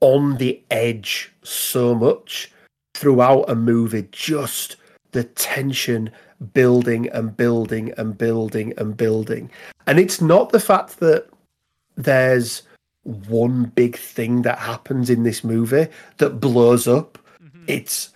on 0.00 0.36
the 0.36 0.60
edge 0.70 1.32
so 1.42 1.94
much 1.94 2.50
throughout 2.96 3.50
a 3.50 3.54
movie. 3.54 4.08
Just 4.10 4.76
the 5.12 5.24
tension 5.24 6.10
building 6.52 7.08
and 7.10 7.36
building 7.36 7.92
and 7.96 8.16
building 8.16 8.72
and 8.76 8.96
building. 8.96 9.50
And 9.86 9.98
it's 9.98 10.20
not 10.20 10.50
the 10.50 10.60
fact 10.60 11.00
that 11.00 11.28
there's 11.96 12.62
one 13.04 13.66
big 13.66 13.96
thing 13.96 14.42
that 14.42 14.58
happens 14.58 15.10
in 15.10 15.22
this 15.22 15.44
movie 15.44 15.86
that 16.18 16.40
blows 16.40 16.88
up. 16.88 17.18
Mm-hmm. 17.42 17.64
It's 17.68 18.10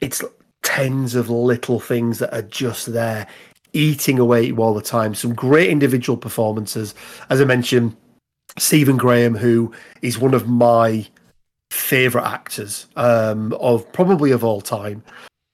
it's 0.00 0.22
tens 0.62 1.14
of 1.14 1.28
little 1.28 1.80
things 1.80 2.18
that 2.18 2.34
are 2.34 2.42
just 2.42 2.92
there 2.92 3.26
eating 3.72 4.18
away 4.18 4.40
at 4.40 4.46
you 4.46 4.56
all 4.56 4.74
the 4.74 4.82
time. 4.82 5.14
Some 5.14 5.34
great 5.34 5.70
individual 5.70 6.16
performances. 6.16 6.94
As 7.30 7.40
I 7.40 7.44
mentioned, 7.44 7.96
Stephen 8.56 8.96
Graham, 8.96 9.36
who 9.36 9.72
is 10.02 10.18
one 10.18 10.34
of 10.34 10.48
my 10.48 11.06
favorite 11.70 12.24
actors 12.24 12.86
um, 12.96 13.52
of 13.54 13.90
probably 13.92 14.30
of 14.30 14.44
all 14.44 14.60
time. 14.60 15.02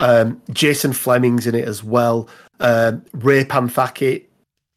Um, 0.01 0.41
Jason 0.51 0.93
Flemyng's 0.93 1.47
in 1.47 1.55
it 1.55 1.67
as 1.67 1.83
well. 1.83 2.29
Um, 2.61 3.05
Ray 3.13 3.45
Panthaki, 3.45 4.25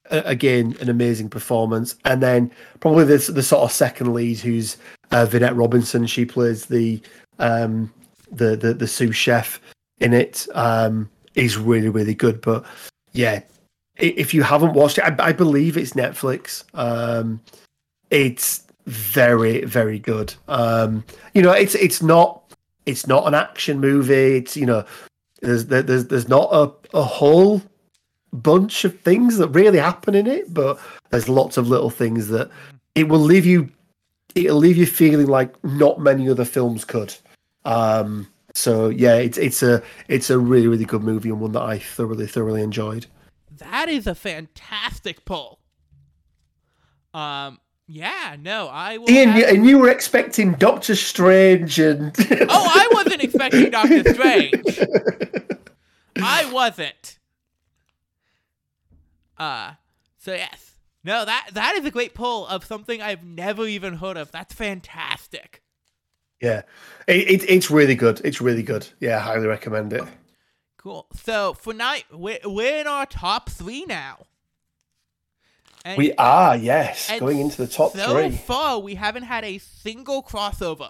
again, 0.10 0.76
an 0.80 0.90
amazing 0.90 1.30
performance. 1.30 1.96
And 2.06 2.22
then 2.22 2.52
probably 2.80 3.06
the, 3.06 3.18
the 3.32 3.44
sort 3.44 3.64
of 3.64 3.72
second 3.72 4.14
lead, 4.14 4.40
who's 4.40 4.78
uh, 5.12 5.26
Vinette 5.26 5.56
Robinson. 5.56 6.06
She 6.06 6.26
plays 6.26 6.66
the 6.66 7.02
um, 7.40 7.92
the, 8.32 8.56
the 8.56 8.74
the 8.74 8.88
sous 8.88 9.16
chef 9.16 9.60
in 10.00 10.14
it. 10.14 10.48
Um, 10.54 11.10
is 11.38 11.58
really 11.58 11.90
really 11.90 12.16
good. 12.16 12.42
But 12.42 12.66
yeah, 13.14 13.42
if 13.96 14.34
you 14.34 14.44
haven't 14.44 14.74
watched 14.74 14.98
it, 14.98 15.04
I, 15.04 15.16
I 15.20 15.32
believe 15.32 15.78
it's 15.78 15.94
Netflix. 15.94 16.64
Um, 16.74 17.40
it's 18.10 18.64
very 18.88 19.64
very 19.66 20.00
good. 20.00 20.34
Um, 20.48 21.04
you 21.34 21.42
know, 21.42 21.52
it's 21.52 21.76
it's 21.76 22.02
not 22.02 22.54
it's 22.86 23.06
not 23.06 23.28
an 23.28 23.34
action 23.34 23.80
movie. 23.80 24.38
It's 24.38 24.58
you 24.58 24.66
know, 24.66 24.86
there's 25.42 25.66
there's 25.66 26.06
there's 26.06 26.28
not 26.28 26.50
a 26.52 26.98
a 26.98 27.04
whole 27.04 27.62
bunch 28.34 28.86
of 28.86 29.00
things 29.02 29.38
that 29.38 29.50
really 29.50 29.80
happen 29.80 30.16
in 30.16 30.28
it, 30.28 30.54
but 30.54 30.80
there's 31.10 31.30
lots 31.30 31.58
of 31.58 31.70
little 31.70 31.90
things 31.90 32.30
that 32.30 32.50
it 32.96 33.08
will 33.08 33.20
leave 33.20 33.46
you 33.46 33.70
it'll 34.36 34.58
leave 34.58 34.78
you 34.78 34.86
feeling 34.86 35.28
like 35.28 35.62
not 35.64 36.00
many 36.00 36.30
other 36.30 36.46
films 36.46 36.86
could. 36.86 37.14
Um, 37.66 38.28
so 38.54 38.90
yeah, 38.90 39.16
it's 39.16 39.38
it's 39.38 39.62
a 39.62 39.84
it's 40.08 40.30
a 40.30 40.40
really 40.40 40.68
really 40.68 40.86
good 40.86 41.04
movie 41.04 41.30
and 41.30 41.40
one 41.40 41.52
that 41.52 41.62
I 41.62 41.80
thoroughly 41.80 42.28
thoroughly 42.28 42.62
enjoyed. 42.62 43.06
That 43.58 43.90
is 43.90 44.08
a 44.08 44.16
fantastic 44.16 45.26
pull. 45.26 45.60
Um, 47.14 47.60
yeah, 47.88 48.36
no, 48.40 48.68
I 48.68 48.98
will. 48.98 49.10
Ian, 49.10 49.30
have- 49.30 49.38
you, 49.40 49.46
and 49.46 49.66
you 49.66 49.78
were 49.80 49.90
expecting 49.90 50.54
Doctor 50.54 50.96
Strange 50.96 51.80
and 51.80 52.16
oh, 52.32 52.46
I 52.50 52.90
wasn't 52.94 53.24
expecting 53.24 53.70
Doctor 53.70 54.14
Strange. 54.14 54.80
I 56.18 56.52
wasn't. 56.52 57.18
Uh, 59.38 59.74
so 60.18 60.34
yes. 60.34 60.74
No, 61.04 61.24
that 61.24 61.50
that 61.54 61.76
is 61.76 61.86
a 61.86 61.92
great 61.92 62.14
pull 62.14 62.46
of 62.48 62.66
something 62.66 63.02
I've 63.02 63.24
never 63.24 63.66
even 63.66 63.96
heard 63.96 64.18
of. 64.18 64.32
That's 64.32 64.54
fantastic. 64.54 65.62
yeah, 66.42 66.64
it, 67.08 67.30
it, 67.44 67.50
it's 67.50 67.72
really 67.72 67.96
good. 67.96 68.20
It's 68.26 68.42
really 68.42 68.64
good. 68.64 68.88
Yeah, 69.00 69.18
I 69.18 69.22
highly 69.22 69.48
recommend 69.48 69.94
it. 69.94 70.04
Cool. 70.78 71.08
So 71.14 71.54
for 71.54 71.74
night, 71.74 72.06
we're, 72.12 72.40
we're 72.46 72.80
in 72.82 72.88
our 72.88 73.06
top 73.06 73.50
three 73.50 73.86
now. 73.86 74.26
And 75.88 75.98
We 75.98 76.12
are, 76.16 76.58
yes, 76.58 77.10
going 77.18 77.40
into 77.40 77.56
the 77.56 77.68
top 77.68 77.94
so 77.94 78.12
three. 78.12 78.32
far, 78.32 78.78
we 78.78 78.96
haven't 78.96 79.24
had 79.24 79.46
a 79.46 79.58
single 79.58 80.22
crossover. 80.22 80.90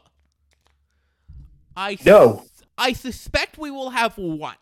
I 1.75 1.99
No. 2.03 2.45
I 2.79 2.93
suspect 2.93 3.59
we 3.59 3.69
will 3.69 3.91
have 3.91 4.17
one. 4.17 4.55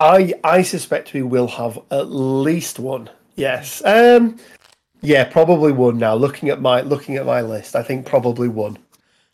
I 0.00 0.32
I 0.42 0.62
suspect 0.62 1.12
we 1.12 1.20
will 1.20 1.48
have 1.48 1.78
at 1.90 2.10
least 2.10 2.78
one. 2.78 3.10
Yes. 3.34 3.82
Um. 3.84 4.38
Yeah, 5.02 5.24
probably 5.24 5.72
one. 5.72 5.98
Now 5.98 6.14
looking 6.14 6.48
at 6.48 6.62
my 6.62 6.80
looking 6.80 7.16
at 7.16 7.26
my 7.26 7.42
list, 7.42 7.76
I 7.76 7.82
think 7.82 8.06
probably 8.06 8.48
one. 8.48 8.78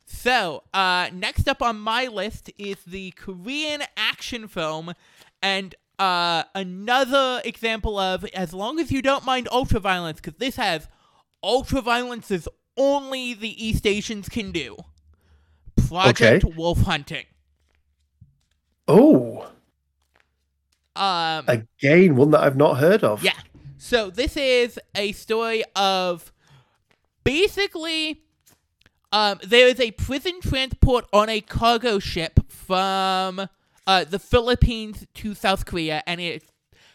So, 0.04 0.64
uh, 0.74 1.08
next 1.12 1.46
up 1.48 1.62
on 1.62 1.78
my 1.78 2.08
list 2.08 2.50
is 2.58 2.78
the 2.84 3.12
Korean 3.12 3.82
action 3.96 4.48
film, 4.48 4.92
and 5.40 5.76
uh, 5.98 6.44
another 6.54 7.40
example 7.44 7.98
of 7.98 8.24
as 8.34 8.52
long 8.52 8.80
as 8.80 8.90
you 8.90 9.02
don't 9.02 9.24
mind 9.24 9.48
ultra 9.52 9.80
violence, 9.80 10.20
because 10.20 10.38
this 10.38 10.56
has 10.56 10.88
ultra 11.42 11.80
violence 11.80 12.30
is 12.30 12.48
only 12.76 13.34
the 13.34 13.64
East 13.64 13.86
Asians 13.86 14.28
can 14.28 14.52
do. 14.52 14.76
Project 15.76 16.44
Wolf 16.56 16.82
Hunting. 16.82 17.26
Oh, 18.88 19.46
Um, 20.94 21.44
again, 21.48 22.16
one 22.16 22.30
that 22.32 22.40
I've 22.42 22.56
not 22.56 22.78
heard 22.78 23.02
of. 23.04 23.22
Yeah. 23.22 23.38
So 23.78 24.10
this 24.10 24.36
is 24.36 24.78
a 24.94 25.12
story 25.12 25.64
of 25.74 26.32
basically 27.24 28.22
um 29.12 29.38
there 29.42 29.68
is 29.68 29.78
a 29.80 29.92
prison 29.92 30.40
transport 30.40 31.06
on 31.12 31.28
a 31.28 31.40
cargo 31.40 31.98
ship 31.98 32.40
from 32.48 33.48
uh 33.86 34.04
the 34.04 34.18
Philippines 34.18 35.06
to 35.14 35.34
South 35.34 35.66
Korea 35.66 36.02
and 36.06 36.20
it 36.20 36.44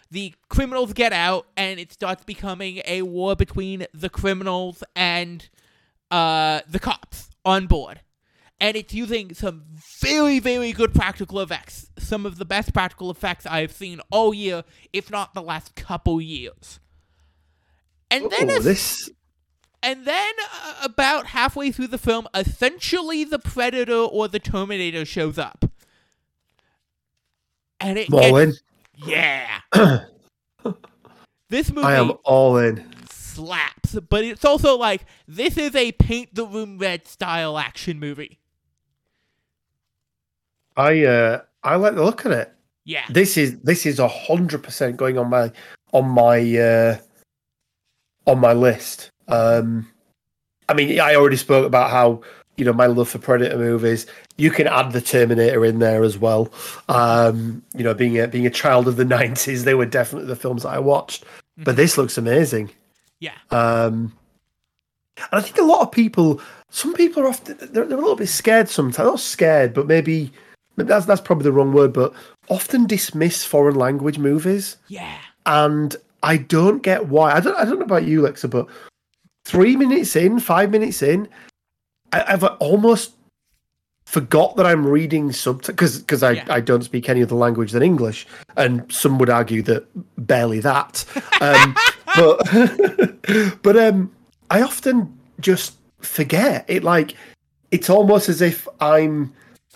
the 0.09 0.33
criminals 0.49 0.93
get 0.93 1.11
out 1.11 1.47
and 1.57 1.79
it 1.79 1.91
starts 1.91 2.23
becoming 2.23 2.81
a 2.85 3.01
war 3.01 3.35
between 3.35 3.85
the 3.93 4.09
criminals 4.09 4.83
and 4.95 5.49
uh 6.11 6.61
the 6.69 6.79
cops 6.79 7.29
on 7.43 7.67
board. 7.67 8.01
And 8.59 8.75
it's 8.75 8.91
using 8.93 9.35
some 9.35 9.65
very, 10.01 10.39
very 10.39 10.71
good 10.71 10.91
practical 10.93 11.39
effects. 11.41 11.91
Some 11.99 12.25
of 12.25 12.37
the 12.39 12.45
best 12.45 12.73
practical 12.73 13.11
effects 13.11 13.45
I 13.45 13.61
have 13.61 13.71
seen 13.71 14.01
all 14.09 14.33
year, 14.33 14.63
if 14.91 15.11
not 15.11 15.35
the 15.35 15.43
last 15.43 15.75
couple 15.75 16.19
years. 16.19 16.79
And 18.09 18.31
then, 18.31 18.49
Oh, 18.49 18.59
this. 18.59 19.11
and 19.83 20.05
then 20.05 20.33
uh, 20.51 20.73
about 20.83 21.27
halfway 21.27 21.71
through 21.71 21.87
the 21.87 21.97
film, 21.99 22.27
essentially 22.33 23.23
the 23.23 23.37
Predator 23.37 23.93
or 23.93 24.27
the 24.27 24.39
Terminator 24.39 25.05
shows 25.05 25.37
up. 25.37 25.65
And 27.79 27.97
it 27.97 28.09
in. 28.11 28.53
yeah. 28.95 29.59
this 31.49 31.71
movie 31.71 31.87
I 31.87 31.95
am 31.95 32.13
all 32.23 32.57
in. 32.57 32.83
slaps, 33.09 33.95
but 34.09 34.23
it's 34.23 34.43
also 34.43 34.77
like 34.77 35.05
this 35.27 35.57
is 35.57 35.75
a 35.75 35.91
paint 35.93 36.33
the 36.33 36.45
room 36.45 36.77
red 36.77 37.07
style 37.07 37.57
action 37.57 37.99
movie. 37.99 38.39
I 40.75 41.03
uh 41.05 41.41
I 41.63 41.75
like 41.75 41.95
the 41.95 42.03
look 42.03 42.25
at 42.25 42.31
it. 42.31 42.53
Yeah. 42.85 43.03
This 43.09 43.37
is 43.37 43.59
this 43.59 43.85
is 43.85 43.99
a 43.99 44.07
hundred 44.07 44.63
percent 44.63 44.97
going 44.97 45.17
on 45.17 45.29
my 45.29 45.51
on 45.91 46.09
my 46.09 46.57
uh 46.57 46.97
on 48.25 48.39
my 48.39 48.53
list. 48.53 49.11
Um 49.27 49.91
I 50.69 50.73
mean 50.73 50.99
I 50.99 51.15
already 51.15 51.37
spoke 51.37 51.65
about 51.65 51.91
how 51.91 52.21
you 52.57 52.65
know 52.65 52.73
my 52.73 52.87
love 52.87 53.07
for 53.09 53.19
Predator 53.19 53.57
movies. 53.57 54.05
You 54.37 54.51
can 54.51 54.67
add 54.67 54.91
the 54.91 55.01
Terminator 55.01 55.63
in 55.63 55.79
there 55.79 56.03
as 56.03 56.17
well. 56.17 56.51
Um, 56.89 57.63
you 57.75 57.83
know, 57.83 57.93
being 57.93 58.19
a 58.19 58.27
being 58.27 58.45
a 58.47 58.51
child 58.51 58.87
of 58.87 58.97
the 58.97 59.05
nineties, 59.05 59.63
they 59.63 59.75
were 59.75 59.85
definitely 59.85 60.27
the 60.27 60.35
films 60.35 60.63
that 60.63 60.69
I 60.69 60.79
watched. 60.79 61.23
But 61.57 61.75
this 61.75 61.97
looks 61.97 62.17
amazing. 62.17 62.69
Yeah. 63.19 63.33
Um, 63.51 64.13
and 65.17 65.27
I 65.31 65.41
think 65.41 65.57
a 65.57 65.63
lot 65.63 65.81
of 65.81 65.91
people, 65.91 66.39
some 66.69 66.93
people 66.93 67.23
are 67.23 67.27
often 67.27 67.57
they're, 67.57 67.85
they're 67.85 67.97
a 67.97 68.01
little 68.01 68.15
bit 68.15 68.27
scared 68.27 68.69
sometimes. 68.69 69.07
Not 69.07 69.19
scared, 69.19 69.73
but 69.73 69.87
maybe 69.87 70.31
maybe 70.75 70.87
that's 70.89 71.05
that's 71.05 71.21
probably 71.21 71.45
the 71.45 71.51
wrong 71.51 71.73
word. 71.73 71.93
But 71.93 72.13
often 72.49 72.85
dismiss 72.85 73.43
foreign 73.43 73.75
language 73.75 74.17
movies, 74.19 74.77
Yeah. 74.87 75.17
and 75.45 75.95
I 76.23 76.37
don't 76.37 76.83
get 76.83 77.07
why. 77.07 77.33
I 77.33 77.39
don't 77.39 77.57
I 77.57 77.65
don't 77.65 77.79
know 77.79 77.85
about 77.85 78.05
you, 78.05 78.21
Lexa, 78.21 78.49
but 78.49 78.67
three 79.45 79.75
minutes 79.75 80.15
in, 80.15 80.39
five 80.39 80.69
minutes 80.69 81.01
in, 81.01 81.27
I, 82.13 82.23
I've 82.33 82.43
almost 82.43 83.13
forgot 84.05 84.55
that 84.55 84.65
I'm 84.65 84.85
reading 84.87 85.31
subtitles 85.33 85.67
because 85.75 85.99
because 85.99 86.23
I, 86.23 86.31
Yeah. 86.31 86.45
I 86.49 86.61
don't 86.61 86.83
speak 86.83 87.09
any 87.09 87.21
other 87.23 87.35
language 87.35 87.71
than 87.71 87.83
English, 87.83 88.25
and 88.55 88.89
some 88.91 89.17
would 89.19 89.29
argue 89.29 89.61
that 89.63 89.85
barely 90.17 90.59
that. 90.61 91.03
Um, 91.39 91.75
but 92.15 93.61
but 93.61 93.77
um, 93.77 94.11
I 94.49 94.61
often 94.63 95.15
just 95.39 95.75
forget 95.99 96.65
it. 96.67 96.83
Like 96.83 97.13
it's 97.69 97.89
almost 97.91 98.27
as 98.29 98.41
if 98.41 98.67
I'm 98.81 99.31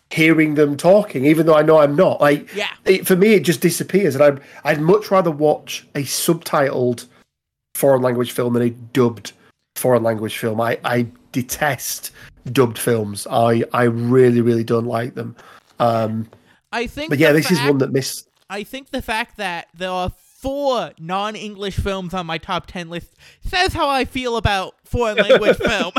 hearing 0.10 0.56
them 0.56 0.76
talking, 0.76 1.26
even 1.26 1.46
though 1.46 1.56
I 1.56 1.62
know 1.62 1.78
I'm 1.80 1.96
not. 1.96 2.20
Like 2.20 2.54
Yeah. 2.56 2.70
it, 2.86 3.06
for 3.06 3.16
me, 3.16 3.34
it 3.36 3.42
just 3.44 3.62
disappears, 3.62 4.16
and 4.16 4.24
I'd 4.24 4.40
I'd 4.64 4.82
much 4.82 5.12
rather 5.12 5.30
watch 5.30 5.86
a 5.94 6.00
subtitled 6.04 7.06
foreign 7.76 8.02
language 8.02 8.32
film 8.32 8.54
than 8.54 8.64
a 8.64 8.70
dubbed 8.72 9.34
foreign 9.76 10.02
language 10.04 10.38
film. 10.38 10.60
I 10.62 10.80
I 10.84 11.06
detest 11.32 12.12
dubbed 12.52 12.78
films. 12.78 13.28
I 13.30 13.64
I 13.74 13.84
really 13.84 14.42
really 14.42 14.64
don't 14.64 14.86
like 14.86 15.16
them. 15.16 15.36
Um, 15.80 16.28
I 16.72 16.88
think 16.88 17.10
but 17.10 17.20
yeah, 17.20 17.32
the 17.32 17.40
this 17.40 17.52
is 17.52 17.58
fact- 17.60 17.70
one 17.70 17.78
that 17.80 17.92
miss. 17.92 18.26
I 18.50 18.64
think 18.64 18.92
the 18.92 19.02
fact 19.02 19.38
that 19.38 19.68
there 19.74 19.90
are 19.90 20.10
four 20.10 20.92
non-English 21.00 21.78
films 21.78 22.14
on 22.14 22.26
my 22.26 22.38
top 22.38 22.66
10 22.66 22.90
list 22.90 23.14
says 23.46 23.72
how 23.74 23.88
I 23.88 24.04
feel 24.06 24.36
about 24.36 24.76
foreign 24.84 25.18
language 25.18 25.56
film. 25.58 25.94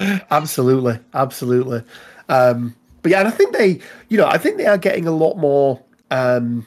Absolutely, 0.30 0.98
absolutely. 1.14 1.82
Um, 2.28 2.74
but 3.02 3.10
yeah, 3.12 3.18
and 3.20 3.28
I 3.28 3.30
think 3.30 3.56
they, 3.56 3.80
you 4.08 4.16
know, 4.18 4.26
I 4.26 4.38
think 4.38 4.56
they 4.56 4.66
are 4.66 4.78
getting 4.78 5.06
a 5.06 5.10
lot 5.10 5.36
more 5.36 5.80
um, 6.10 6.64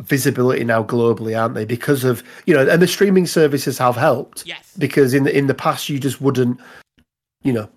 visibility 0.00 0.64
now 0.64 0.82
globally, 0.84 1.38
aren't 1.40 1.54
they? 1.54 1.64
Because 1.64 2.04
of 2.04 2.22
you 2.46 2.54
know, 2.54 2.68
and 2.68 2.80
the 2.80 2.86
streaming 2.86 3.26
services 3.26 3.78
have 3.78 3.96
helped. 3.96 4.46
yes. 4.46 4.72
Because 4.78 5.14
in 5.14 5.24
the 5.24 5.36
in 5.36 5.46
the 5.46 5.54
past, 5.54 5.88
you 5.88 5.98
just 5.98 6.20
wouldn't, 6.20 6.60
you 7.42 7.52
know. 7.52 7.68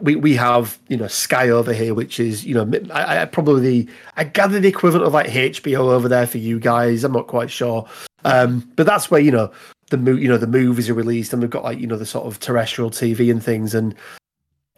We, 0.00 0.14
we 0.14 0.36
have 0.36 0.78
you 0.86 0.96
know 0.96 1.08
Sky 1.08 1.48
over 1.48 1.72
here, 1.72 1.92
which 1.92 2.20
is 2.20 2.44
you 2.44 2.54
know 2.54 2.70
I, 2.92 3.22
I 3.22 3.24
probably 3.24 3.82
the 3.84 3.92
I 4.16 4.22
gather 4.22 4.60
the 4.60 4.68
equivalent 4.68 5.04
of 5.04 5.12
like 5.12 5.26
HBO 5.26 5.90
over 5.90 6.08
there 6.08 6.26
for 6.26 6.38
you 6.38 6.60
guys. 6.60 7.02
I'm 7.02 7.10
not 7.10 7.26
quite 7.26 7.50
sure, 7.50 7.84
um, 8.24 8.70
but 8.76 8.86
that's 8.86 9.10
where 9.10 9.20
you 9.20 9.32
know 9.32 9.50
the 9.90 9.96
mo- 9.96 10.12
you 10.12 10.28
know 10.28 10.38
the 10.38 10.46
movies 10.46 10.88
are 10.88 10.94
released, 10.94 11.32
and 11.32 11.42
we've 11.42 11.50
got 11.50 11.64
like 11.64 11.80
you 11.80 11.88
know 11.88 11.96
the 11.96 12.06
sort 12.06 12.26
of 12.26 12.38
terrestrial 12.38 12.90
TV 12.90 13.28
and 13.28 13.42
things, 13.42 13.74
and 13.74 13.92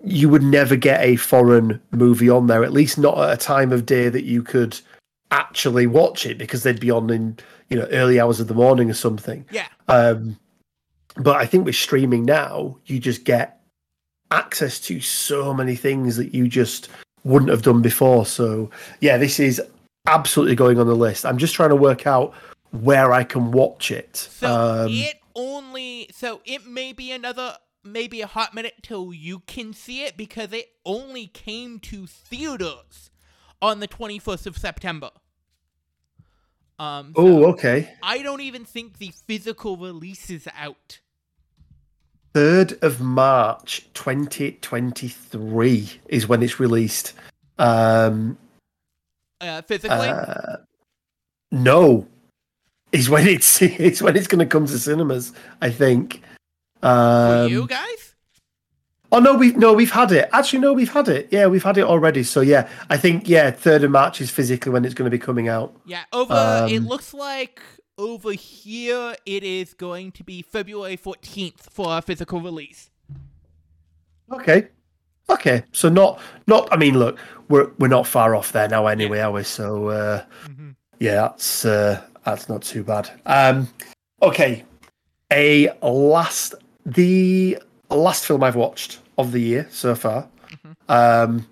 you 0.03 0.29
would 0.29 0.43
never 0.43 0.77
get 0.77 1.03
a 1.03 1.17
foreign 1.17 1.81
movie 1.91 2.31
on 2.31 2.47
there, 2.47 2.65
at 2.65 2.73
least 2.73 2.97
not 2.97 3.19
at 3.19 3.35
a 3.35 3.37
time 3.37 3.73
of 3.73 3.85
day 3.85 4.09
that 4.09 4.25
you 4.25 4.43
could 4.43 4.81
actually 5.31 5.87
watch 5.87 6.27
it 6.27 6.39
because 6.39 6.63
they'd 6.63 6.81
be 6.81 6.91
on 6.91 7.11
in 7.11 7.37
you 7.69 7.77
know 7.77 7.87
early 7.93 8.19
hours 8.19 8.41
of 8.41 8.49
the 8.49 8.55
morning 8.55 8.91
or 8.91 8.95
something. 8.95 9.45
Yeah. 9.51 9.67
Um, 9.89 10.39
but 11.17 11.37
I 11.37 11.47
think 11.47 11.67
with 11.67 11.77
streaming 11.77 12.25
now, 12.25 12.79
you 12.87 12.99
just 12.99 13.25
get 13.25 13.60
access 14.31 14.79
to 14.81 15.01
so 15.01 15.53
many 15.53 15.75
things 15.77 16.17
that 16.17 16.35
you 16.35 16.49
just 16.49 16.89
wouldn't 17.25 17.51
have 17.51 17.63
done 17.63 17.83
before. 17.83 18.27
So 18.27 18.71
yeah, 19.01 19.17
this 19.17 19.41
is 19.41 19.61
absolutely 20.07 20.57
going 20.57 20.79
on 20.79 20.87
the 20.87 20.97
list. 20.97 21.27
I'm 21.27 21.39
just 21.39 21.55
trying 21.55 21.71
to 21.71 21.77
work 21.77 22.07
out 22.07 22.35
where 22.71 23.13
I 23.13 23.25
can 23.25 23.51
watch 23.51 23.91
it. 23.91 24.17
So 24.17 24.49
um, 24.49 24.89
it 24.91 25.17
only 25.35 26.09
so 26.13 26.41
it 26.45 26.67
may 26.67 26.93
be 26.93 27.13
another 27.13 27.57
maybe 27.85 28.21
a 28.21 28.27
hot 28.27 28.55
minute 28.55 28.75
till 28.83 29.13
you 29.13 29.41
can 29.41 29.73
see 29.73 30.03
it 30.03 30.17
because 30.17 30.53
it 30.53 30.71
only 30.85 31.27
came 31.27 31.79
to 31.79 32.07
theaters 32.07 33.11
on 33.63 33.81
the 33.81 33.89
21st 33.89 34.47
of 34.47 34.59
September. 34.59 35.11
Um 36.79 37.13
so 37.17 37.23
oh, 37.23 37.45
okay. 37.53 37.93
I 38.03 38.23
don't 38.23 38.41
even 38.41 38.65
think 38.65 38.99
the 38.99 39.13
physical 39.27 39.77
release 39.77 40.31
is 40.31 40.49
out. 40.57 41.01
Third 42.33 42.79
of 42.83 43.01
March, 43.01 43.89
2023 43.95 45.91
is 46.09 46.29
when 46.29 46.43
it's 46.43 46.61
released. 46.61 47.13
Um, 47.59 48.39
Uh 49.41 49.63
physically. 49.63 50.09
uh, 50.09 50.57
no, 51.51 52.07
is 52.93 53.11
when 53.11 53.27
it's 53.27 53.61
it's 53.87 54.01
when 54.01 54.17
it's 54.17 54.27
going 54.29 54.39
to 54.39 54.47
come 54.47 54.67
to 54.67 54.79
cinemas. 54.79 55.33
I 55.61 55.71
think. 55.71 56.23
For 56.81 56.89
Um, 56.89 57.51
you 57.51 57.67
guys? 57.67 58.15
Oh 59.13 59.19
no, 59.19 59.35
we've 59.35 59.57
no, 59.57 59.73
we've 59.73 59.91
had 59.91 60.13
it. 60.13 60.29
Actually, 60.33 60.61
no, 60.61 60.73
we've 60.73 60.93
had 60.93 61.09
it. 61.09 61.27
Yeah, 61.33 61.49
we've 61.49 61.65
had 61.65 61.77
it 61.79 61.85
already. 61.85 62.23
So 62.23 62.43
yeah, 62.43 62.69
I 62.89 62.97
think 62.97 63.29
yeah, 63.29 63.51
third 63.51 63.83
of 63.83 63.91
March 63.91 64.21
is 64.21 64.31
physically 64.31 64.71
when 64.71 64.85
it's 64.85 64.95
going 64.95 65.11
to 65.11 65.15
be 65.15 65.19
coming 65.19 65.49
out. 65.49 65.75
Yeah, 65.85 66.05
over 66.13 66.67
it 66.71 66.79
Um, 66.79 66.87
looks 66.87 67.13
like 67.13 67.61
over 68.01 68.33
here 68.33 69.15
it 69.27 69.45
is 69.45 69.75
going 69.75 70.11
to 70.13 70.25
be 70.25 70.41
February 70.43 70.97
14th 70.97 71.61
for 71.71 71.99
a 71.99 72.03
physical 72.03 72.41
release. 72.41 72.91
Okay, 74.33 74.69
okay. 75.29 75.63
So 75.73 75.89
not 75.89 76.21
not. 76.47 76.69
I 76.73 76.77
mean, 76.77 76.99
look, 76.99 77.19
we're 77.49 77.71
we're 77.79 77.89
not 77.89 78.07
far 78.07 78.35
off 78.35 78.53
there 78.53 78.69
now 78.69 78.87
anyway, 78.87 79.21
are 79.21 79.33
we? 79.33 79.43
So 79.43 79.89
uh, 79.89 80.25
mm-hmm. 80.47 80.71
yeah, 80.99 81.15
that's 81.15 81.65
uh, 81.65 82.03
that's 82.25 82.49
not 82.49 82.63
too 82.63 82.83
bad. 82.83 83.11
Um, 83.27 83.69
okay, 84.23 84.65
a 85.31 85.71
last 85.83 86.55
the 86.87 87.59
last 87.91 88.25
film 88.25 88.43
I've 88.43 88.57
watched 88.57 89.01
of 89.19 89.33
the 89.33 89.41
year 89.41 89.69
so 89.71 89.95
far. 89.95 90.29
Um, 90.89 91.47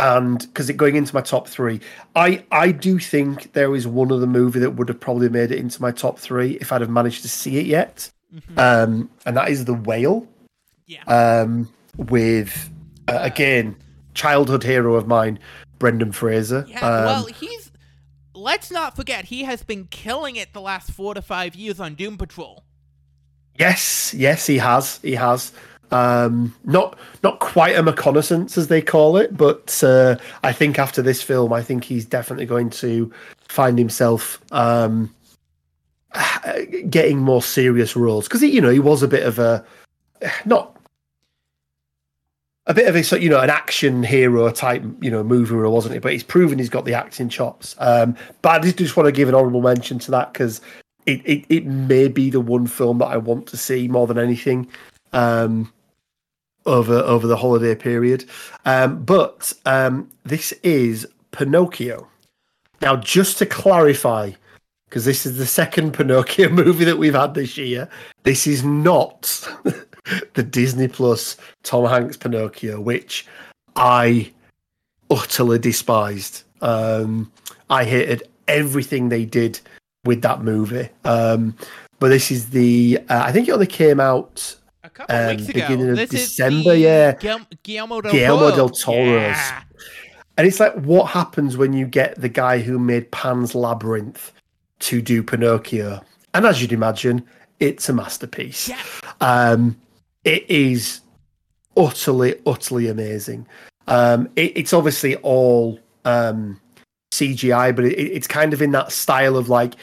and 0.00 0.38
because 0.40 0.70
it 0.70 0.76
going 0.76 0.96
into 0.96 1.14
my 1.14 1.20
top 1.20 1.46
three, 1.46 1.80
I 2.16 2.44
I 2.50 2.72
do 2.72 2.98
think 2.98 3.52
there 3.52 3.74
is 3.74 3.86
one 3.86 4.10
other 4.10 4.26
movie 4.26 4.58
that 4.60 4.70
would 4.70 4.88
have 4.88 4.98
probably 4.98 5.28
made 5.28 5.52
it 5.52 5.58
into 5.58 5.80
my 5.80 5.92
top 5.92 6.18
three 6.18 6.52
if 6.60 6.72
I'd 6.72 6.80
have 6.80 6.90
managed 6.90 7.22
to 7.22 7.28
see 7.28 7.58
it 7.58 7.66
yet. 7.66 8.10
Um, 8.56 9.10
and 9.26 9.36
that 9.36 9.48
is 9.50 9.64
The 9.64 9.74
Whale. 9.74 10.26
Yeah. 10.86 11.02
Um, 11.04 11.68
with 11.96 12.70
uh, 13.08 13.18
again 13.20 13.76
childhood 14.14 14.62
hero 14.62 14.94
of 14.94 15.06
mine, 15.06 15.38
Brendan 15.78 16.12
Fraser. 16.12 16.64
Yeah, 16.68 16.78
Um, 16.80 17.04
well, 17.04 17.26
he's. 17.26 17.70
Let's 18.34 18.70
not 18.70 18.96
forget, 18.96 19.26
he 19.26 19.42
has 19.42 19.62
been 19.62 19.86
killing 19.88 20.36
it 20.36 20.54
the 20.54 20.62
last 20.62 20.92
four 20.92 21.12
to 21.12 21.20
five 21.20 21.54
years 21.54 21.78
on 21.78 21.94
Doom 21.94 22.16
Patrol. 22.16 22.64
Yes, 23.58 24.14
yes, 24.14 24.46
he 24.46 24.56
has. 24.56 24.98
He 25.02 25.14
has. 25.14 25.52
Um, 25.92 26.54
not 26.64 26.98
not 27.22 27.40
quite 27.40 27.76
a 27.76 27.82
reconnaissance 27.82 28.56
as 28.56 28.68
they 28.68 28.80
call 28.80 29.16
it, 29.16 29.36
but 29.36 29.82
uh, 29.82 30.16
I 30.42 30.52
think 30.52 30.78
after 30.78 31.02
this 31.02 31.22
film, 31.22 31.52
I 31.52 31.62
think 31.62 31.84
he's 31.84 32.04
definitely 32.04 32.46
going 32.46 32.70
to 32.70 33.12
find 33.48 33.76
himself 33.78 34.40
um, 34.52 35.12
getting 36.88 37.18
more 37.18 37.42
serious 37.42 37.96
roles 37.96 38.28
because 38.28 38.42
you 38.42 38.60
know 38.60 38.70
he 38.70 38.78
was 38.78 39.02
a 39.02 39.08
bit 39.08 39.24
of 39.24 39.38
a 39.38 39.64
not 40.44 40.76
a 42.66 42.74
bit 42.74 42.86
of 42.86 42.94
a 42.94 43.20
you 43.20 43.28
know 43.28 43.40
an 43.40 43.50
action 43.50 44.04
hero 44.04 44.50
type 44.52 44.84
you 45.00 45.10
know 45.10 45.24
movie 45.24 45.54
role, 45.54 45.74
wasn't 45.74 45.94
it? 45.94 46.02
But 46.02 46.12
he's 46.12 46.22
proven 46.22 46.58
he's 46.58 46.68
got 46.68 46.84
the 46.84 46.94
acting 46.94 47.28
chops. 47.28 47.74
Um, 47.78 48.16
but 48.42 48.50
I 48.50 48.58
just, 48.60 48.78
just 48.78 48.96
want 48.96 49.06
to 49.06 49.12
give 49.12 49.28
an 49.28 49.34
honourable 49.34 49.62
mention 49.62 49.98
to 50.00 50.10
that 50.12 50.32
because 50.32 50.60
it, 51.06 51.20
it 51.24 51.44
it 51.48 51.66
may 51.66 52.06
be 52.06 52.30
the 52.30 52.40
one 52.40 52.68
film 52.68 52.98
that 52.98 53.06
I 53.06 53.16
want 53.16 53.48
to 53.48 53.56
see 53.56 53.88
more 53.88 54.06
than 54.06 54.18
anything 54.18 54.68
um, 55.12 55.72
over 56.66 56.94
over 56.94 57.26
the 57.26 57.36
holiday 57.36 57.74
period. 57.74 58.24
Um, 58.64 59.02
but 59.02 59.52
um, 59.66 60.10
this 60.24 60.52
is 60.62 61.06
Pinocchio. 61.32 62.08
Now, 62.80 62.96
just 62.96 63.38
to 63.38 63.46
clarify, 63.46 64.32
because 64.88 65.04
this 65.04 65.26
is 65.26 65.36
the 65.36 65.46
second 65.46 65.92
Pinocchio 65.94 66.48
movie 66.48 66.84
that 66.84 66.98
we've 66.98 67.14
had 67.14 67.34
this 67.34 67.56
year, 67.56 67.88
this 68.22 68.46
is 68.46 68.64
not 68.64 69.48
the 70.34 70.42
Disney 70.42 70.88
Plus 70.88 71.36
Tom 71.62 71.86
Hanks 71.86 72.16
Pinocchio, 72.16 72.80
which 72.80 73.26
I 73.76 74.32
utterly 75.10 75.58
despised. 75.58 76.44
Um, 76.60 77.30
I 77.68 77.84
hated 77.84 78.22
everything 78.48 79.08
they 79.08 79.24
did 79.24 79.60
with 80.04 80.22
that 80.22 80.42
movie. 80.42 80.88
Um, 81.04 81.56
but 81.98 82.08
this 82.08 82.30
is 82.30 82.50
the, 82.50 82.98
uh, 83.08 83.22
I 83.24 83.32
think 83.32 83.48
it 83.48 83.52
only 83.52 83.66
came 83.66 84.00
out 84.00 84.56
couple 85.00 85.16
Um, 85.16 85.36
weeks 85.36 85.48
ago. 85.48 85.60
beginning 85.60 85.90
of 85.90 85.96
this 85.96 86.10
December, 86.10 86.74
yeah. 86.74 87.12
Guillermo 87.62 88.00
del 88.00 88.12
Guillermo 88.12 88.38
Toro. 88.50 88.56
del 88.56 88.68
Toro's. 88.70 89.36
Yeah. 89.36 89.62
And 90.36 90.46
it's 90.46 90.60
like, 90.60 90.74
what 90.74 91.06
happens 91.10 91.56
when 91.56 91.72
you 91.72 91.86
get 91.86 92.20
the 92.20 92.28
guy 92.28 92.60
who 92.60 92.78
made 92.78 93.10
Pan's 93.10 93.54
Labyrinth 93.54 94.32
to 94.80 95.02
do 95.02 95.22
Pinocchio? 95.22 96.00
And 96.34 96.46
as 96.46 96.62
you'd 96.62 96.72
imagine, 96.72 97.22
it's 97.58 97.88
a 97.88 97.92
masterpiece. 97.92 98.68
Yeah. 98.68 98.78
Um, 99.20 99.76
it 100.24 100.48
is 100.48 101.00
utterly, 101.76 102.36
utterly 102.46 102.88
amazing. 102.88 103.46
Um, 103.86 104.28
it, 104.36 104.56
it's 104.56 104.72
obviously 104.72 105.16
all 105.16 105.78
um, 106.04 106.60
CGI, 107.12 107.74
but 107.74 107.84
it, 107.84 107.98
it's 107.98 108.26
kind 108.26 108.52
of 108.54 108.62
in 108.62 108.70
that 108.72 108.92
style 108.92 109.36
of 109.36 109.48
like 109.48 109.74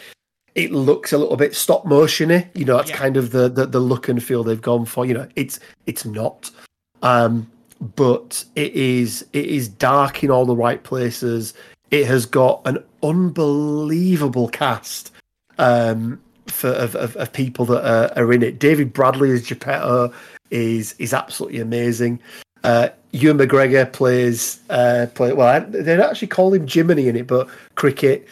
it 0.58 0.72
looks 0.72 1.14
a 1.14 1.18
little 1.18 1.38
bit 1.38 1.56
stop 1.56 1.86
motiony. 1.86 2.48
You 2.56 2.66
know, 2.66 2.78
that's 2.78 2.90
Yeah. 2.90 2.98
kind 2.98 3.16
of 3.16 3.32
the, 3.32 3.48
the 3.48 3.66
the 3.68 3.80
look 3.80 4.10
and 4.10 4.22
feel 4.22 4.44
they've 4.44 4.62
gone 4.62 4.86
for. 4.86 5.06
You 5.06 5.14
know, 5.14 5.28
it's 5.38 5.60
it's 5.86 6.04
not, 6.04 6.52
um, 7.04 7.50
but 7.96 8.44
it 8.56 8.74
is 8.74 9.26
it 9.34 9.46
is 9.46 9.68
dark 9.70 10.24
in 10.24 10.32
all 10.32 10.46
the 10.46 10.56
right 10.56 10.84
places. 10.84 11.54
It 11.92 12.06
has 12.08 12.26
got 12.26 12.62
an 12.66 12.84
unbelievable 13.04 14.50
cast 14.50 15.12
um, 15.58 16.20
for 16.48 16.70
of, 16.70 16.96
of, 16.96 17.16
of 17.16 17.32
people 17.32 17.66
that 17.66 17.86
are, 17.86 18.12
are 18.22 18.34
in 18.34 18.44
it. 18.44 18.60
David 18.60 18.92
Bradley 18.94 19.32
as 19.32 19.48
Geppetto 19.48 20.12
is 20.50 20.96
is 20.98 21.14
absolutely 21.14 21.60
amazing. 21.60 22.20
Uh, 22.64 22.90
Ewan 23.12 23.38
McGregor 23.38 23.92
plays 23.94 24.60
uh, 24.70 25.06
play 25.14 25.32
well. 25.34 25.62
They 25.70 25.84
don't 25.96 26.10
actually 26.10 26.28
call 26.30 26.54
him 26.54 26.68
Jiminy 26.68 27.08
in 27.08 27.16
it, 27.16 27.28
but 27.28 27.48
cricket. 27.76 28.28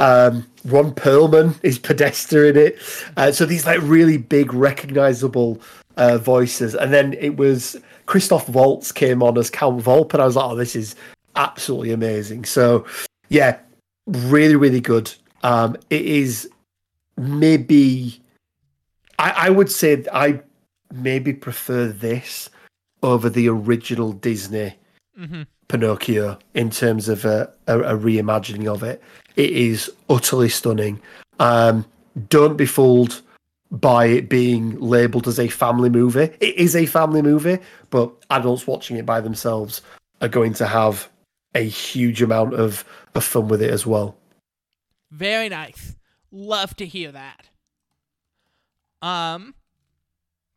Um, 0.00 0.46
Ron 0.64 0.92
Perlman 0.94 1.54
is 1.62 1.78
Podesta 1.78 2.48
in 2.48 2.56
it. 2.56 2.78
Uh, 3.16 3.30
so 3.30 3.46
these 3.46 3.66
like 3.66 3.80
really 3.82 4.16
big, 4.16 4.52
recognizable 4.52 5.60
uh, 5.96 6.18
voices. 6.18 6.74
And 6.74 6.92
then 6.92 7.12
it 7.14 7.36
was 7.36 7.76
Christoph 8.06 8.48
Waltz 8.48 8.90
came 8.90 9.22
on 9.22 9.38
as 9.38 9.50
Count 9.50 9.82
Volp, 9.82 10.12
and 10.12 10.22
I 10.22 10.26
was 10.26 10.36
like, 10.36 10.50
oh, 10.50 10.56
this 10.56 10.74
is 10.74 10.96
absolutely 11.36 11.92
amazing. 11.92 12.44
So 12.44 12.84
yeah, 13.28 13.58
really, 14.06 14.56
really 14.56 14.80
good. 14.80 15.12
Um, 15.42 15.76
it 15.90 16.04
is 16.04 16.48
maybe 17.16 18.20
I, 19.18 19.30
I 19.46 19.50
would 19.50 19.70
say 19.70 20.04
I 20.12 20.40
maybe 20.92 21.32
prefer 21.32 21.86
this 21.88 22.50
over 23.02 23.30
the 23.30 23.48
original 23.48 24.12
Disney 24.12 24.74
Mm 25.18 25.28
Mhm. 25.28 25.46
Pinocchio 25.70 26.36
in 26.54 26.68
terms 26.68 27.08
of 27.08 27.24
a, 27.24 27.50
a, 27.66 27.78
a 27.80 27.96
reimagining 27.96 28.66
of 28.66 28.82
it. 28.82 29.00
It 29.36 29.50
is 29.50 29.90
utterly 30.08 30.48
stunning. 30.48 31.00
Um, 31.38 31.86
don't 32.28 32.56
be 32.56 32.66
fooled 32.66 33.22
by 33.70 34.06
it 34.06 34.28
being 34.28 34.78
labeled 34.80 35.28
as 35.28 35.38
a 35.38 35.46
family 35.48 35.88
movie. 35.88 36.36
It 36.40 36.56
is 36.56 36.74
a 36.74 36.86
family 36.86 37.22
movie, 37.22 37.58
but 37.90 38.12
adults 38.30 38.66
watching 38.66 38.96
it 38.96 39.06
by 39.06 39.20
themselves 39.20 39.80
are 40.20 40.28
going 40.28 40.54
to 40.54 40.66
have 40.66 41.08
a 41.54 41.62
huge 41.62 42.20
amount 42.20 42.54
of, 42.54 42.84
of 43.14 43.22
fun 43.22 43.46
with 43.46 43.62
it 43.62 43.70
as 43.70 43.86
well. 43.86 44.16
Very 45.12 45.48
nice. 45.48 45.96
Love 46.32 46.74
to 46.76 46.86
hear 46.86 47.12
that. 47.12 47.48
Um, 49.02 49.54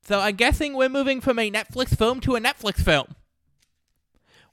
so 0.06 0.20
I'm 0.20 0.36
guessing 0.36 0.74
we're 0.74 0.90
moving 0.90 1.22
from 1.22 1.38
a 1.38 1.52
Netflix 1.52 1.96
film 1.96 2.20
to 2.22 2.36
a 2.36 2.42
Netflix 2.42 2.82
film. 2.82 3.16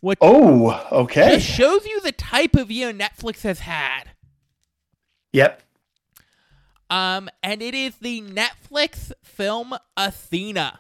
Which 0.01 0.19
Oh, 0.23 0.87
okay. 0.93 1.37
just 1.37 1.47
shows 1.47 1.85
you 1.85 2.01
the 2.01 2.13
type 2.13 2.55
of 2.57 2.71
year 2.71 2.93
Netflix 2.93 3.43
has 3.43 3.61
had. 3.61 4.05
Yep. 5.33 5.63
Um, 6.89 7.29
and 7.43 7.63
it 7.63 7.75
is 7.75 7.97
the 7.97 8.21
Netflix 8.23 9.13
film 9.23 9.75
Athena. 9.97 10.79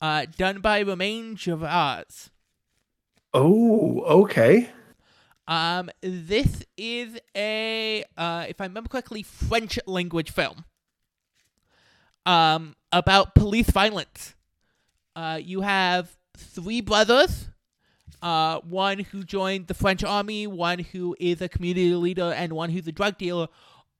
Uh, 0.00 0.26
done 0.36 0.60
by 0.60 0.82
Romain 0.82 1.36
Gavras. 1.36 2.30
Oh, 3.34 4.00
okay. 4.00 4.70
Um, 5.46 5.90
this 6.00 6.64
is 6.76 7.18
a, 7.36 8.04
uh, 8.16 8.46
if 8.48 8.60
I 8.60 8.64
remember 8.64 8.88
correctly, 8.88 9.22
French 9.22 9.78
language 9.86 10.30
film. 10.30 10.64
Um, 12.26 12.74
about 12.90 13.34
police 13.34 13.70
violence. 13.70 14.34
Uh, 15.14 15.38
you 15.42 15.60
have 15.60 16.10
three 16.42 16.80
brothers. 16.80 17.48
Uh, 18.20 18.60
one 18.60 19.00
who 19.00 19.24
joined 19.24 19.66
the 19.66 19.74
French 19.74 20.04
army, 20.04 20.46
one 20.46 20.78
who 20.78 21.16
is 21.18 21.40
a 21.40 21.48
community 21.48 21.94
leader, 21.94 22.32
and 22.36 22.52
one 22.52 22.70
who's 22.70 22.86
a 22.86 22.92
drug 22.92 23.18
dealer. 23.18 23.48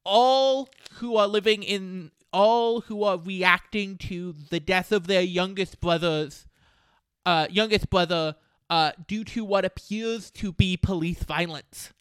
All 0.05 0.69
who 0.95 1.17
are 1.17 1.27
living 1.27 1.63
in, 1.63 2.13
all 2.33 2.83
who 2.83 3.03
are 3.03 3.19
reacting 3.19 3.99
to 3.99 4.35
the 4.51 4.61
death 4.61 4.93
of 4.93 5.07
their 5.07 5.23
youngest 5.23 5.81
brothers, 5.81 6.47
uh, 7.27 7.49
youngest 7.51 7.91
brother, 7.91 8.37
uh, 8.71 8.93
due 9.07 9.25
to 9.25 9.45
what 9.45 9.65
appears 9.65 10.31
to 10.31 10.53
be 10.53 10.77
police 10.77 11.23
violence. 11.25 11.93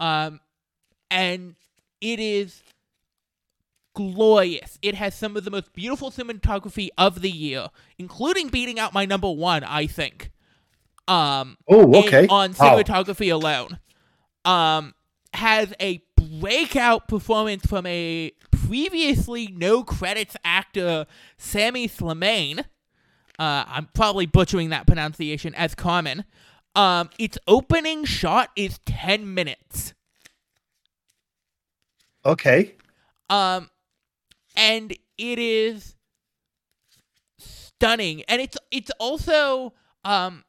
Um, 0.00 0.40
and 1.10 1.56
it 2.00 2.20
is 2.20 2.62
glorious. 3.98 4.78
It 4.80 4.94
has 4.94 5.12
some 5.16 5.36
of 5.36 5.44
the 5.44 5.50
most 5.50 5.72
beautiful 5.72 6.12
cinematography 6.12 6.90
of 6.96 7.20
the 7.20 7.30
year, 7.30 7.66
including 7.98 8.46
beating 8.48 8.78
out 8.78 8.94
my 8.94 9.04
number 9.04 9.28
one, 9.28 9.64
I 9.64 9.88
think. 9.88 10.30
Um, 11.08 11.56
Oh, 11.66 11.92
okay. 12.06 12.28
on 12.28 12.52
Wow. 12.52 12.76
cinematography 12.76 13.32
alone. 13.32 13.80
Um, 14.44 14.94
has 15.34 15.74
a 15.80 16.00
breakout 16.16 17.08
performance 17.08 17.66
from 17.66 17.86
a 17.86 18.30
previously 18.52 19.48
no 19.48 19.82
credits 19.82 20.36
actor, 20.44 21.06
Sami 21.36 21.88
Slimane. 21.88 22.60
Uh, 23.36 23.64
I'm 23.66 23.88
probably 23.94 24.26
butchering 24.26 24.68
that 24.70 24.86
pronunciation 24.86 25.56
as 25.56 25.74
common. 25.74 26.24
Um, 26.76 27.10
its 27.18 27.36
opening 27.48 28.04
shot 28.04 28.50
is 28.54 28.78
10 28.86 29.34
minutes. 29.34 29.92
Okay. 32.24 32.74
Um, 33.30 33.70
and 34.58 34.92
it 35.16 35.38
is 35.38 35.96
stunning, 37.38 38.22
and 38.28 38.42
it's 38.42 38.58
it's 38.70 38.90
also 39.00 39.72
um 40.04 40.44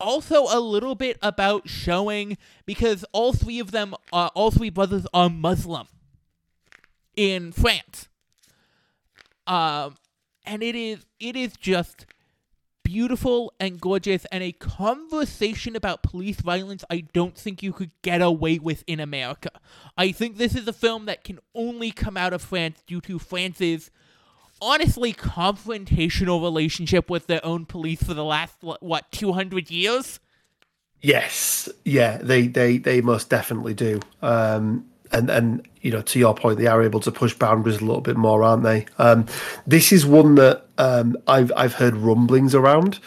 also 0.00 0.44
a 0.50 0.60
little 0.60 0.94
bit 0.94 1.18
about 1.22 1.68
showing 1.68 2.38
because 2.66 3.04
all 3.12 3.32
three 3.32 3.58
of 3.58 3.70
them, 3.72 3.94
uh, 4.12 4.30
all 4.34 4.50
three 4.50 4.70
brothers 4.70 5.06
are 5.12 5.28
Muslim. 5.28 5.88
in 7.16 7.52
France. 7.52 8.08
Um, 9.46 9.96
and 10.46 10.62
it 10.62 10.74
is 10.74 11.06
it 11.20 11.36
is 11.36 11.54
just 11.56 12.06
beautiful 12.84 13.52
and 13.58 13.80
gorgeous 13.80 14.24
and 14.26 14.44
a 14.44 14.52
conversation 14.52 15.74
about 15.74 16.04
police 16.04 16.40
violence 16.40 16.84
I 16.88 17.00
don't 17.12 17.36
think 17.36 17.62
you 17.62 17.72
could 17.72 17.90
get 18.02 18.22
away 18.22 18.60
with 18.60 18.84
in 18.86 19.00
America. 19.00 19.50
I 19.98 20.12
think 20.12 20.36
this 20.36 20.54
is 20.54 20.68
a 20.68 20.72
film 20.72 21.06
that 21.06 21.24
can 21.24 21.40
only 21.54 21.90
come 21.90 22.16
out 22.16 22.32
of 22.32 22.42
France 22.42 22.84
due 22.86 23.00
to 23.00 23.18
France's 23.18 23.90
honestly 24.62 25.12
confrontational 25.12 26.40
relationship 26.42 27.10
with 27.10 27.26
their 27.26 27.44
own 27.44 27.66
police 27.66 28.02
for 28.02 28.14
the 28.14 28.24
last 28.24 28.54
what 28.60 29.10
200 29.10 29.70
years. 29.70 30.20
Yes, 31.00 31.68
yeah, 31.84 32.18
they 32.18 32.46
they 32.46 32.78
they 32.78 33.00
most 33.00 33.28
definitely 33.28 33.74
do. 33.74 34.00
Um, 34.22 34.86
and 35.12 35.28
and 35.28 35.68
you 35.82 35.90
know, 35.90 36.02
to 36.02 36.18
your 36.18 36.34
point, 36.34 36.58
they 36.58 36.66
are 36.66 36.82
able 36.82 37.00
to 37.00 37.12
push 37.12 37.34
boundaries 37.34 37.80
a 37.80 37.84
little 37.84 38.00
bit 38.00 38.16
more, 38.16 38.42
aren't 38.42 38.62
they? 38.62 38.86
Um, 38.98 39.26
this 39.66 39.92
is 39.92 40.06
one 40.06 40.36
that 40.36 40.63
um, 40.78 41.16
I've 41.26 41.52
I've 41.56 41.74
heard 41.74 41.96
rumblings 41.96 42.54
around. 42.54 43.00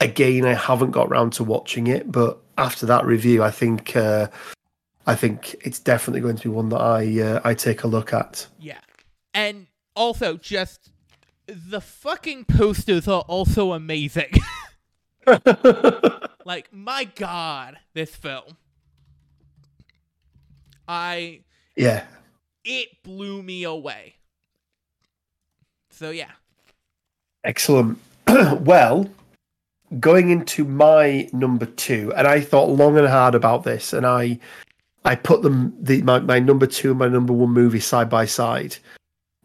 Again, 0.00 0.44
I 0.44 0.54
haven't 0.54 0.92
got 0.92 1.10
round 1.10 1.32
to 1.34 1.44
watching 1.44 1.86
it, 1.86 2.10
but 2.10 2.40
after 2.56 2.86
that 2.86 3.04
review, 3.04 3.42
I 3.42 3.50
think 3.50 3.96
uh, 3.96 4.28
I 5.06 5.14
think 5.14 5.56
it's 5.62 5.78
definitely 5.78 6.20
going 6.20 6.36
to 6.36 6.42
be 6.42 6.54
one 6.54 6.68
that 6.70 6.80
I 6.80 7.20
uh, 7.20 7.40
I 7.44 7.54
take 7.54 7.82
a 7.82 7.86
look 7.86 8.12
at. 8.12 8.46
Yeah, 8.58 8.80
and 9.34 9.66
also 9.94 10.36
just 10.36 10.90
the 11.46 11.80
fucking 11.80 12.44
posters 12.44 13.08
are 13.08 13.22
also 13.22 13.72
amazing. 13.72 14.32
like 16.44 16.72
my 16.72 17.04
god, 17.04 17.78
this 17.94 18.14
film. 18.14 18.56
I 20.86 21.40
yeah. 21.76 22.04
It 22.64 23.02
blew 23.02 23.42
me 23.42 23.64
away. 23.64 24.16
So 25.90 26.10
yeah. 26.10 26.32
Excellent. 27.44 27.98
well, 28.60 29.08
going 29.98 30.30
into 30.30 30.64
my 30.64 31.28
number 31.32 31.66
two, 31.66 32.12
and 32.14 32.26
I 32.26 32.40
thought 32.40 32.68
long 32.68 32.98
and 32.98 33.08
hard 33.08 33.34
about 33.34 33.64
this, 33.64 33.92
and 33.92 34.06
I 34.06 34.38
I 35.04 35.14
put 35.14 35.42
them 35.42 35.74
the 35.80 36.02
my, 36.02 36.18
my 36.20 36.38
number 36.38 36.66
two 36.66 36.90
and 36.90 36.98
my 36.98 37.08
number 37.08 37.32
one 37.32 37.50
movie 37.50 37.80
side 37.80 38.10
by 38.10 38.26
side. 38.26 38.76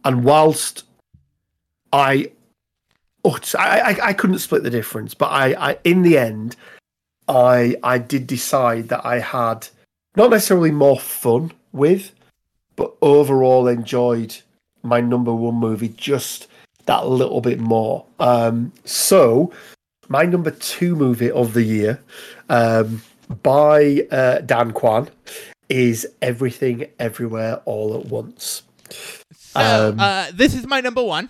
And 0.03 0.23
whilst 0.23 0.83
I 1.93 2.31
oh, 3.23 3.39
I, 3.57 3.79
I, 3.79 4.07
I 4.07 4.13
couldn't 4.13 4.39
split 4.39 4.63
the 4.63 4.69
difference, 4.69 5.13
but 5.13 5.27
I, 5.31 5.71
I 5.71 5.77
in 5.83 6.01
the 6.01 6.17
end 6.17 6.57
I 7.27 7.75
I 7.81 7.97
did 7.97 8.27
decide 8.27 8.89
that 8.89 9.05
I 9.05 9.19
had 9.19 9.67
not 10.15 10.29
necessarily 10.29 10.71
more 10.71 10.99
fun 10.99 11.51
with, 11.71 12.11
but 12.75 12.93
overall 13.01 13.67
enjoyed 13.67 14.35
my 14.83 15.01
number 15.01 15.33
one 15.33 15.55
movie 15.55 15.89
just 15.89 16.47
that 16.85 17.07
little 17.07 17.41
bit 17.41 17.59
more. 17.59 18.05
Um, 18.19 18.71
so, 18.83 19.51
my 20.07 20.23
number 20.23 20.51
two 20.51 20.95
movie 20.95 21.31
of 21.31 21.53
the 21.53 21.63
year 21.63 21.99
um, 22.49 23.01
by 23.43 24.07
uh, 24.11 24.39
Dan 24.39 24.71
Kwan 24.71 25.09
is 25.69 26.07
Everything 26.21 26.85
Everywhere 26.99 27.61
All 27.65 27.97
at 27.99 28.05
Once. 28.05 28.63
So, 29.33 29.89
um, 29.89 29.99
uh, 29.99 30.27
this 30.33 30.53
is 30.53 30.67
my 30.67 30.81
number 30.81 31.03
one. 31.03 31.29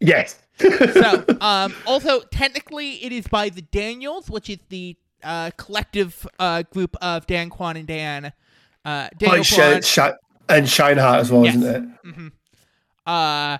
Yes. 0.00 0.38
so, 0.58 1.24
um, 1.40 1.74
also, 1.86 2.20
technically, 2.30 3.04
it 3.04 3.12
is 3.12 3.26
by 3.26 3.48
the 3.48 3.62
Daniels, 3.62 4.30
which 4.30 4.48
is 4.48 4.58
the 4.68 4.96
uh, 5.24 5.50
collective 5.56 6.26
uh, 6.38 6.62
group 6.62 6.96
of 7.02 7.26
Dan 7.26 7.50
Kwan 7.50 7.76
and 7.76 7.86
Dan. 7.86 8.32
Uh, 8.84 9.08
Daniel 9.18 9.42
Sh- 9.42 9.84
Sh- 9.84 9.98
and 10.48 10.68
as 10.68 11.30
well, 11.30 11.44
yes. 11.44 11.56
isn't 11.56 11.74
it? 11.74 12.06
Mm-hmm. 12.06 12.28
Uh, 13.06 13.58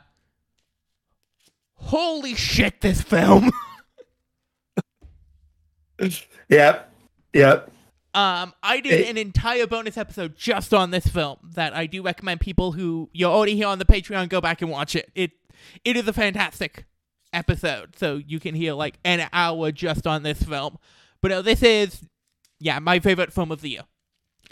holy 1.89 2.35
shit! 2.35 2.81
This 2.81 3.03
film. 3.03 3.51
yep. 6.49 6.93
Yep. 7.33 7.73
Um, 8.15 8.55
I 8.63 8.81
did 8.81 9.01
it, 9.01 9.09
an 9.09 9.17
entire 9.17 9.67
bonus 9.67 9.97
episode 9.97 10.37
just 10.37 10.73
on 10.73 10.91
this 10.91 11.07
film 11.07 11.39
that 11.55 11.75
I 11.75 11.87
do 11.87 12.03
recommend 12.03 12.41
people 12.41 12.73
who 12.73 13.11
you're 13.13 13.31
already 13.31 13.55
here 13.55 13.69
on 13.69 13.79
the 13.79 13.85
Patreon 13.85 14.29
go 14.29 14.41
back 14.41 14.63
and 14.63 14.71
watch 14.71 14.97
it. 14.97 15.11
It 15.15 15.33
it 15.85 15.97
is 15.97 16.09
a 16.09 16.13
fantastic 16.13 16.87
episode, 17.33 17.97
so 17.97 18.17
you 18.17 18.41
can 18.41 18.55
hear 18.55 18.73
like 18.73 18.99
an 19.05 19.29
hour 19.33 19.71
just 19.73 20.07
on 20.07 20.23
this 20.23 20.43
film. 20.43 20.79
But 21.21 21.31
no, 21.31 21.43
this 21.43 21.63
is, 21.63 22.03
yeah, 22.59 22.79
my 22.79 23.01
favorite 23.01 23.33
film 23.33 23.53
of 23.53 23.61
the 23.61 23.71
year. 23.71 23.83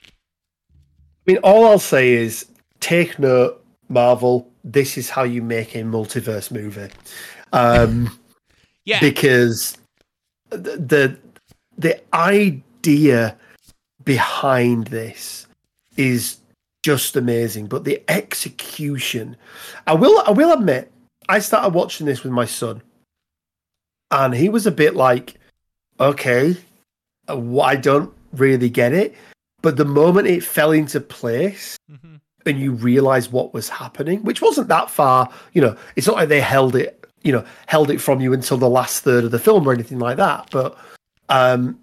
I 0.03 1.33
mean, 1.33 1.39
all 1.39 1.67
I'll 1.67 1.79
say 1.79 2.13
is 2.13 2.47
take 2.81 3.19
note, 3.19 3.65
Marvel. 3.89 4.51
This 4.67 4.99
is 4.99 5.09
how 5.09 5.23
you 5.23 5.43
make 5.43 5.77
a 5.77 5.83
multiverse 5.83 6.51
movie. 6.51 6.93
Um, 7.53 8.19
yeah, 8.85 8.99
because 9.01 9.79
the, 10.51 11.17
the 11.79 12.03
idea 12.13 13.37
behind 14.05 14.89
this 14.89 15.47
is 15.97 16.39
just 16.83 17.17
amazing, 17.17 17.67
but 17.67 17.85
the 17.85 18.03
execution. 18.09 19.37
I 19.87 19.95
will 19.95 20.23
I 20.27 20.31
will 20.31 20.53
admit, 20.53 20.93
I 21.29 21.39
started 21.39 21.75
watching 21.75 22.07
this 22.07 22.23
with 22.23 22.33
my 22.33 22.45
son, 22.45 22.83
and 24.11 24.35
he 24.35 24.49
was 24.49 24.67
a 24.67 24.73
bit 24.73 24.95
like, 24.95 25.35
okay, 25.99 26.57
I 27.29 27.77
don't 27.77 28.13
really 28.33 28.71
get 28.71 28.93
it. 28.93 29.15
But 29.63 29.77
the 29.77 29.85
moment 29.85 30.29
it 30.29 30.45
fell 30.45 30.73
into 30.73 31.01
place 31.01 31.77
mm-hmm. 31.91 32.17
And 32.47 32.59
you 32.59 32.73
realize 32.73 33.31
what 33.31 33.55
was 33.55 33.69
happening, 33.69 34.23
which 34.23 34.43
wasn't 34.43 34.69
that 34.69 34.91
far, 34.91 35.31
you 35.53 35.61
know, 35.61 35.77
it's 35.97 36.07
not 36.07 36.17
like 36.17 36.29
they 36.29 36.41
held 36.41 36.77
it, 36.77 37.05
you 37.23 37.33
know, 37.33 37.45
held 37.67 37.91
it 37.91 38.01
from 38.01 38.21
you 38.21 38.33
until 38.33 38.57
the 38.57 38.69
last 38.69 39.03
third 39.03 39.25
of 39.25 39.31
the 39.31 39.39
film 39.39 39.69
or 39.69 39.73
anything 39.73 39.99
like 39.99 40.17
that. 40.17 40.49
But 40.51 40.79
um 41.29 41.79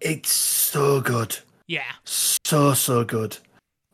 it's 0.00 0.30
so 0.30 1.00
good. 1.00 1.38
Yeah. 1.66 1.92
So 2.04 2.74
so 2.74 3.04
good. 3.04 3.36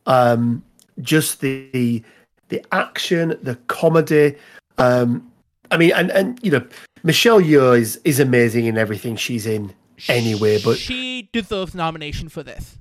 Um 0.07 0.65
just 1.01 1.41
the 1.41 2.03
the 2.49 2.65
action, 2.73 3.39
the 3.43 3.57
comedy, 3.67 4.37
um 4.79 5.31
I 5.71 5.77
mean 5.77 5.93
and 5.93 6.11
and 6.11 6.39
you 6.43 6.51
know, 6.51 6.67
Michelle 7.03 7.41
Yeoh 7.41 7.79
is 7.79 8.01
is 8.05 8.21
amazing 8.21 8.67
in 8.67 8.79
everything 8.79 9.17
she's 9.17 9.47
in 9.47 9.73
anyway. 10.09 10.61
But 10.63 10.79
she 10.79 11.29
deserves 11.33 11.75
nomination 11.75 12.29
for 12.29 12.43
this. 12.43 12.79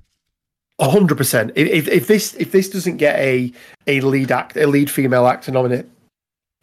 Hundred 0.80 1.16
percent. 1.16 1.52
If 1.54 1.88
if 1.88 2.06
this 2.06 2.34
if 2.34 2.52
this 2.52 2.68
doesn't 2.68 2.98
get 2.98 3.18
a 3.18 3.52
a 3.86 4.00
lead 4.00 4.30
act 4.30 4.56
a 4.56 4.66
lead 4.66 4.90
female 4.90 5.26
actor 5.26 5.50
nominate 5.50 5.86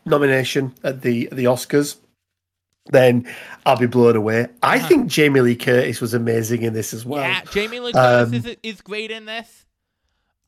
nomination 0.06 0.74
at 0.84 1.02
the 1.02 1.28
the 1.32 1.46
Oscars, 1.46 1.98
then 2.88 3.28
I'll 3.66 3.78
be 3.78 3.88
blown 3.88 4.16
away. 4.16 4.48
I 4.62 4.78
uh-huh. 4.78 4.88
think 4.88 5.08
Jamie 5.08 5.42
Lee 5.42 5.56
Curtis 5.56 6.00
was 6.00 6.14
amazing 6.14 6.62
in 6.62 6.74
this 6.74 6.94
as 6.94 7.06
well. 7.06 7.22
Yeah, 7.22 7.42
Jamie 7.52 7.80
Lee 7.80 7.94
Curtis 7.94 8.30
um, 8.30 8.34
is 8.34 8.58
is 8.64 8.82
great 8.82 9.12
in 9.12 9.26
this. 9.26 9.66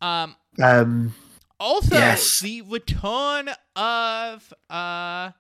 Um. 0.02 0.36
Um. 0.62 1.16
Also, 1.60 1.96
yes. 1.96 2.40
the 2.40 2.62
return 2.62 3.50
of 3.76 4.54
uh, 4.70 5.32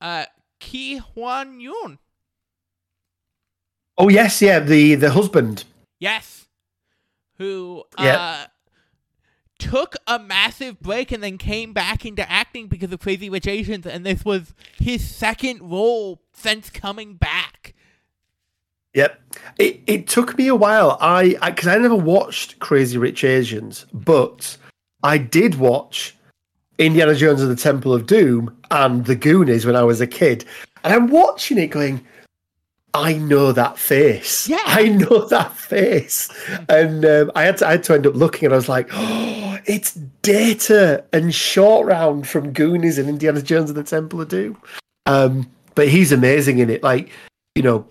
uh, 0.00 0.24
Ki 0.60 0.98
Hwan 0.98 1.58
Yoon. 1.58 1.98
Oh 3.96 4.08
yes, 4.08 4.42
yeah, 4.42 4.60
the 4.60 4.94
the 4.94 5.10
husband. 5.10 5.64
Yes. 5.98 6.41
Who 7.42 7.84
yep. 7.98 8.18
uh 8.18 8.46
took 9.58 9.94
a 10.06 10.18
massive 10.18 10.80
break 10.80 11.12
and 11.12 11.22
then 11.22 11.38
came 11.38 11.72
back 11.72 12.04
into 12.04 12.28
acting 12.30 12.66
because 12.66 12.92
of 12.92 13.00
Crazy 13.00 13.30
Rich 13.30 13.46
Asians 13.46 13.86
and 13.86 14.04
this 14.04 14.24
was 14.24 14.54
his 14.78 15.08
second 15.08 15.60
role 15.60 16.20
since 16.32 16.70
coming 16.70 17.14
back. 17.14 17.74
Yep. 18.94 19.20
It 19.58 19.80
it 19.86 20.06
took 20.06 20.38
me 20.38 20.48
a 20.48 20.54
while. 20.54 20.98
I 21.00 21.36
because 21.50 21.66
I, 21.66 21.74
I 21.74 21.78
never 21.78 21.96
watched 21.96 22.58
Crazy 22.60 22.98
Rich 22.98 23.24
Asians, 23.24 23.86
but 23.92 24.56
I 25.02 25.18
did 25.18 25.56
watch 25.56 26.14
Indiana 26.78 27.14
Jones 27.14 27.42
and 27.42 27.50
the 27.50 27.56
Temple 27.56 27.92
of 27.92 28.06
Doom 28.06 28.56
and 28.70 29.04
The 29.04 29.16
Goonies 29.16 29.66
when 29.66 29.76
I 29.76 29.82
was 29.82 30.00
a 30.00 30.06
kid. 30.06 30.44
And 30.84 30.92
I'm 30.92 31.08
watching 31.08 31.58
it 31.58 31.68
going, 31.68 32.04
I 32.94 33.14
know 33.14 33.52
that 33.52 33.78
face. 33.78 34.48
Yeah, 34.48 34.62
I 34.64 34.88
know 34.88 35.26
that 35.26 35.56
face. 35.56 36.28
And 36.68 37.04
um, 37.04 37.32
I 37.34 37.44
had 37.44 37.58
to, 37.58 37.66
I 37.66 37.70
had 37.72 37.84
to 37.84 37.94
end 37.94 38.06
up 38.06 38.14
looking, 38.14 38.46
and 38.46 38.52
I 38.52 38.56
was 38.56 38.68
like, 38.68 38.88
"Oh, 38.92 39.58
it's 39.64 39.94
Data 40.20 41.04
and 41.12 41.34
Short 41.34 41.86
Round 41.86 42.28
from 42.28 42.52
Goonies 42.52 42.98
and 42.98 43.08
Indiana 43.08 43.40
Jones 43.40 43.70
and 43.70 43.78
the 43.78 43.84
Temple 43.84 44.20
of 44.20 44.28
Doom." 44.28 44.60
Um, 45.06 45.50
but 45.74 45.88
he's 45.88 46.12
amazing 46.12 46.58
in 46.58 46.68
it. 46.68 46.82
Like, 46.82 47.10
you 47.54 47.62
know, 47.62 47.86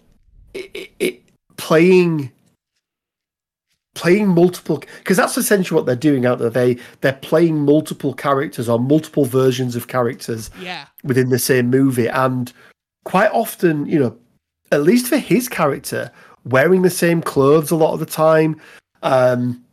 it, 0.53 0.91
it, 0.99 1.23
playing 1.57 2.31
playing 3.93 4.27
multiple 4.27 4.81
because 4.99 5.17
that's 5.17 5.37
essentially 5.37 5.75
what 5.75 5.85
they're 5.85 5.95
doing 5.95 6.27
out 6.27 6.37
there. 6.37 6.51
They 6.51 6.77
they're 7.01 7.13
playing 7.13 7.65
multiple 7.65 8.13
characters 8.13 8.69
or 8.69 8.79
multiple 8.79 9.25
versions 9.25 9.75
of 9.75 9.87
characters. 9.87 10.51
Yeah. 10.59 10.85
within 11.03 11.29
the 11.29 11.39
same 11.39 11.71
movie, 11.71 12.07
and 12.07 12.53
quite 13.03 13.31
often, 13.31 13.87
you 13.87 13.97
know 13.97 14.17
at 14.71 14.83
least 14.83 15.07
for 15.07 15.17
his 15.17 15.47
character, 15.47 16.11
wearing 16.45 16.81
the 16.81 16.89
same 16.89 17.21
clothes 17.21 17.71
a 17.71 17.75
lot 17.75 17.93
of 17.93 17.99
the 17.99 18.05
time. 18.05 18.59
Um, 19.03 19.63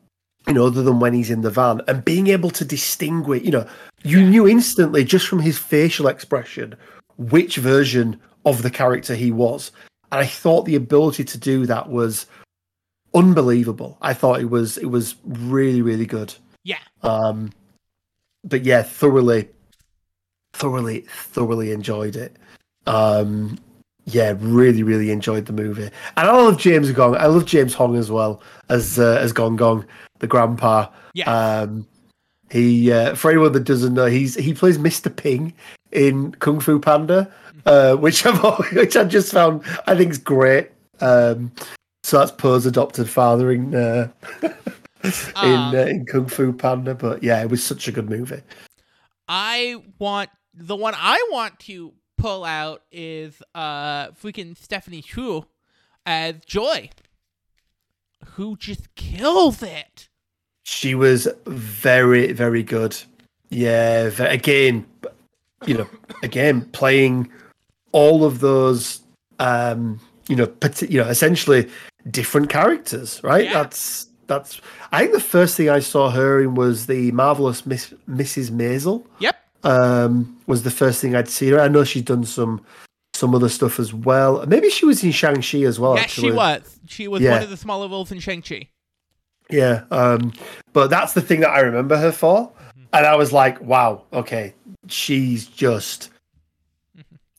you 0.46 0.54
know, 0.54 0.66
other 0.66 0.82
than 0.82 0.98
when 0.98 1.12
he's 1.12 1.30
in 1.30 1.42
the 1.42 1.50
van, 1.50 1.82
and 1.88 2.04
being 2.04 2.28
able 2.28 2.50
to 2.50 2.64
distinguish, 2.64 3.42
you 3.42 3.50
know, 3.50 3.66
you 4.02 4.24
knew 4.24 4.48
instantly 4.48 5.04
just 5.04 5.28
from 5.28 5.40
his 5.40 5.58
facial 5.58 6.08
expression 6.08 6.74
which 7.18 7.56
version 7.56 8.18
of 8.46 8.62
the 8.62 8.70
character 8.70 9.14
he 9.14 9.30
was. 9.30 9.72
And 10.10 10.20
I 10.20 10.26
thought 10.26 10.64
the 10.64 10.76
ability 10.76 11.24
to 11.24 11.38
do 11.38 11.66
that 11.66 11.90
was 11.90 12.26
unbelievable. 13.14 13.98
I 14.00 14.14
thought 14.14 14.40
it 14.40 14.50
was 14.50 14.78
it 14.78 14.86
was 14.86 15.16
really 15.24 15.82
really 15.82 16.06
good. 16.06 16.34
Yeah. 16.64 16.78
Um, 17.02 17.52
but 18.44 18.64
yeah, 18.64 18.82
thoroughly, 18.82 19.48
thoroughly, 20.52 21.00
thoroughly 21.08 21.72
enjoyed 21.72 22.16
it. 22.16 22.36
Um, 22.86 23.58
yeah, 24.08 24.34
really, 24.38 24.82
really 24.82 25.10
enjoyed 25.10 25.46
the 25.46 25.52
movie, 25.52 25.90
and 26.16 26.28
I 26.28 26.32
love 26.32 26.58
James 26.58 26.90
Gong. 26.92 27.16
I 27.16 27.26
love 27.26 27.44
James 27.44 27.74
Hong 27.74 27.96
as 27.96 28.10
well 28.10 28.42
as 28.68 28.98
uh, 28.98 29.18
as 29.20 29.32
Gong 29.32 29.56
Gong, 29.56 29.84
the 30.18 30.26
grandpa. 30.26 30.88
Yeah. 31.14 31.30
Um, 31.30 31.86
he 32.50 32.90
uh, 32.90 33.14
for 33.14 33.30
anyone 33.30 33.52
that 33.52 33.64
doesn't 33.64 33.94
know, 33.94 34.06
he's 34.06 34.34
he 34.34 34.54
plays 34.54 34.78
Mr. 34.78 35.14
Ping 35.14 35.52
in 35.92 36.32
Kung 36.32 36.60
Fu 36.60 36.78
Panda, 36.78 37.30
uh, 37.66 37.94
which 37.96 38.24
I've 38.24 38.42
which 38.72 38.96
I 38.96 39.04
just 39.04 39.32
found 39.32 39.62
I 39.86 39.94
think 39.96 40.10
is 40.10 40.18
great. 40.18 40.70
Um, 41.00 41.52
so 42.02 42.18
that's 42.18 42.32
Po's 42.32 42.66
adopted 42.66 43.08
father 43.08 43.52
in 43.52 43.74
uh, 43.74 44.08
in 44.42 45.12
Um, 45.36 45.74
uh, 45.74 45.78
in 45.80 46.06
Kung 46.06 46.26
Fu 46.26 46.52
Panda. 46.52 46.94
But 46.94 47.22
yeah, 47.22 47.42
it 47.42 47.50
was 47.50 47.62
such 47.62 47.88
a 47.88 47.92
good 47.92 48.08
movie. 48.08 48.40
I 49.28 49.76
want 49.98 50.30
the 50.54 50.76
one 50.76 50.94
I 50.96 51.22
want 51.30 51.58
to 51.60 51.92
pull 52.18 52.44
out 52.44 52.82
is 52.92 53.40
uh 53.54 54.08
freaking 54.10 54.56
Stephanie 54.56 55.02
Hsu 55.02 55.44
as 56.04 56.34
Joy, 56.44 56.90
who 58.34 58.56
just 58.56 58.94
kills 58.94 59.62
it. 59.62 60.08
She 60.64 60.94
was 60.94 61.28
very 61.46 62.32
very 62.32 62.62
good. 62.62 62.96
Yeah, 63.50 64.10
again, 64.18 64.84
you 65.64 65.78
know, 65.78 65.88
again 66.22 66.62
playing 66.72 67.30
all 67.92 68.24
of 68.24 68.40
those, 68.40 69.00
um, 69.38 70.00
you 70.28 70.36
know, 70.36 70.46
parti- 70.46 70.88
you 70.88 71.02
know, 71.02 71.08
essentially 71.08 71.68
different 72.10 72.50
characters, 72.50 73.20
right? 73.22 73.44
Yeah. 73.44 73.54
That's 73.54 74.08
that's. 74.26 74.60
I 74.92 75.00
think 75.00 75.12
the 75.12 75.20
first 75.20 75.56
thing 75.56 75.70
I 75.70 75.80
saw 75.80 76.10
her 76.10 76.42
in 76.42 76.54
was 76.54 76.86
the 76.86 77.10
marvelous 77.12 77.64
Miss 77.64 77.94
Mrs. 78.08 78.50
Maisel. 78.50 79.04
Yep. 79.20 79.36
Um, 79.64 80.38
was 80.46 80.62
the 80.62 80.70
first 80.70 81.00
thing 81.00 81.14
I'd 81.16 81.28
seen 81.28 81.52
her. 81.52 81.60
I 81.60 81.68
know 81.68 81.84
she's 81.84 82.02
done 82.02 82.24
some 82.24 82.64
some 83.14 83.34
other 83.34 83.48
stuff 83.48 83.80
as 83.80 83.92
well. 83.92 84.44
Maybe 84.46 84.70
she 84.70 84.86
was 84.86 85.02
in 85.02 85.10
Shang 85.10 85.42
Chi 85.42 85.58
as 85.62 85.80
well. 85.80 85.96
yes, 85.96 86.04
actually. 86.04 86.28
she 86.28 86.32
was. 86.36 86.80
She 86.86 87.08
was 87.08 87.20
Yeah. 87.22 87.32
one 87.32 87.42
of 87.42 87.50
the 87.50 87.56
smaller 87.56 87.88
roles 87.88 88.12
in 88.12 88.20
Shang 88.20 88.42
Chi. 88.42 88.68
Yeah, 89.50 89.84
um, 89.90 90.32
but 90.72 90.88
that's 90.90 91.14
the 91.14 91.20
thing 91.22 91.40
that 91.40 91.50
I 91.50 91.60
remember 91.60 91.96
her 91.96 92.12
for, 92.12 92.48
Mm-hmm. 92.52 92.82
and 92.92 93.06
I 93.06 93.16
was 93.16 93.32
like, 93.32 93.60
wow, 93.62 94.04
okay, 94.12 94.54
she's 94.88 95.46
just 95.46 96.10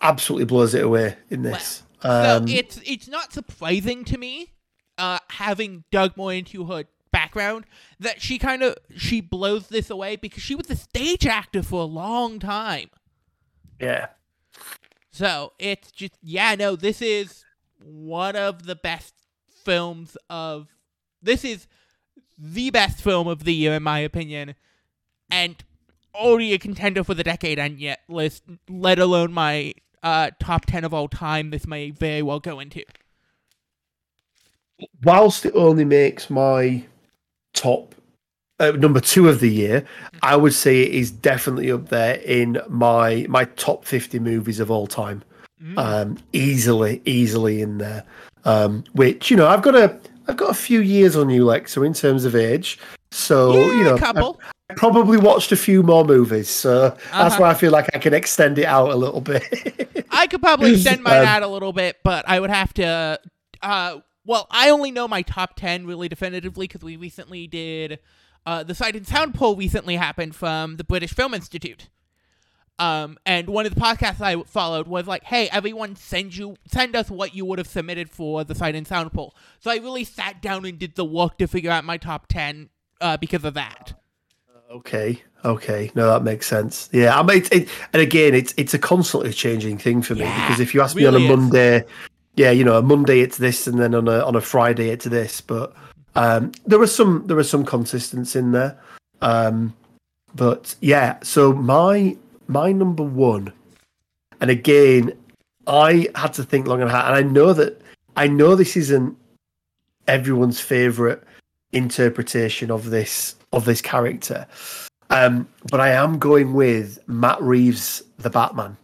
absolutely 0.02 0.46
blows 0.46 0.74
it 0.74 0.84
away 0.84 1.16
in 1.30 1.44
this. 1.44 1.84
Um, 2.02 2.48
so 2.48 2.54
it's 2.54 2.80
it's 2.86 3.08
not 3.08 3.32
surprising 3.34 4.04
to 4.06 4.18
me, 4.18 4.52
uh, 4.98 5.20
having 5.30 5.84
dug 5.92 6.16
more 6.18 6.34
into 6.34 6.66
her 6.66 6.86
background, 7.12 7.66
that 8.00 8.22
she 8.22 8.38
kind 8.38 8.64
of 8.64 8.76
she 8.96 9.22
blows 9.22 9.68
this 9.68 9.90
away 9.90 10.16
because 10.16 10.44
she 10.44 10.56
was 10.56 10.70
a 10.70 10.76
stage 10.76 11.26
actor 11.26 11.64
for 11.64 11.82
a 11.82 11.86
long 11.86 12.40
time. 12.40 12.90
yeah, 13.80 14.08
So 15.12 15.54
it's 15.60 15.92
just 15.92 16.14
yeah, 16.22 16.56
no, 16.56 16.76
this 16.76 17.02
is 17.02 17.44
one 17.82 18.36
of 18.36 18.66
the 18.66 18.76
best 18.76 19.14
films 19.64 20.18
of 20.30 20.68
this 21.22 21.44
is 21.44 21.68
the 22.38 22.70
best 22.70 23.02
film 23.02 23.28
of 23.28 23.44
the 23.44 23.54
year 23.54 23.74
in 23.74 23.84
my 23.84 24.00
opinion, 24.00 24.56
and 25.30 25.64
already 26.16 26.54
a 26.54 26.58
contender 26.60 27.04
for 27.04 27.14
the 27.14 27.24
decade 27.24 27.60
and 27.60 27.80
yet 27.80 28.00
list, 28.08 28.44
let 28.70 29.00
alone 29.00 29.32
my 29.32 29.74
uh, 30.04 30.32
top 30.40 30.66
ten 30.66 30.84
of 30.84 30.94
all 30.94 31.08
time. 31.08 31.50
This 31.50 31.68
may 31.68 31.92
very 31.92 32.22
well 32.22 32.40
go 32.40 32.60
into. 32.60 32.84
whilst 35.04 35.46
it 35.46 35.54
only 35.56 35.86
makes 35.86 36.30
my 36.30 36.84
top 37.54 37.96
uh, 38.60 38.72
number 38.72 39.00
two 39.00 39.30
of 39.30 39.40
the 39.40 39.50
year, 39.50 39.86
I 40.22 40.36
would 40.36 40.54
say 40.54 40.82
it 40.82 40.92
is 40.94 41.12
definitely 41.12 41.72
up 41.72 41.90
there 41.90 42.16
in 42.26 42.62
my 42.68 43.26
my 43.30 43.46
top 43.46 43.86
fifty 43.86 44.20
movies 44.20 44.60
of 44.60 44.70
all 44.72 44.88
time. 44.88 45.24
Mm. 45.62 45.78
um, 45.78 46.18
easily, 46.32 47.02
easily 47.04 47.62
in 47.62 47.80
there. 47.80 48.06
Um, 48.46 48.86
which 48.94 49.30
you 49.30 49.36
know, 49.36 49.46
I've 49.48 49.62
got 49.62 49.76
a, 49.76 50.00
I've 50.30 50.38
got 50.38 50.50
a 50.52 50.54
few 50.54 50.80
years 50.80 51.18
on 51.18 51.30
you, 51.30 51.44
Lexa, 51.44 51.86
in 51.86 51.94
terms 51.94 52.24
of 52.24 52.34
age. 52.34 52.80
So 53.12 53.54
yeah, 53.54 53.66
you 53.74 53.84
know, 53.84 53.98
couple. 53.98 54.40
I 54.70 54.76
probably 54.76 55.18
watched 55.18 55.52
a 55.52 55.58
few 55.58 55.84
more 55.84 56.06
movies. 56.06 56.50
So 56.50 56.90
that's 56.90 57.04
Uh-huh. 57.12 57.42
why 57.42 57.50
I 57.50 57.54
feel 57.56 57.72
like 57.74 57.90
I 57.94 57.98
can 58.00 58.14
extend 58.14 58.58
it 58.58 58.66
out 58.66 58.90
a 58.92 58.96
little 58.96 59.20
bit. 59.20 59.44
I 60.12 60.28
could 60.28 60.42
probably 60.42 60.72
extend 60.76 61.04
mine 61.04 61.22
Um, 61.24 61.28
out 61.28 61.44
a 61.44 61.48
little 61.48 61.74
bit, 61.74 61.98
but 62.06 62.24
I 62.28 62.40
would 62.40 62.52
have 62.52 62.74
to. 62.76 63.20
Uh, 63.62 63.98
well, 64.30 64.46
I 64.52 64.70
only 64.70 64.92
know 64.92 65.08
my 65.08 65.24
top 65.24 65.56
ten 65.56 65.88
really 65.88 66.08
definitively 66.08 66.68
because 66.68 66.84
we 66.84 66.96
recently 66.96 67.48
did. 67.48 67.98
Uh, 68.46 68.62
the 68.62 68.76
Sight 68.76 68.96
and 68.96 69.08
Sound 69.08 69.34
poll 69.34 69.56
recently 69.56 69.96
happened 69.96 70.36
from 70.36 70.78
the 70.78 70.84
British 70.84 71.16
Film 71.16 71.34
Institute. 71.34 71.90
Um, 72.78 73.18
and 73.26 73.50
one 73.50 73.66
of 73.66 73.74
the 73.74 73.82
podcasts 73.82 74.22
I 74.22 74.40
followed 74.44 74.88
was 74.88 75.08
like, 75.08 75.24
"Hey, 75.24 75.50
everyone, 75.52 75.96
send 75.96 76.38
you 76.38 76.58
send 76.68 76.96
us 76.96 77.10
what 77.10 77.34
you 77.34 77.44
would 77.46 77.58
have 77.58 77.68
submitted 77.68 78.12
for 78.12 78.44
the 78.44 78.54
Sight 78.54 78.76
and 78.76 78.86
Sound 78.86 79.14
poll." 79.14 79.34
So 79.62 79.72
I 79.72 79.78
really 79.78 80.04
sat 80.04 80.44
down 80.44 80.64
and 80.64 80.78
did 80.78 80.94
the 80.94 81.06
work 81.06 81.40
to 81.40 81.48
figure 81.48 81.72
out 81.72 81.84
my 81.84 81.98
top 81.98 82.28
ten 82.28 82.70
uh, 83.02 83.18
because 83.18 83.44
of 83.44 83.56
that. 83.56 84.00
okay, 84.70 85.24
okay, 85.44 85.92
no, 85.96 86.06
that 86.06 86.22
makes 86.22 86.46
sense. 86.46 86.88
Yeah, 86.94 87.20
I 87.20 87.24
mean, 87.24 87.44
it, 87.52 87.68
and 87.94 88.02
again, 88.04 88.36
it's 88.36 88.54
it's 88.58 88.76
a 88.76 88.80
constantly 88.80 89.34
changing 89.34 89.80
thing 89.80 90.04
for 90.04 90.14
me 90.14 90.22
Yeah, 90.22 90.48
because 90.48 90.60
if 90.60 90.76
you 90.76 90.82
ask 90.82 90.96
me 90.96 91.04
really 91.06 91.28
on 91.28 91.52
a 91.52 91.74
is. 91.78 91.86
Yeah, 92.40 92.52
you 92.52 92.64
know, 92.64 92.78
a 92.78 92.82
Monday 92.82 93.20
it's 93.20 93.36
this, 93.36 93.68
and 93.68 93.78
then 93.78 93.94
on 93.94 94.08
a 94.08 94.24
on 94.24 94.34
a 94.34 94.40
Friday 94.40 94.92
it's 94.92 95.04
this, 95.04 95.42
but 95.42 95.76
um, 96.16 96.54
there 96.66 96.80
are 96.80 96.88
some 96.88 97.28
there 97.28 97.38
are 97.38 97.44
some 97.44 97.66
consistency 97.66 98.40
in 98.40 98.54
there. 98.54 98.80
Um, 99.22 99.74
but 100.36 100.74
yeah, 100.80 101.18
so 101.22 101.52
my 101.52 102.16
my 102.48 102.72
number 102.72 103.04
one, 103.04 103.52
and 104.40 104.50
again, 104.50 105.12
I 105.68 106.08
had 106.16 106.32
to 106.36 106.46
think 106.46 106.66
long 106.66 106.82
and 106.82 106.90
hard, 106.90 107.08
and 107.08 107.16
I 107.16 107.30
know 107.30 107.52
that 107.52 107.82
I 108.16 108.28
know 108.28 108.56
this 108.56 108.78
isn't 108.78 109.18
everyone's 110.08 110.62
favorite 110.62 111.22
interpretation 111.74 112.72
of 112.72 112.90
this 112.90 113.36
of 113.52 113.66
this 113.66 113.82
character, 113.82 114.48
um, 115.10 115.46
but 115.70 115.82
I 115.82 115.90
am 115.90 116.18
going 116.18 116.54
with 116.54 117.00
Matt 117.06 117.42
Reeves, 117.42 118.02
the 118.18 118.30
Batman. 118.30 118.78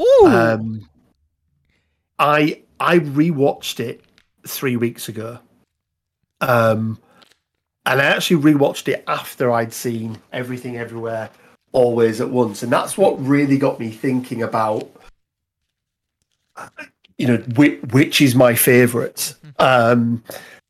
Ooh, 0.00 0.26
Um, 0.26 0.88
I 2.18 2.61
I 2.82 2.98
rewatched 2.98 3.78
it 3.78 4.00
three 4.44 4.76
weeks 4.76 5.08
ago, 5.08 5.38
um, 6.40 6.98
and 7.86 8.00
I 8.00 8.04
actually 8.06 8.42
rewatched 8.42 8.88
it 8.88 9.04
after 9.06 9.52
I'd 9.52 9.72
seen 9.72 10.18
Everything 10.32 10.76
Everywhere 10.76 11.30
Always 11.70 12.20
at 12.20 12.28
Once, 12.28 12.64
and 12.64 12.72
that's 12.72 12.98
what 12.98 13.24
really 13.24 13.56
got 13.56 13.78
me 13.78 13.90
thinking 13.90 14.42
about, 14.42 14.90
you 17.18 17.28
know, 17.28 17.36
which, 17.54 17.80
which 17.92 18.20
is 18.20 18.34
my 18.34 18.56
favorite. 18.56 19.36
Um, 19.60 20.24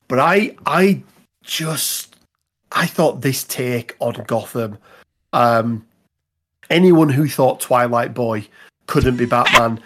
but 0.06 0.18
I 0.18 0.54
I 0.66 1.02
just 1.42 2.14
I 2.72 2.86
thought 2.86 3.22
this 3.22 3.42
take 3.42 3.96
on 4.00 4.22
Gotham. 4.26 4.76
Um, 5.32 5.86
anyone 6.68 7.08
who 7.08 7.26
thought 7.26 7.60
Twilight 7.60 8.12
Boy 8.12 8.46
couldn't 8.86 9.16
be 9.16 9.24
Batman. 9.24 9.80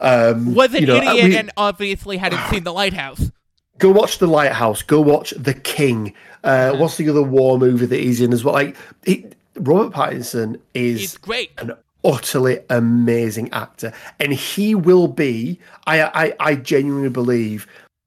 Um, 0.00 0.54
was 0.54 0.72
an 0.74 0.80
you 0.82 0.86
know, 0.86 0.96
idiot 0.96 1.24
we- 1.24 1.36
and 1.36 1.50
obviously 1.56 2.16
hadn't 2.16 2.40
seen 2.50 2.64
The 2.64 2.72
Lighthouse. 2.72 3.30
go 3.78 3.90
watch 3.90 4.18
The 4.18 4.26
Lighthouse. 4.26 4.82
Go 4.82 5.00
watch 5.00 5.30
The 5.36 5.54
King. 5.54 6.14
Uh, 6.42 6.74
what's 6.76 6.96
the 6.96 7.08
other 7.08 7.22
war 7.22 7.58
movie 7.58 7.86
that 7.86 8.00
he's 8.00 8.20
in 8.20 8.32
as 8.32 8.42
well? 8.42 8.54
Like 8.54 8.76
it, 9.04 9.34
Robert 9.56 9.92
Pattinson 9.94 10.58
is 10.74 11.02
It's 11.02 11.18
great. 11.18 11.50
an 11.58 11.72
utterly 12.02 12.60
amazing 12.70 13.52
actor, 13.52 13.92
and 14.18 14.32
he 14.32 14.74
will 14.74 15.06
be. 15.08 15.58
I 15.86 16.02
I, 16.02 16.32
I 16.40 16.54
genuinely 16.54 17.10
believe 17.10 17.66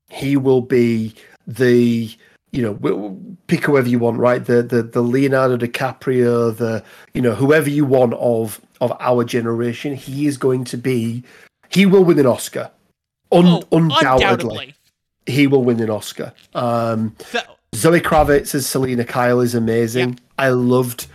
he 0.09 0.35
will 0.37 0.61
be 0.61 1.13
the. 1.47 2.09
You 2.51 2.61
know, 2.61 2.73
w- 2.75 2.95
w- 2.95 3.35
pick 3.47 3.65
whoever 3.65 3.89
you 3.89 3.97
want, 3.97 4.19
right? 4.19 4.43
The 4.45 4.61
the 4.61 4.83
the 4.83 5.01
Leonardo 5.01 5.57
DiCaprio, 5.57 6.55
the 6.55 6.83
you 7.15 7.21
know 7.21 7.33
whoever 7.33 7.67
you 7.69 7.83
want 7.85 8.13
of 8.15 8.61
of 8.79 8.91
our 8.99 9.23
generation. 9.23 9.95
He 9.95 10.27
is 10.27 10.37
going 10.37 10.63
to 10.65 10.77
be. 10.77 11.23
He 11.73 11.85
will 11.85 12.03
win 12.03 12.19
an 12.19 12.25
Oscar, 12.25 12.71
Un- 13.31 13.45
Oh, 13.45 13.63
undoubtedly 13.71 14.25
undoubtedly. 14.25 14.75
he 15.25 15.47
will 15.47 15.63
win 15.63 15.79
an 15.79 15.89
Oscar. 15.89 16.33
Um, 16.53 17.15
Zoe 17.75 17.99
Kravitz 17.99 18.53
as 18.53 18.67
Selina 18.67 19.03
Kyle 19.05 19.39
is 19.41 19.55
amazing. 19.55 20.19
I 20.37 20.49
loved 20.49 21.07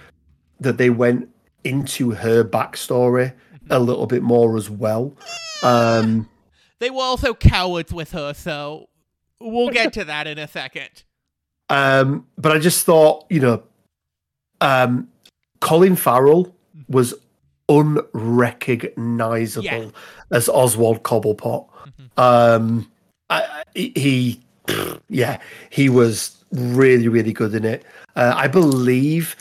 that 0.60 0.76
they 0.78 0.90
went 0.90 1.28
into 1.64 2.10
her 2.12 2.42
backstory 2.44 3.32
a 3.70 3.78
little 3.78 4.06
bit 4.06 4.22
more 4.22 4.56
as 4.56 4.68
well. 4.68 5.14
Um, 5.62 6.28
they 6.80 6.90
were 6.90 7.02
also 7.02 7.34
cowards 7.34 7.92
with 7.92 8.12
her, 8.12 8.34
so 8.34 8.88
we'll 9.40 9.70
get 9.70 9.92
to 9.92 10.04
that 10.04 10.26
in 10.26 10.38
a 10.38 10.48
second. 10.48 11.04
Um, 11.68 12.26
but 12.38 12.50
I 12.52 12.58
just 12.58 12.84
thought, 12.86 13.26
you 13.28 13.40
know, 13.40 13.62
um, 14.60 15.08
Colin 15.60 15.96
Farrell 15.96 16.54
was 16.88 17.14
unrecognizable 17.68 19.64
Yeah. 19.64 19.88
as 20.30 20.48
Oswald 20.48 21.02
Cobblepot. 21.02 21.66
Um, 22.16 22.90
I, 23.30 23.62
he, 23.74 24.40
yeah, 25.08 25.38
he 25.70 25.88
was 25.88 26.36
really, 26.52 27.08
really 27.08 27.32
good 27.32 27.54
in 27.54 27.64
it. 27.64 27.84
Uh, 28.16 28.32
I 28.36 28.48
believe, 28.48 29.36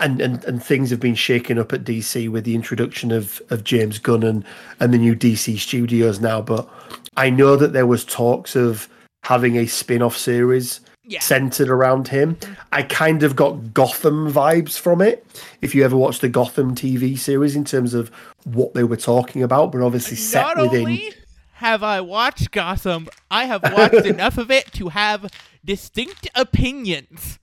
and, 0.00 0.20
and 0.20 0.44
and 0.44 0.62
things 0.62 0.90
have 0.90 1.00
been 1.00 1.14
shaken 1.14 1.58
up 1.58 1.72
at 1.72 1.84
DC 1.84 2.28
with 2.28 2.44
the 2.44 2.54
introduction 2.54 3.12
of 3.12 3.40
of 3.50 3.64
James 3.64 3.98
Gunn 3.98 4.22
and 4.24 4.44
and 4.80 4.92
the 4.92 4.98
new 4.98 5.14
DC 5.14 5.58
studios 5.58 6.20
now. 6.20 6.42
But 6.42 6.68
I 7.16 7.30
know 7.30 7.56
that 7.56 7.72
there 7.72 7.86
was 7.86 8.04
talks 8.04 8.56
of 8.56 8.88
having 9.22 9.56
a 9.56 9.66
spin-off 9.66 10.16
series 10.16 10.80
Yeah. 11.08 11.20
centered 11.20 11.70
around 11.70 12.08
him. 12.08 12.36
I 12.70 12.82
kind 12.82 13.22
of 13.22 13.34
got 13.34 13.72
Gotham 13.72 14.30
vibes 14.30 14.78
from 14.78 15.00
it. 15.00 15.24
If 15.62 15.74
you 15.74 15.82
ever 15.84 15.96
watched 15.96 16.20
the 16.20 16.28
Gotham 16.28 16.74
TV 16.74 17.18
series, 17.18 17.56
in 17.56 17.64
terms 17.64 17.94
of 17.94 18.10
what 18.44 18.74
they 18.74 18.84
were 18.84 18.96
talking 18.96 19.42
about, 19.42 19.72
but 19.72 19.80
obviously 19.80 20.16
set 20.16 20.42
Not 20.42 20.58
within. 20.58 20.80
only 20.82 21.14
have 21.54 21.82
I 21.82 22.00
watched 22.02 22.50
Gotham, 22.50 23.08
I 23.30 23.46
have 23.46 23.62
watched 23.62 23.94
enough 24.06 24.38
of 24.38 24.50
it 24.50 24.70
to 24.74 24.90
have 24.90 25.30
distinct 25.64 26.28
opinions. 26.34 27.38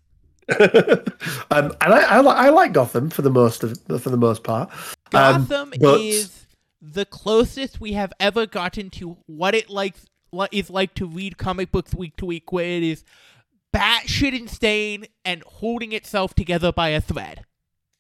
um, 0.59 1.01
and 1.49 1.93
I, 1.93 2.19
I, 2.19 2.19
I 2.19 2.49
like 2.49 2.71
Gotham 2.71 3.09
for 3.09 3.23
the 3.23 3.31
most 3.31 3.63
of 3.63 3.77
for 3.99 4.11
the 4.11 4.17
most 4.17 4.43
part. 4.43 4.69
Um, 5.13 5.45
Gotham 5.47 5.73
but- 5.79 5.99
is 6.01 6.45
the 6.81 7.05
closest 7.05 7.81
we 7.81 7.93
have 7.93 8.13
ever 8.19 8.45
gotten 8.45 8.91
to 8.91 9.17
what 9.25 9.55
it 9.55 9.69
likes 9.71 10.05
what 10.29 10.53
is 10.53 10.69
like 10.69 10.93
to 10.95 11.07
read 11.07 11.37
comic 11.37 11.71
books 11.71 11.95
week 11.95 12.15
to 12.17 12.25
week, 12.25 12.51
where 12.51 12.65
it 12.65 12.83
is 12.83 13.03
batshit 13.75 14.37
insane 14.37 15.05
and 15.23 15.43
holding 15.43 15.91
itself 15.91 16.33
together 16.33 16.71
by 16.71 16.89
a 16.89 17.01
thread. 17.01 17.43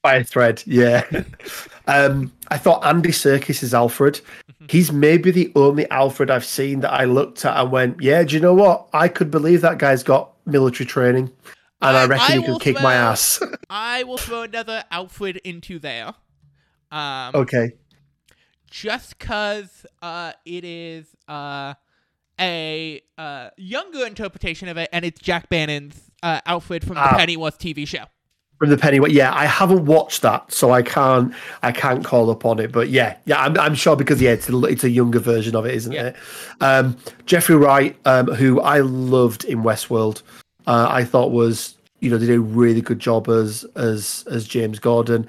by 0.01 0.15
a 0.15 0.23
thread. 0.23 0.61
Yeah. 0.65 1.03
um, 1.87 2.31
I 2.49 2.57
thought 2.57 2.85
Andy 2.85 3.09
Serkis 3.09 3.63
is 3.63 3.73
Alfred. 3.73 4.21
He's 4.69 4.91
maybe 4.91 5.31
the 5.31 5.51
only 5.55 5.89
Alfred 5.89 6.29
I've 6.29 6.45
seen 6.45 6.81
that 6.81 6.93
I 6.93 7.05
looked 7.05 7.43
at 7.45 7.57
and 7.57 7.71
went, 7.71 8.01
"Yeah, 8.01 8.23
do 8.23 8.35
you 8.35 8.41
know 8.41 8.53
what? 8.53 8.87
I 8.93 9.07
could 9.07 9.31
believe 9.31 9.61
that 9.61 9.77
guy's 9.79 10.03
got 10.03 10.31
military 10.45 10.85
training, 10.85 11.31
and 11.81 11.97
I, 11.97 12.03
I- 12.03 12.05
reckon 12.05 12.37
I 12.37 12.41
he 12.41 12.45
could 12.45 12.61
kick 12.61 12.81
my 12.81 12.93
ass." 12.93 13.41
I 13.69 14.03
will 14.03 14.17
throw 14.17 14.43
another 14.43 14.83
Alfred 14.91 15.37
into 15.37 15.79
there. 15.79 16.13
Um, 16.91 17.31
okay. 17.35 17.73
just 18.69 19.17
because 19.17 19.85
uh, 20.01 20.33
it 20.45 20.63
is 20.63 21.07
uh, 21.27 21.73
a 22.39 23.01
uh, 23.17 23.49
younger 23.57 24.05
interpretation 24.05 24.67
of 24.67 24.77
it, 24.77 24.89
and 24.91 25.05
it's 25.05 25.19
Jack 25.19 25.49
Bannon's 25.49 25.99
uh, 26.23 26.41
Alfred 26.45 26.83
from 26.85 26.95
the 26.95 27.01
Ah. 27.01 27.17
Pennyworth 27.17 27.59
TV 27.59 27.87
show. 27.87 28.05
From 28.57 28.69
the 28.69 28.77
Pennyworth, 28.77 29.11
yeah, 29.11 29.33
I 29.33 29.45
haven't 29.45 29.85
watched 29.85 30.21
that, 30.21 30.49
so 30.51 30.71
I 30.71 30.81
can't, 30.81 31.33
I 31.61 31.73
can't 31.73 32.05
call 32.05 32.29
up 32.29 32.45
on 32.45 32.59
it. 32.59 32.71
But 32.71 32.87
yeah, 32.89 33.17
yeah, 33.25 33.41
I'm, 33.41 33.59
I'm 33.59 33.75
sure 33.75 33.97
because 33.97 34.21
yeah, 34.21 34.31
it's 34.31 34.47
a, 34.49 34.57
it's 34.63 34.83
a 34.85 34.89
younger 34.89 35.19
version 35.19 35.55
of 35.57 35.65
it, 35.65 35.75
isn't 35.75 35.91
Yeah. 35.91 36.07
it? 36.07 36.15
Um, 36.61 36.95
Jeffrey 37.25 37.57
Wright, 37.57 37.97
um, 38.05 38.27
who 38.27 38.61
I 38.61 38.79
loved 38.79 39.43
in 39.43 39.61
Westworld, 39.63 40.21
uh, 40.67 40.87
I 40.89 41.03
thought 41.03 41.31
was, 41.31 41.75
you 41.99 42.09
know, 42.09 42.17
they 42.17 42.27
did 42.27 42.35
a 42.37 42.39
really 42.39 42.79
good 42.81 42.99
job 42.99 43.27
as 43.27 43.65
as 43.75 44.23
as 44.31 44.47
James 44.47 44.79
Gordon, 44.79 45.27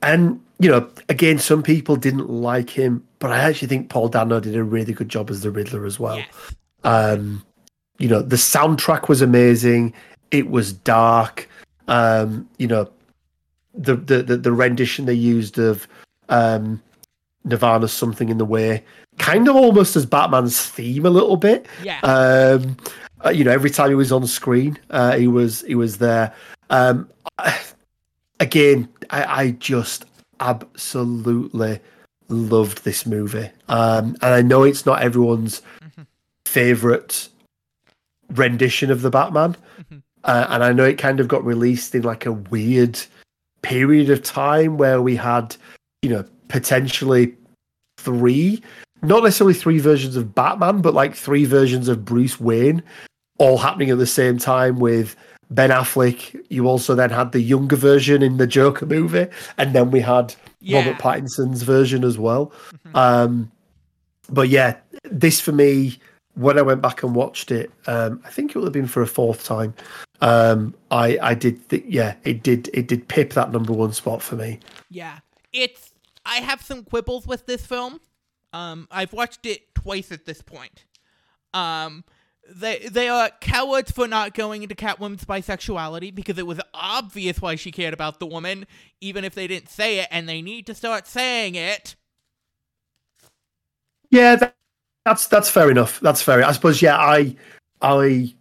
and 0.00 0.40
you 0.58 0.70
know, 0.70 0.88
again, 1.10 1.38
some 1.38 1.62
people 1.62 1.96
didn't 1.96 2.30
like 2.30 2.70
him, 2.70 3.04
but 3.22 3.30
I 3.30 3.38
actually 3.38 3.68
think 3.68 3.88
Paul 3.88 4.08
Dano 4.08 4.40
did 4.40 4.56
a 4.56 4.64
really 4.64 4.92
good 4.92 5.08
job 5.08 5.30
as 5.30 5.42
the 5.42 5.50
Riddler 5.52 5.86
as 5.86 6.00
well. 6.00 6.16
Yes. 6.16 6.54
Um, 6.82 7.46
you 7.98 8.08
know, 8.08 8.20
the 8.20 8.34
soundtrack 8.34 9.08
was 9.08 9.22
amazing. 9.22 9.94
It 10.32 10.50
was 10.50 10.72
dark. 10.72 11.48
Um, 11.86 12.48
you 12.58 12.66
know, 12.66 12.90
the 13.74 13.94
the 13.94 14.24
the, 14.24 14.36
the 14.38 14.50
rendition 14.50 15.06
they 15.06 15.14
used 15.14 15.56
of 15.56 15.86
um, 16.30 16.82
Nirvana's 17.44 17.92
"Something 17.92 18.28
in 18.28 18.38
the 18.38 18.44
Way," 18.44 18.82
kind 19.18 19.46
of 19.46 19.54
almost 19.54 19.94
as 19.94 20.04
Batman's 20.04 20.60
theme 20.66 21.06
a 21.06 21.10
little 21.10 21.36
bit. 21.36 21.66
Yeah. 21.84 22.00
Um, 22.00 22.76
uh, 23.24 23.30
you 23.30 23.44
know, 23.44 23.52
every 23.52 23.70
time 23.70 23.88
he 23.90 23.94
was 23.94 24.10
on 24.10 24.26
screen, 24.26 24.76
uh, 24.90 25.16
he 25.16 25.28
was 25.28 25.60
he 25.60 25.76
was 25.76 25.98
there. 25.98 26.34
Um, 26.70 27.08
again, 28.40 28.88
I, 29.10 29.42
I 29.44 29.50
just 29.52 30.06
absolutely 30.40 31.78
loved 32.28 32.84
this 32.84 33.06
movie, 33.06 33.50
um, 33.68 34.16
and 34.22 34.34
I 34.34 34.42
know 34.42 34.62
it's 34.62 34.86
not 34.86 35.02
everyone's 35.02 35.62
favorite 36.46 37.28
rendition 38.30 38.90
of 38.90 39.02
the 39.02 39.10
Batman, 39.10 39.56
uh, 40.24 40.46
and 40.50 40.64
I 40.64 40.72
know 40.72 40.84
it 40.84 40.98
kind 40.98 41.20
of 41.20 41.28
got 41.28 41.44
released 41.44 41.94
in 41.94 42.02
like 42.02 42.26
a 42.26 42.32
weird 42.32 43.00
period 43.62 44.10
of 44.10 44.22
time 44.22 44.76
where 44.76 45.00
we 45.00 45.16
had, 45.16 45.56
you 46.02 46.10
know, 46.10 46.24
potentially 46.48 47.34
three, 47.98 48.62
not 49.02 49.22
necessarily 49.22 49.54
three 49.54 49.78
versions 49.78 50.16
of 50.16 50.34
Batman, 50.34 50.80
but 50.80 50.94
like 50.94 51.14
three 51.14 51.44
versions 51.44 51.88
of 51.88 52.04
Bruce 52.04 52.40
Wayne, 52.40 52.82
all 53.38 53.58
happening 53.58 53.90
at 53.90 53.98
the 53.98 54.06
same 54.06 54.38
time 54.38 54.78
with 54.78 55.16
Ben 55.50 55.70
Affleck. 55.70 56.44
You 56.50 56.66
also 56.68 56.94
then 56.94 57.10
had 57.10 57.32
the 57.32 57.40
younger 57.40 57.76
version 57.76 58.22
in 58.22 58.36
the 58.36 58.46
Joker 58.46 58.86
movie, 58.86 59.28
and 59.58 59.74
then 59.74 59.90
we 59.90 60.00
had 60.00 60.34
Yeah. 60.62 60.78
Robert 60.78 60.98
Pattinson's 61.00 61.62
version 61.62 62.04
as 62.04 62.18
well. 62.18 62.52
Um, 62.94 63.50
but 64.30 64.48
yeah, 64.48 64.76
this 65.04 65.40
for 65.40 65.52
me, 65.52 65.98
when 66.34 66.58
I 66.58 66.62
went 66.62 66.80
back 66.80 67.02
and 67.02 67.14
watched 67.14 67.50
it, 67.50 67.70
um, 67.86 68.20
I 68.24 68.30
think 68.30 68.50
it 68.50 68.56
would 68.58 68.64
have 68.64 68.72
been 68.72 68.86
for 68.86 69.02
a 69.02 69.06
fourth 69.06 69.44
time. 69.44 69.74
Um, 70.20 70.74
I 70.90 71.18
I 71.20 71.34
did 71.34 71.68
th- 71.68 71.84
yeah, 71.86 72.14
it 72.24 72.42
did 72.42 72.70
it 72.72 72.86
did 72.86 73.08
pip 73.08 73.32
that 73.32 73.50
number 73.50 73.72
one 73.72 73.92
spot 73.92 74.22
for 74.22 74.36
me. 74.36 74.60
Yeah. 74.88 75.18
It's 75.52 75.92
I 76.24 76.36
have 76.36 76.62
some 76.62 76.84
quibbles 76.84 77.26
with 77.26 77.46
this 77.46 77.66
film. 77.66 78.00
Um 78.52 78.86
I've 78.90 79.12
watched 79.12 79.44
it 79.46 79.74
twice 79.74 80.12
at 80.12 80.24
this 80.24 80.40
point. 80.40 80.84
Um 81.52 82.04
they 82.54 82.78
they 82.90 83.08
are 83.08 83.30
cowards 83.40 83.90
for 83.90 84.06
not 84.06 84.34
going 84.34 84.62
into 84.62 84.74
Catwoman's 84.74 85.24
bisexuality 85.24 86.14
because 86.14 86.38
it 86.38 86.46
was 86.46 86.60
obvious 86.74 87.40
why 87.40 87.56
she 87.56 87.72
cared 87.72 87.94
about 87.94 88.18
the 88.18 88.26
woman, 88.26 88.66
even 89.00 89.24
if 89.24 89.34
they 89.34 89.46
didn't 89.46 89.68
say 89.68 89.98
it, 90.00 90.08
and 90.10 90.28
they 90.28 90.42
need 90.42 90.66
to 90.66 90.74
start 90.74 91.06
saying 91.06 91.54
it. 91.54 91.96
Yeah, 94.10 94.36
that, 94.36 94.54
that's 95.04 95.26
that's 95.26 95.50
fair 95.50 95.70
enough. 95.70 96.00
That's 96.00 96.22
fair. 96.22 96.44
I 96.44 96.52
suppose. 96.52 96.82
Yeah, 96.82 96.96
I 96.98 97.34
I 97.80 98.34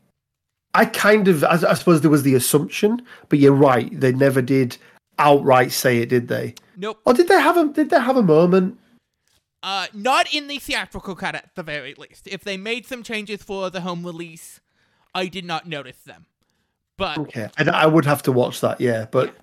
I 0.73 0.85
kind 0.85 1.27
of 1.27 1.43
I, 1.43 1.59
I 1.69 1.73
suppose 1.73 2.01
there 2.01 2.11
was 2.11 2.23
the 2.23 2.35
assumption, 2.35 3.01
but 3.29 3.39
you're 3.39 3.53
right. 3.53 3.97
They 3.99 4.11
never 4.11 4.41
did 4.41 4.77
outright 5.17 5.71
say 5.71 5.99
it, 5.99 6.09
did 6.09 6.27
they? 6.27 6.55
Nope. 6.77 6.99
Or 7.05 7.13
did 7.13 7.27
they 7.27 7.39
have 7.39 7.57
a 7.57 7.65
did 7.67 7.89
they 7.89 7.99
have 7.99 8.17
a 8.17 8.23
moment? 8.23 8.77
Uh, 9.63 9.87
not 9.93 10.33
in 10.33 10.47
the 10.47 10.57
theatrical 10.57 11.15
cut 11.15 11.35
at 11.35 11.49
the 11.55 11.63
very 11.63 11.93
least. 11.95 12.27
If 12.27 12.43
they 12.43 12.57
made 12.57 12.85
some 12.87 13.03
changes 13.03 13.43
for 13.43 13.69
the 13.69 13.81
home 13.81 14.03
release, 14.05 14.59
I 15.13 15.27
did 15.27 15.45
not 15.45 15.67
notice 15.67 15.97
them. 16.05 16.25
But 16.97 17.17
Okay, 17.17 17.47
I, 17.57 17.63
I 17.69 17.85
would 17.85 18.05
have 18.05 18.23
to 18.23 18.31
watch 18.31 18.61
that. 18.61 18.81
Yeah, 18.81 19.05
but 19.11 19.35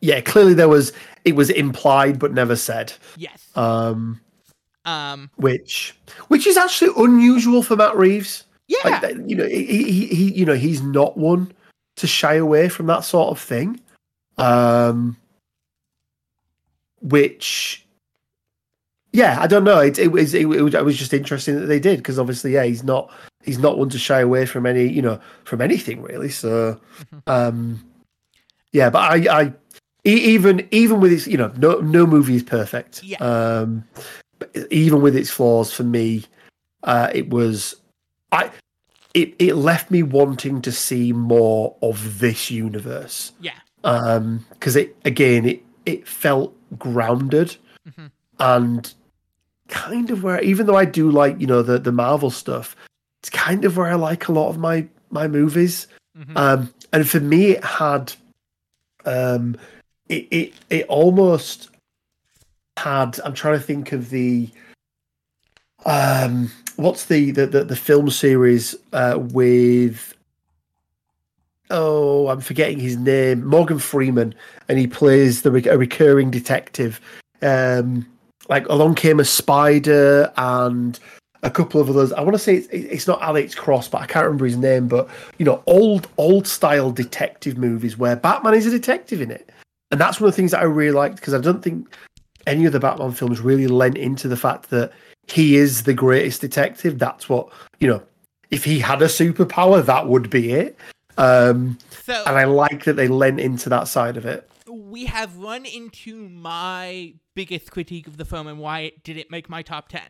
yeah, 0.00 0.20
clearly 0.20 0.54
there 0.54 0.68
was 0.68 0.92
it 1.24 1.34
was 1.34 1.50
implied 1.50 2.18
but 2.18 2.32
never 2.32 2.54
said. 2.56 2.92
yes. 3.16 3.48
Um, 3.56 4.20
Um. 4.84 5.30
which 5.36 5.96
which 6.28 6.46
is 6.46 6.56
actually 6.56 6.92
unusual 6.96 7.62
for 7.62 7.74
Matt 7.76 7.96
Reeves. 7.96 8.44
Yeah. 8.68 8.78
Like 9.00 9.16
you 9.26 9.34
know, 9.34 9.46
he, 9.46 9.64
he 9.64 10.06
he 10.06 10.32
you 10.32 10.44
know 10.44 10.54
he's 10.54 10.82
not 10.82 11.16
one 11.16 11.52
to 11.96 12.06
shy 12.06 12.34
away 12.34 12.68
from 12.68 12.86
that 12.86 13.04
sort 13.04 13.30
of 13.30 13.40
thing. 13.40 13.80
Um, 14.36 15.16
which, 17.00 17.84
yeah, 19.18 19.34
I 19.40 19.46
don't 19.46 19.64
know. 19.64 19.80
It, 19.80 19.98
it 19.98 20.08
was 20.12 20.32
it, 20.34 20.44
was 20.48 20.74
it 20.74 20.84
was 20.84 20.96
just 20.96 21.12
interesting 21.12 21.58
that 21.58 21.66
they 21.66 21.80
did 21.80 21.98
because 21.98 22.18
obviously, 22.18 22.52
yeah, 22.54 22.64
he's 22.64 22.84
not 22.84 23.10
he's 23.44 23.58
not 23.58 23.78
one 23.78 23.88
to 23.90 23.98
shy 23.98 24.20
away 24.20 24.46
from 24.46 24.64
any 24.66 24.86
you 24.88 25.02
know 25.02 25.18
from 25.44 25.60
anything 25.60 26.02
really. 26.02 26.28
So, 26.30 26.80
um, 27.26 27.84
yeah, 28.72 28.90
but 28.90 29.00
I 29.00 29.40
I 29.40 29.52
even 30.04 30.66
even 30.70 31.00
with 31.00 31.10
his 31.10 31.26
you 31.26 31.36
know 31.36 31.52
no 31.56 31.80
no 31.80 32.06
movie 32.06 32.36
is 32.36 32.42
perfect. 32.44 33.02
Yeah. 33.02 33.18
Um, 33.18 33.84
but 34.38 34.54
even 34.70 35.02
with 35.02 35.16
its 35.16 35.30
flaws, 35.30 35.72
for 35.72 35.82
me, 35.84 36.24
uh, 36.84 37.10
it 37.12 37.30
was 37.30 37.74
I 38.30 38.50
it 39.14 39.34
it 39.38 39.54
left 39.56 39.90
me 39.90 40.02
wanting 40.04 40.62
to 40.62 40.70
see 40.72 41.12
more 41.12 41.74
of 41.82 42.20
this 42.20 42.50
universe 42.50 43.32
Yeah. 43.40 43.58
um 43.84 44.44
because 44.50 44.76
it 44.76 44.94
again 45.04 45.46
it 45.46 45.62
it 45.86 46.06
felt 46.06 46.54
grounded 46.78 47.56
Mhm. 47.88 48.10
and 48.38 48.94
kind 49.68 50.10
of 50.10 50.22
where 50.22 50.40
even 50.42 50.66
though 50.66 50.76
i 50.76 50.84
do 50.84 51.10
like 51.10 51.38
you 51.40 51.46
know 51.46 51.62
the 51.62 51.78
the 51.78 51.92
marvel 51.92 52.30
stuff 52.30 52.74
it's 53.22 53.30
kind 53.30 53.64
of 53.64 53.76
where 53.76 53.88
i 53.90 53.94
like 53.94 54.28
a 54.28 54.32
lot 54.32 54.48
of 54.48 54.58
my 54.58 54.86
my 55.10 55.28
movies 55.28 55.86
Mhm. 56.16 56.36
um 56.36 56.74
and 56.92 57.08
for 57.08 57.20
me 57.20 57.50
it 57.52 57.64
had 57.64 58.12
um 59.04 59.56
it 60.08 60.26
it, 60.30 60.54
it 60.70 60.86
almost 60.86 61.70
had 62.76 63.20
i'm 63.24 63.34
trying 63.34 63.58
to 63.58 63.64
think 63.64 63.92
of 63.92 64.10
the 64.10 64.48
um 65.86 66.50
what's 66.76 67.04
the 67.06 67.30
the 67.30 67.46
the, 67.46 67.64
the 67.64 67.76
film 67.76 68.10
series 68.10 68.74
uh 68.92 69.18
with 69.18 70.14
oh, 71.70 72.28
I'm 72.28 72.40
forgetting 72.40 72.78
his 72.80 72.96
name, 72.96 73.44
Morgan 73.44 73.78
Freeman, 73.78 74.34
and 74.68 74.78
he 74.78 74.86
plays 74.86 75.42
the 75.42 75.50
a 75.70 75.76
recurring 75.76 76.30
detective. 76.30 76.98
Um, 77.42 78.06
like 78.48 78.68
along 78.68 78.94
came 78.94 79.20
a 79.20 79.24
spider 79.24 80.32
and 80.36 80.98
a 81.42 81.50
couple 81.50 81.80
of 81.80 81.88
others. 81.88 82.12
I 82.12 82.20
want 82.20 82.34
to 82.34 82.38
say 82.38 82.56
it's, 82.56 82.68
it's 82.68 83.06
not 83.06 83.22
Alex 83.22 83.54
Cross, 83.54 83.88
but 83.88 84.02
I 84.02 84.06
can't 84.06 84.24
remember 84.24 84.46
his 84.46 84.56
name. 84.56 84.88
But 84.88 85.08
you 85.38 85.44
know, 85.44 85.62
old 85.66 86.08
old 86.16 86.46
style 86.46 86.90
detective 86.90 87.56
movies 87.56 87.96
where 87.96 88.16
Batman 88.16 88.54
is 88.54 88.66
a 88.66 88.70
detective 88.70 89.20
in 89.20 89.30
it, 89.30 89.50
and 89.90 90.00
that's 90.00 90.20
one 90.20 90.28
of 90.28 90.34
the 90.34 90.36
things 90.36 90.50
that 90.50 90.60
I 90.60 90.64
really 90.64 90.92
liked 90.92 91.16
because 91.16 91.34
I 91.34 91.40
don't 91.40 91.62
think 91.62 91.94
any 92.46 92.64
of 92.64 92.72
the 92.72 92.80
Batman 92.80 93.12
films 93.12 93.40
really 93.40 93.66
lent 93.66 93.98
into 93.98 94.28
the 94.28 94.36
fact 94.36 94.70
that 94.70 94.92
he 95.26 95.56
is 95.56 95.82
the 95.82 95.94
greatest 95.94 96.40
detective. 96.40 96.98
That's 96.98 97.28
what 97.28 97.48
you 97.80 97.88
know. 97.88 98.02
If 98.50 98.64
he 98.64 98.78
had 98.78 99.02
a 99.02 99.06
superpower, 99.06 99.84
that 99.84 100.08
would 100.08 100.30
be 100.30 100.52
it. 100.52 100.78
Um, 101.18 101.76
So 102.04 102.22
and 102.26 102.38
I 102.38 102.44
like 102.44 102.84
that 102.84 102.94
they 102.94 103.06
lent 103.06 103.40
into 103.40 103.68
that 103.68 103.88
side 103.88 104.16
of 104.16 104.24
it. 104.24 104.48
We 104.70 105.06
have 105.06 105.36
run 105.36 105.64
into 105.64 106.28
my 106.28 107.14
biggest 107.34 107.70
critique 107.70 108.06
of 108.06 108.16
the 108.16 108.24
film 108.24 108.46
and 108.46 108.58
why 108.58 108.80
it 108.80 109.02
didn't 109.04 109.30
make 109.30 109.48
my 109.48 109.62
top 109.62 109.88
10. 109.88 110.02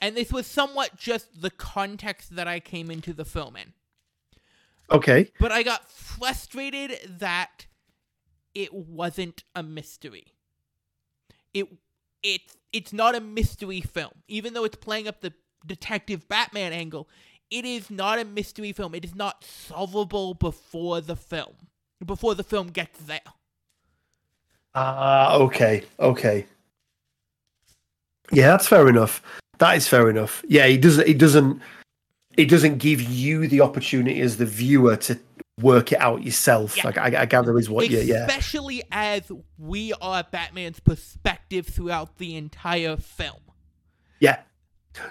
And 0.00 0.16
this 0.16 0.32
was 0.32 0.46
somewhat 0.46 0.96
just 0.96 1.40
the 1.40 1.50
context 1.50 2.36
that 2.36 2.48
I 2.48 2.60
came 2.60 2.90
into 2.90 3.12
the 3.12 3.24
film 3.24 3.56
in. 3.56 3.72
Okay. 4.90 5.30
But 5.38 5.52
I 5.52 5.62
got 5.62 5.90
frustrated 5.90 7.18
that 7.18 7.66
it 8.54 8.72
wasn't 8.72 9.44
a 9.54 9.62
mystery. 9.62 10.26
It 11.52 11.68
it's 12.22 12.56
it's 12.72 12.92
not 12.92 13.14
a 13.14 13.20
mystery 13.20 13.80
film. 13.80 14.10
Even 14.28 14.54
though 14.54 14.64
it's 14.64 14.76
playing 14.76 15.08
up 15.08 15.20
the 15.20 15.32
detective 15.66 16.28
Batman 16.28 16.72
angle, 16.72 17.08
it 17.50 17.64
is 17.64 17.90
not 17.90 18.18
a 18.18 18.24
mystery 18.24 18.72
film. 18.72 18.94
It 18.94 19.04
is 19.04 19.14
not 19.14 19.44
solvable 19.44 20.34
before 20.34 21.00
the 21.00 21.16
film. 21.16 21.54
Before 22.04 22.34
the 22.34 22.44
film 22.44 22.68
gets 22.68 22.98
there. 23.00 23.20
Ah, 24.74 25.36
okay, 25.36 25.84
okay. 26.00 26.46
Yeah, 28.32 28.48
that's 28.48 28.66
fair 28.66 28.88
enough. 28.88 29.22
That 29.58 29.76
is 29.76 29.86
fair 29.86 30.10
enough. 30.10 30.44
Yeah, 30.48 30.66
he 30.66 30.76
doesn't. 30.76 31.06
He 31.06 31.14
doesn't. 31.14 31.60
He 32.36 32.44
doesn't 32.44 32.78
give 32.78 33.00
you 33.00 33.46
the 33.46 33.60
opportunity 33.60 34.20
as 34.20 34.38
the 34.38 34.46
viewer 34.46 34.96
to 34.96 35.18
work 35.60 35.92
it 35.92 36.00
out 36.00 36.24
yourself. 36.24 36.76
Yeah. 36.76 36.86
Like 36.86 36.98
I, 36.98 37.22
I 37.22 37.26
gather 37.26 37.56
is 37.58 37.70
what. 37.70 37.88
Yeah, 37.88 38.00
yeah. 38.00 38.26
Especially 38.26 38.82
as 38.90 39.30
we 39.58 39.92
are 40.00 40.24
Batman's 40.24 40.80
perspective 40.80 41.66
throughout 41.66 42.18
the 42.18 42.36
entire 42.36 42.96
film. 42.96 43.40
Yeah. 44.18 44.40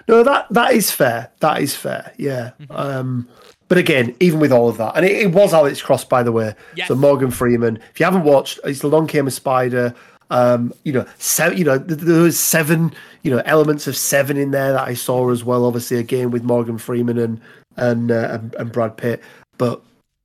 No, 0.08 0.22
that 0.22 0.46
that 0.50 0.72
is 0.74 0.90
fair. 0.90 1.30
That 1.40 1.62
is 1.62 1.74
fair. 1.74 2.12
Yeah. 2.18 2.52
Um, 2.68 3.28
but 3.68 3.78
again, 3.78 4.14
even 4.20 4.40
with 4.40 4.52
all 4.52 4.68
of 4.68 4.76
that, 4.76 4.96
and 4.96 5.04
it, 5.04 5.12
it 5.12 5.32
was 5.32 5.54
Alex 5.54 5.80
Cross, 5.80 6.04
by 6.04 6.22
the 6.22 6.32
way. 6.32 6.54
Yes. 6.76 6.88
So 6.88 6.94
Morgan 6.94 7.30
Freeman. 7.30 7.78
If 7.90 8.00
you 8.00 8.04
haven't 8.04 8.24
watched, 8.24 8.60
it's 8.64 8.82
Along 8.82 9.06
Came 9.06 9.26
a 9.26 9.30
Spider. 9.30 9.94
Um, 10.30 10.72
you 10.84 10.92
know. 10.92 11.06
You 11.54 11.64
know, 11.64 11.78
th- 11.78 12.00
there 12.00 12.22
was 12.22 12.38
seven. 12.38 12.92
You 13.22 13.30
know, 13.30 13.42
elements 13.46 13.86
of 13.86 13.96
seven 13.96 14.36
in 14.36 14.50
there 14.50 14.72
that 14.72 14.86
I 14.86 14.94
saw 14.94 15.30
as 15.30 15.44
well. 15.44 15.64
Obviously, 15.64 15.98
again 15.98 16.30
with 16.30 16.42
Morgan 16.42 16.78
Freeman 16.78 17.18
and 17.18 17.40
and 17.76 18.10
uh, 18.10 18.28
and, 18.32 18.54
and 18.54 18.72
Brad 18.72 18.96
Pitt. 18.96 19.22
But 19.56 19.80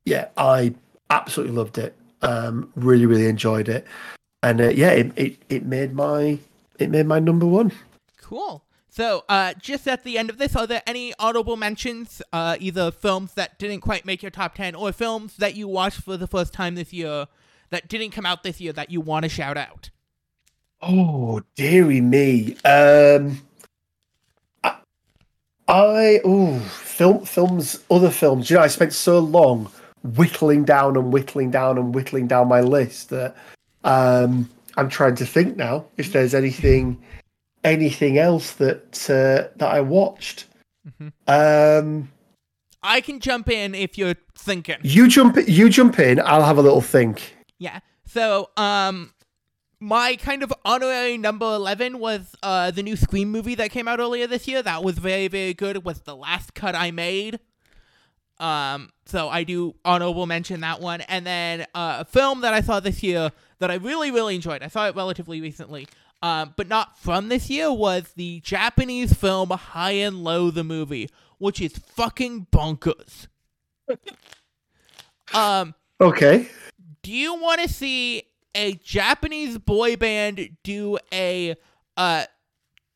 yeah, 0.05 0.27
I 0.37 0.73
absolutely 1.09 1.55
loved 1.55 1.77
it. 1.77 1.95
Um, 2.21 2.71
really, 2.75 3.05
really 3.05 3.27
enjoyed 3.27 3.69
it, 3.69 3.87
and 4.43 4.59
uh, 4.59 4.69
yeah, 4.69 4.91
it, 4.91 5.13
it 5.15 5.37
it 5.47 5.65
made 5.65 5.93
my 5.93 6.39
it 6.77 6.89
made 6.89 7.05
my 7.05 7.19
number 7.19 7.45
one. 7.45 7.71
Cool. 8.21 8.61
So, 8.91 9.23
uh, 9.29 9.53
just 9.59 9.87
at 9.87 10.03
the 10.03 10.17
end 10.17 10.29
of 10.29 10.39
this, 10.39 10.55
are 10.55 10.65
there 10.65 10.81
any 10.87 11.13
audible 11.19 11.55
mentions, 11.55 12.21
uh, 12.33 12.57
either 12.59 12.89
films 12.89 13.33
that 13.35 13.59
didn't 13.59 13.81
quite 13.81 14.03
make 14.03 14.23
your 14.23 14.31
top 14.31 14.55
10 14.55 14.73
or 14.73 14.91
films 14.91 15.37
that 15.37 15.55
you 15.55 15.67
watched 15.67 16.01
for 16.01 16.17
the 16.17 16.27
first 16.27 16.53
time 16.53 16.73
this 16.73 16.91
year 16.91 17.27
that 17.69 17.87
didn't 17.87 18.11
come 18.11 18.25
out 18.25 18.41
this 18.41 18.59
year 18.59 18.73
that 18.73 18.89
you 18.89 18.99
want 18.99 19.23
to 19.23 19.29
shout 19.29 19.57
out? 19.57 19.91
Oh, 20.81 21.41
dearie 21.55 22.01
me. 22.01 22.55
Um, 22.65 23.41
I, 24.63 24.75
I 25.67 26.19
oh, 26.25 26.57
film 26.59 27.25
films, 27.25 27.79
other 27.91 28.09
films. 28.09 28.49
You 28.49 28.57
know, 28.57 28.63
I 28.63 28.67
spent 28.67 28.93
so 28.93 29.19
long 29.19 29.71
whittling 30.03 30.63
down 30.63 30.97
and 30.97 31.11
whittling 31.11 31.51
down 31.51 31.77
and 31.77 31.93
whittling 31.93 32.27
down 32.27 32.47
my 32.47 32.61
list 32.61 33.09
that 33.09 33.35
um, 33.83 34.49
I'm 34.77 34.89
trying 34.89 35.15
to 35.15 35.25
think 35.25 35.57
now 35.57 35.85
if 35.97 36.11
there's 36.11 36.33
anything, 36.33 37.01
anything 37.63 38.17
else 38.17 38.51
that 38.53 39.09
uh, 39.09 39.51
that 39.57 39.71
I 39.71 39.81
watched. 39.81 40.45
Um, 41.27 42.09
I 42.81 43.01
can 43.01 43.19
jump 43.19 43.49
in 43.49 43.75
if 43.75 43.97
you're 43.97 44.15
thinking. 44.35 44.77
you 44.81 45.07
jump, 45.07 45.37
you 45.47 45.69
jump 45.69 45.99
in. 45.99 46.19
I'll 46.19 46.43
have 46.43 46.57
a 46.57 46.61
little 46.61 46.81
think. 46.81 47.35
Yeah. 47.57 47.79
So, 48.05 48.49
um, 48.57 49.13
my 49.79 50.15
kind 50.15 50.43
of 50.43 50.53
honorary 50.65 51.17
number 51.17 51.45
11 51.45 51.99
was 51.99 52.35
uh, 52.43 52.71
the 52.71 52.83
new 52.83 52.95
Scream 52.95 53.31
movie 53.31 53.55
that 53.55 53.71
came 53.71 53.87
out 53.87 53.99
earlier 53.99 54.27
this 54.27 54.47
year. 54.47 54.61
That 54.61 54.83
was 54.83 54.97
very, 54.97 55.27
very 55.27 55.53
good. 55.53 55.75
It 55.75 55.83
was 55.83 56.01
the 56.01 56.15
last 56.15 56.53
cut 56.53 56.75
I 56.75 56.91
made. 56.91 57.39
Um, 58.39 58.91
so 59.05 59.29
I 59.29 59.43
do 59.43 59.75
honorable 59.83 60.25
mention 60.25 60.61
that 60.61 60.81
one. 60.81 61.01
And 61.01 61.25
then 61.25 61.61
uh, 61.73 61.97
a 61.99 62.05
film 62.05 62.41
that 62.41 62.53
I 62.53 62.61
saw 62.61 62.79
this 62.79 63.03
year 63.03 63.31
that 63.59 63.69
I 63.69 63.75
really, 63.75 64.11
really 64.11 64.35
enjoyed. 64.35 64.63
I 64.63 64.67
saw 64.67 64.87
it 64.87 64.95
relatively 64.95 65.41
recently. 65.41 65.87
Um, 66.21 66.53
but 66.57 66.67
not 66.67 66.97
from 66.99 67.29
this 67.29 67.49
year 67.49 67.71
was 67.71 68.11
the 68.15 68.41
Japanese 68.41 69.13
film 69.13 69.49
High 69.51 69.91
and 69.91 70.23
Low 70.23 70.51
the 70.51 70.63
movie, 70.65 71.09
which 71.37 71.61
is 71.61 71.77
fucking 71.77 72.47
bonkers. 72.51 73.27
um, 75.33 75.75
Okay. 76.01 76.47
do 77.03 77.11
you 77.11 77.35
want 77.35 77.61
to 77.61 77.69
see 77.69 78.23
a 78.55 78.73
Japanese 78.73 79.57
boy 79.57 79.95
band 79.95 80.57
do 80.63 80.97
a 81.13 81.55
uh 81.97 82.25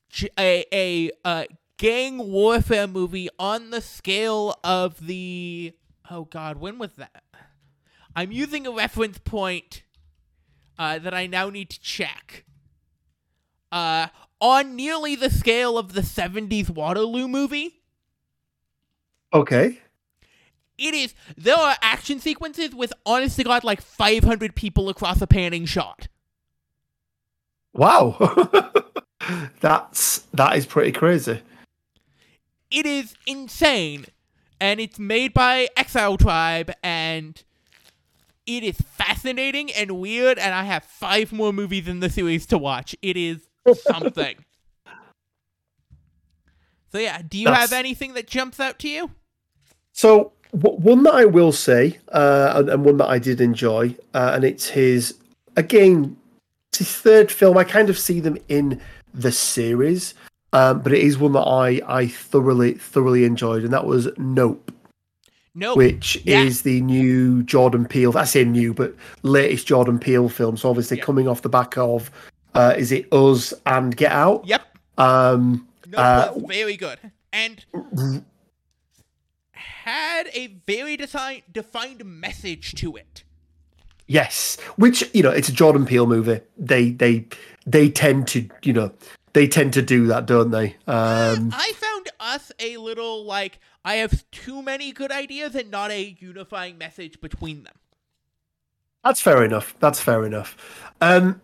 j- 0.09 0.29
a 0.39 0.65
a 0.73 1.11
uh 1.25 1.43
gang 1.77 2.17
warfare 2.31 2.87
movie 2.87 3.29
on 3.37 3.69
the 3.71 3.81
scale 3.81 4.55
of 4.63 5.05
the 5.05 5.73
oh 6.09 6.23
god 6.25 6.57
when 6.57 6.77
was 6.79 6.93
that 6.93 7.23
I'm 8.15 8.31
using 8.31 8.65
a 8.65 8.71
reference 8.71 9.17
point 9.17 9.83
uh 10.79 10.97
that 10.99 11.13
I 11.13 11.27
now 11.27 11.49
need 11.49 11.69
to 11.71 11.79
check 11.81 12.45
uh 13.73 14.07
on 14.39 14.75
nearly 14.75 15.15
the 15.15 15.29
scale 15.29 15.77
of 15.77 15.93
the 15.93 16.01
70s 16.01 16.69
Waterloo 16.69 17.27
movie 17.27 17.81
Okay. 19.33 19.79
it 20.77 20.93
is 20.93 21.13
there 21.35 21.57
are 21.57 21.75
action 21.81 22.19
sequences 22.19 22.73
with 22.75 22.93
honest 23.05 23.35
to 23.37 23.43
god 23.43 23.63
like 23.63 23.81
500 23.81 24.55
people 24.55 24.87
across 24.89 25.21
a 25.21 25.27
panning 25.27 25.65
shot 25.65 26.07
Wow. 27.75 28.15
That's 29.61 30.19
that 30.33 30.55
is 30.57 30.65
pretty 30.67 30.91
crazy. 30.91 31.41
it 32.69 32.85
is 32.85 33.15
insane 33.25 34.05
and 34.61 34.79
it's 34.79 34.99
made 34.99 35.33
by 35.33 35.67
exile 35.75 36.17
tribe 36.17 36.71
and 36.83 37.43
it 38.45 38.63
is 38.63 38.77
fascinating 38.81 39.71
and 39.71 39.91
weird 39.99 40.37
and 40.37 40.53
i 40.53 40.63
have 40.63 40.83
five 40.83 41.31
more 41.33 41.51
movies 41.53 41.87
in 41.87 41.99
the 41.99 42.09
series 42.09 42.45
to 42.45 42.57
watch 42.59 42.95
it 43.01 43.15
is 43.17 43.47
something 43.73 44.35
so 46.91 46.97
yeah 46.97 47.21
do 47.27 47.37
you 47.37 47.45
That's- 47.45 47.69
have 47.69 47.73
anything 47.77 48.13
that 48.13 48.27
jumps 48.27 48.59
out 48.59 48.79
to 48.79 48.89
you 48.89 49.11
So 49.93 50.31
w- 50.57 50.79
one 50.79 51.03
that 51.03 51.13
I 51.13 51.25
will 51.25 51.51
say, 51.51 51.99
uh, 52.11 52.53
and, 52.55 52.69
and 52.69 52.83
one 52.85 52.97
that 52.97 53.07
I 53.09 53.19
did 53.19 53.39
enjoy, 53.41 53.95
uh, 54.13 54.31
and 54.35 54.43
it's 54.43 54.69
his 54.69 55.15
again, 55.55 56.17
it's 56.69 56.79
his 56.79 56.95
third 56.95 57.31
film. 57.31 57.57
I 57.59 57.63
kind 57.63 57.89
of 57.91 57.97
see 57.99 58.19
them 58.19 58.37
in 58.49 58.81
the 59.13 59.31
series, 59.31 60.15
um, 60.51 60.81
but 60.81 60.91
it 60.91 61.01
is 61.01 61.17
one 61.19 61.33
that 61.33 61.41
I 61.47 61.79
I 61.87 62.07
thoroughly 62.07 62.73
thoroughly 62.73 63.23
enjoyed, 63.23 63.63
and 63.63 63.71
that 63.71 63.85
was 63.85 64.07
Nope, 64.17 64.71
Nope. 65.53 65.77
which 65.77 66.19
Yeah. 66.25 66.41
is 66.41 66.63
the 66.63 66.81
new 66.81 67.43
Jordan 67.43 67.85
Peele. 67.85 68.17
I 68.17 68.25
say 68.25 68.43
new, 68.43 68.73
but 68.73 68.95
latest 69.21 69.67
Jordan 69.67 69.99
Peele 69.99 70.27
film. 70.27 70.57
So 70.57 70.69
obviously 70.69 70.97
coming 70.97 71.27
off 71.27 71.43
the 71.43 71.49
back 71.49 71.77
of, 71.77 72.09
uh, 72.55 72.73
is 72.77 72.91
it 72.91 73.11
Us 73.11 73.53
and 73.65 73.95
Get 73.95 74.11
Out? 74.11 74.45
yep 74.45 74.61
Um, 74.97 75.67
no 75.87 75.97
Uh, 75.97 76.33
very 76.47 76.77
good 76.77 76.99
and 77.31 77.65
had 79.51 80.27
a 80.33 80.47
very 80.67 80.97
desi- 80.97 81.43
defined 81.51 82.03
message 82.05 82.73
to 82.75 82.95
it 82.95 83.23
Yes, 84.05 84.57
which 84.75 85.09
you 85.15 85.23
know, 85.23 85.29
it's 85.31 85.47
a 85.47 85.53
Jordan 85.53 85.85
Peele 85.85 86.05
movie. 86.05 86.41
They 86.57 86.91
they 86.91 87.25
they 87.65 87.89
tend 87.89 88.27
to 88.27 88.49
you 88.61 88.73
know 88.73 88.91
they 89.31 89.47
tend 89.47 89.71
to 89.73 89.81
do 89.81 90.07
that, 90.07 90.25
don't 90.25 90.51
they? 90.51 90.75
Um, 90.87 91.51
I 91.53 91.71
found 91.71 92.09
us 92.19 92.51
a 92.59 92.75
little 92.77 93.23
like 93.23 93.59
I 93.85 93.95
have 93.95 94.29
too 94.29 94.61
many 94.61 94.91
good 94.91 95.09
ideas 95.11 95.55
and 95.55 95.71
not 95.71 95.89
a 95.89 96.17
unifying 96.19 96.77
message 96.77 97.21
between 97.21 97.63
them. 97.63 97.75
that's 99.05 99.21
fair 99.21 99.41
enough. 99.43 99.73
That's 99.79 100.01
fair 100.01 100.25
enough. 100.25 100.57
Um, 100.99 101.41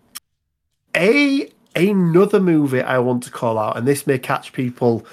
a 0.96 1.50
another 1.76 2.40
movie 2.40 2.82
I 2.82 2.98
want 3.00 3.24
to 3.24 3.32
call 3.32 3.58
out, 3.58 3.78
and 3.78 3.88
this 3.88 4.08
may 4.08 4.18
catch 4.18 4.54
people 4.54 5.06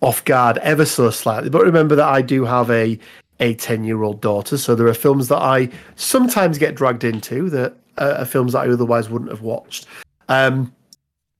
off 0.00 0.24
guard 0.24 0.58
ever 0.58 0.84
so 0.84 1.10
slightly, 1.10 1.50
but 1.50 1.62
remember 1.62 1.94
that 1.94 2.08
I 2.08 2.22
do 2.22 2.44
have 2.44 2.70
a 2.70 2.98
a 3.40 3.54
10 3.54 3.84
year 3.84 4.02
old 4.02 4.20
daughter. 4.20 4.58
So 4.58 4.74
there 4.74 4.86
are 4.86 4.94
films 4.94 5.28
that 5.28 5.38
I 5.38 5.70
sometimes 5.96 6.58
get 6.58 6.74
dragged 6.74 7.04
into 7.04 7.48
that 7.50 7.74
uh, 7.98 8.16
are 8.18 8.24
films 8.24 8.52
that 8.52 8.60
I 8.60 8.70
otherwise 8.70 9.08
wouldn't 9.08 9.30
have 9.30 9.40
watched. 9.40 9.86
Um, 10.28 10.72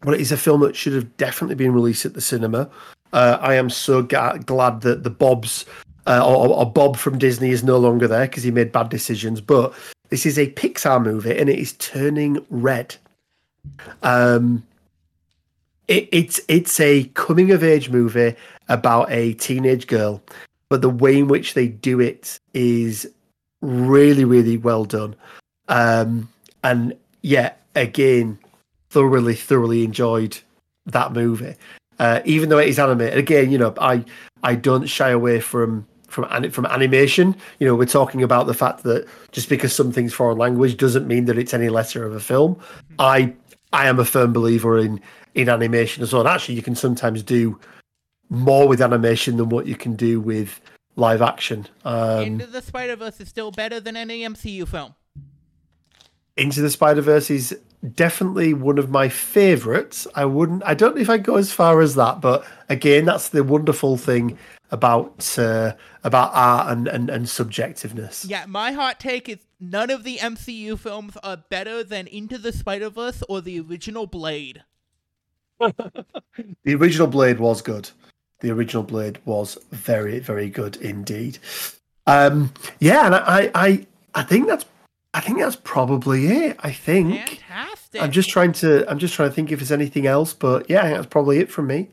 but 0.00 0.14
it 0.14 0.20
is 0.20 0.32
a 0.32 0.36
film 0.36 0.62
that 0.62 0.74
should 0.74 0.94
have 0.94 1.14
definitely 1.18 1.56
been 1.56 1.72
released 1.72 2.06
at 2.06 2.14
the 2.14 2.20
cinema. 2.20 2.70
Uh, 3.12 3.36
I 3.40 3.54
am 3.54 3.68
so 3.68 4.02
ga- 4.02 4.38
glad 4.38 4.80
that 4.80 5.02
the 5.02 5.10
Bob's 5.10 5.66
uh, 6.06 6.24
or, 6.26 6.48
or 6.48 6.70
Bob 6.70 6.96
from 6.96 7.18
Disney 7.18 7.50
is 7.50 7.62
no 7.62 7.76
longer 7.76 8.08
there 8.08 8.26
because 8.26 8.42
he 8.42 8.50
made 8.50 8.72
bad 8.72 8.88
decisions. 8.88 9.40
But 9.40 9.74
this 10.08 10.24
is 10.24 10.38
a 10.38 10.50
Pixar 10.52 11.02
movie 11.02 11.36
and 11.36 11.50
it 11.50 11.58
is 11.58 11.74
turning 11.74 12.44
red. 12.48 12.96
Um, 14.02 14.64
it, 15.88 16.08
it's 16.12 16.40
it's 16.48 16.78
a 16.80 17.04
coming 17.14 17.50
of 17.50 17.64
age 17.64 17.90
movie 17.90 18.36
about 18.68 19.10
a 19.10 19.34
teenage 19.34 19.86
girl, 19.86 20.22
but 20.68 20.82
the 20.82 20.88
way 20.88 21.18
in 21.18 21.28
which 21.28 21.54
they 21.54 21.68
do 21.68 22.00
it 22.00 22.38
is 22.54 23.10
really 23.60 24.24
really 24.24 24.56
well 24.56 24.84
done. 24.84 25.16
Um, 25.68 26.28
and 26.62 26.96
yeah, 27.22 27.52
again, 27.74 28.38
thoroughly 28.90 29.34
thoroughly 29.34 29.84
enjoyed 29.84 30.38
that 30.86 31.12
movie. 31.12 31.56
Uh, 31.98 32.22
even 32.24 32.48
though 32.48 32.58
it 32.58 32.68
is 32.68 32.78
animated, 32.78 33.18
again, 33.18 33.50
you 33.50 33.58
know, 33.58 33.74
I 33.80 34.04
I 34.42 34.54
don't 34.54 34.86
shy 34.86 35.10
away 35.10 35.40
from 35.40 35.86
from 36.06 36.50
from 36.50 36.66
animation. 36.66 37.36
You 37.58 37.66
know, 37.66 37.74
we're 37.74 37.86
talking 37.86 38.22
about 38.22 38.46
the 38.46 38.54
fact 38.54 38.82
that 38.84 39.06
just 39.32 39.48
because 39.48 39.72
something's 39.72 40.12
foreign 40.12 40.38
language 40.38 40.76
doesn't 40.76 41.06
mean 41.06 41.26
that 41.26 41.38
it's 41.38 41.54
any 41.54 41.68
lesser 41.68 42.04
of 42.04 42.14
a 42.14 42.20
film. 42.20 42.58
I 42.98 43.34
I 43.72 43.86
am 43.86 43.98
a 43.98 44.04
firm 44.04 44.32
believer 44.32 44.78
in 44.78 45.00
in 45.34 45.48
animation 45.48 46.02
as 46.02 46.12
well. 46.12 46.22
And 46.22 46.28
actually, 46.28 46.56
you 46.56 46.62
can 46.62 46.74
sometimes 46.74 47.22
do 47.22 47.58
more 48.28 48.68
with 48.68 48.80
animation 48.80 49.36
than 49.36 49.48
what 49.48 49.66
you 49.66 49.76
can 49.76 49.96
do 49.96 50.20
with 50.20 50.60
live 50.96 51.22
action. 51.22 51.66
Um, 51.84 52.22
Into 52.22 52.46
the 52.46 52.62
Spider 52.62 52.96
Verse 52.96 53.20
is 53.20 53.28
still 53.28 53.50
better 53.50 53.80
than 53.80 53.96
any 53.96 54.20
MCU 54.20 54.66
film. 54.66 54.94
Into 56.36 56.60
the 56.60 56.70
Spider 56.70 57.00
Verse 57.00 57.30
is 57.30 57.58
definitely 57.94 58.54
one 58.54 58.78
of 58.78 58.90
my 58.90 59.08
favorites. 59.08 60.06
I 60.14 60.24
wouldn't. 60.24 60.62
I 60.64 60.74
don't 60.74 60.94
know 60.94 61.02
if 61.02 61.10
I 61.10 61.18
go 61.18 61.36
as 61.36 61.52
far 61.52 61.80
as 61.80 61.94
that, 61.94 62.20
but 62.20 62.44
again, 62.68 63.04
that's 63.04 63.28
the 63.28 63.44
wonderful 63.44 63.96
thing 63.96 64.38
about 64.70 65.38
uh, 65.38 65.72
about 66.04 66.30
art 66.34 66.70
and, 66.72 66.88
and 66.88 67.10
and 67.10 67.26
subjectiveness. 67.26 68.28
Yeah, 68.28 68.46
my 68.46 68.72
hot 68.72 69.00
take 69.00 69.28
is 69.28 69.38
none 69.60 69.90
of 69.90 70.04
the 70.04 70.16
MCU 70.16 70.78
films 70.78 71.16
are 71.22 71.36
better 71.36 71.84
than 71.84 72.06
Into 72.06 72.38
the 72.38 72.52
Spider 72.52 72.88
Verse 72.88 73.22
or 73.28 73.40
the 73.40 73.60
original 73.60 74.06
Blade. 74.06 74.64
the 75.60 76.74
original 76.74 77.06
Blade 77.06 77.38
was 77.38 77.60
good. 77.60 77.90
The 78.40 78.50
original 78.50 78.82
Blade 78.82 79.18
was 79.26 79.58
very, 79.70 80.18
very 80.18 80.48
good 80.48 80.76
indeed. 80.76 81.38
Um, 82.06 82.52
yeah, 82.78 83.06
and 83.06 83.14
I, 83.14 83.50
I, 83.54 83.86
I 84.14 84.22
think 84.22 84.48
that's, 84.48 84.64
I 85.12 85.20
think 85.20 85.38
that's 85.38 85.56
probably 85.56 86.26
it. 86.28 86.56
I 86.60 86.72
think. 86.72 87.16
Fantastic. 87.28 88.02
I'm 88.02 88.10
just 88.10 88.30
trying 88.30 88.52
to, 88.54 88.90
I'm 88.90 88.98
just 88.98 89.14
trying 89.14 89.28
to 89.28 89.34
think 89.34 89.52
if 89.52 89.58
there's 89.58 89.72
anything 89.72 90.06
else, 90.06 90.32
but 90.32 90.70
yeah, 90.70 90.88
that's 90.88 91.06
probably 91.06 91.38
it 91.38 91.50
from 91.50 91.66
me. 91.66 91.88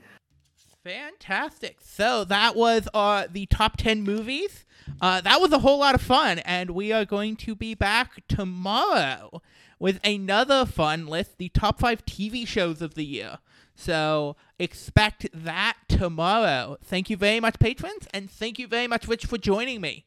Fantastic. 0.84 1.80
So 1.82 2.24
that 2.24 2.56
was 2.56 2.88
uh, 2.94 3.28
the 3.30 3.46
top 3.48 3.76
10 3.76 4.04
movies. 4.04 4.64
Uh, 5.02 5.22
that 5.22 5.40
was 5.42 5.52
a 5.52 5.60
whole 5.60 5.80
lot 5.80 5.96
of 5.96 6.02
fun, 6.02 6.40
and 6.40 6.72
we 6.72 6.92
are 6.92 7.06
going 7.06 7.36
to 7.38 7.56
be 7.56 7.74
back 7.74 8.28
tomorrow 8.28 9.42
with 9.80 10.00
another 10.04 10.66
fun 10.66 11.06
list 11.06 11.38
the 11.38 11.50
top 11.50 11.80
five 11.80 12.06
TV 12.06 12.48
shows 12.48 12.82
of 12.82 12.96
the 12.96 13.06
year. 13.06 13.40
So 13.76 14.36
expect 14.58 15.28
that 15.34 15.78
tomorrow. 15.88 16.78
Thank 16.84 17.10
you 17.10 17.18
very 17.18 17.40
much, 17.40 17.60
patrons, 17.60 18.08
and 18.14 18.30
thank 18.30 18.58
you 18.58 18.68
very 18.68 18.88
much, 18.88 19.08
Rich, 19.08 19.26
for 19.26 19.38
joining 19.38 19.82
me. 19.82 20.06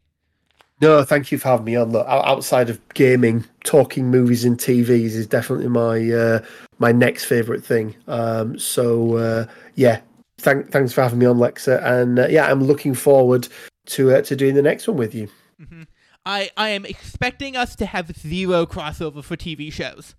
No, 0.81 1.05
thank 1.05 1.31
you 1.31 1.39
for 1.39 1.49
having 1.49 1.67
me 1.67 1.77
on. 1.77 1.93
Look, 1.93 2.07
outside 2.09 2.71
of 2.71 2.81
gaming, 2.95 3.45
talking 3.65 4.11
movies 4.11 4.45
and 4.45 4.59
TVs 4.59 5.13
is 5.13 5.27
definitely 5.27 5.69
my 5.69 6.11
uh, 6.11 6.41
my 6.79 6.91
next 6.91 7.27
favorite 7.27 7.63
thing. 7.63 7.95
Um, 8.09 8.59
so 8.59 9.17
uh, 9.17 9.47
yeah, 9.75 10.01
thank, 10.39 10.71
thanks 10.71 10.93
for 10.93 11.03
having 11.03 11.19
me 11.19 11.27
on, 11.27 11.37
Lexa, 11.37 11.85
and 11.85 12.19
uh, 12.19 12.27
yeah, 12.29 12.51
I'm 12.51 12.65
looking 12.65 12.95
forward 12.95 13.47
to 13.87 14.15
uh, 14.15 14.23
to 14.23 14.37
doing 14.37 14.55
the 14.55 14.63
next 14.63 14.87
one 14.89 14.97
with 14.97 15.15
you. 15.15 15.29
Mm-hmm. 15.61 15.83
I 16.25 16.51
I 16.57 16.71
am 16.71 16.85
expecting 16.85 17.57
us 17.57 17.75
to 17.77 17.87
have 17.87 18.17
zero 18.17 18.67
crossover 18.67 19.23
for 19.23 19.37
TV 19.37 19.73
shows. 19.73 20.15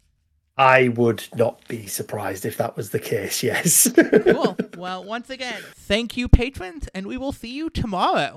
I 0.58 0.90
would 0.90 1.24
not 1.34 1.68
be 1.68 1.88
surprised 1.88 2.46
if 2.46 2.58
that 2.58 2.76
was 2.76 2.92
the 2.92 3.00
case, 3.00 3.42
yes. 3.44 3.92
cool. 4.26 4.56
Well, 4.78 5.04
once 5.04 5.30
again, 5.30 5.62
thank 5.76 6.18
you, 6.18 6.28
patrons, 6.28 6.88
and 6.94 7.08
we 7.08 7.18
will 7.18 7.32
see 7.32 7.52
you 7.52 7.70
tomorrow. 7.70 8.30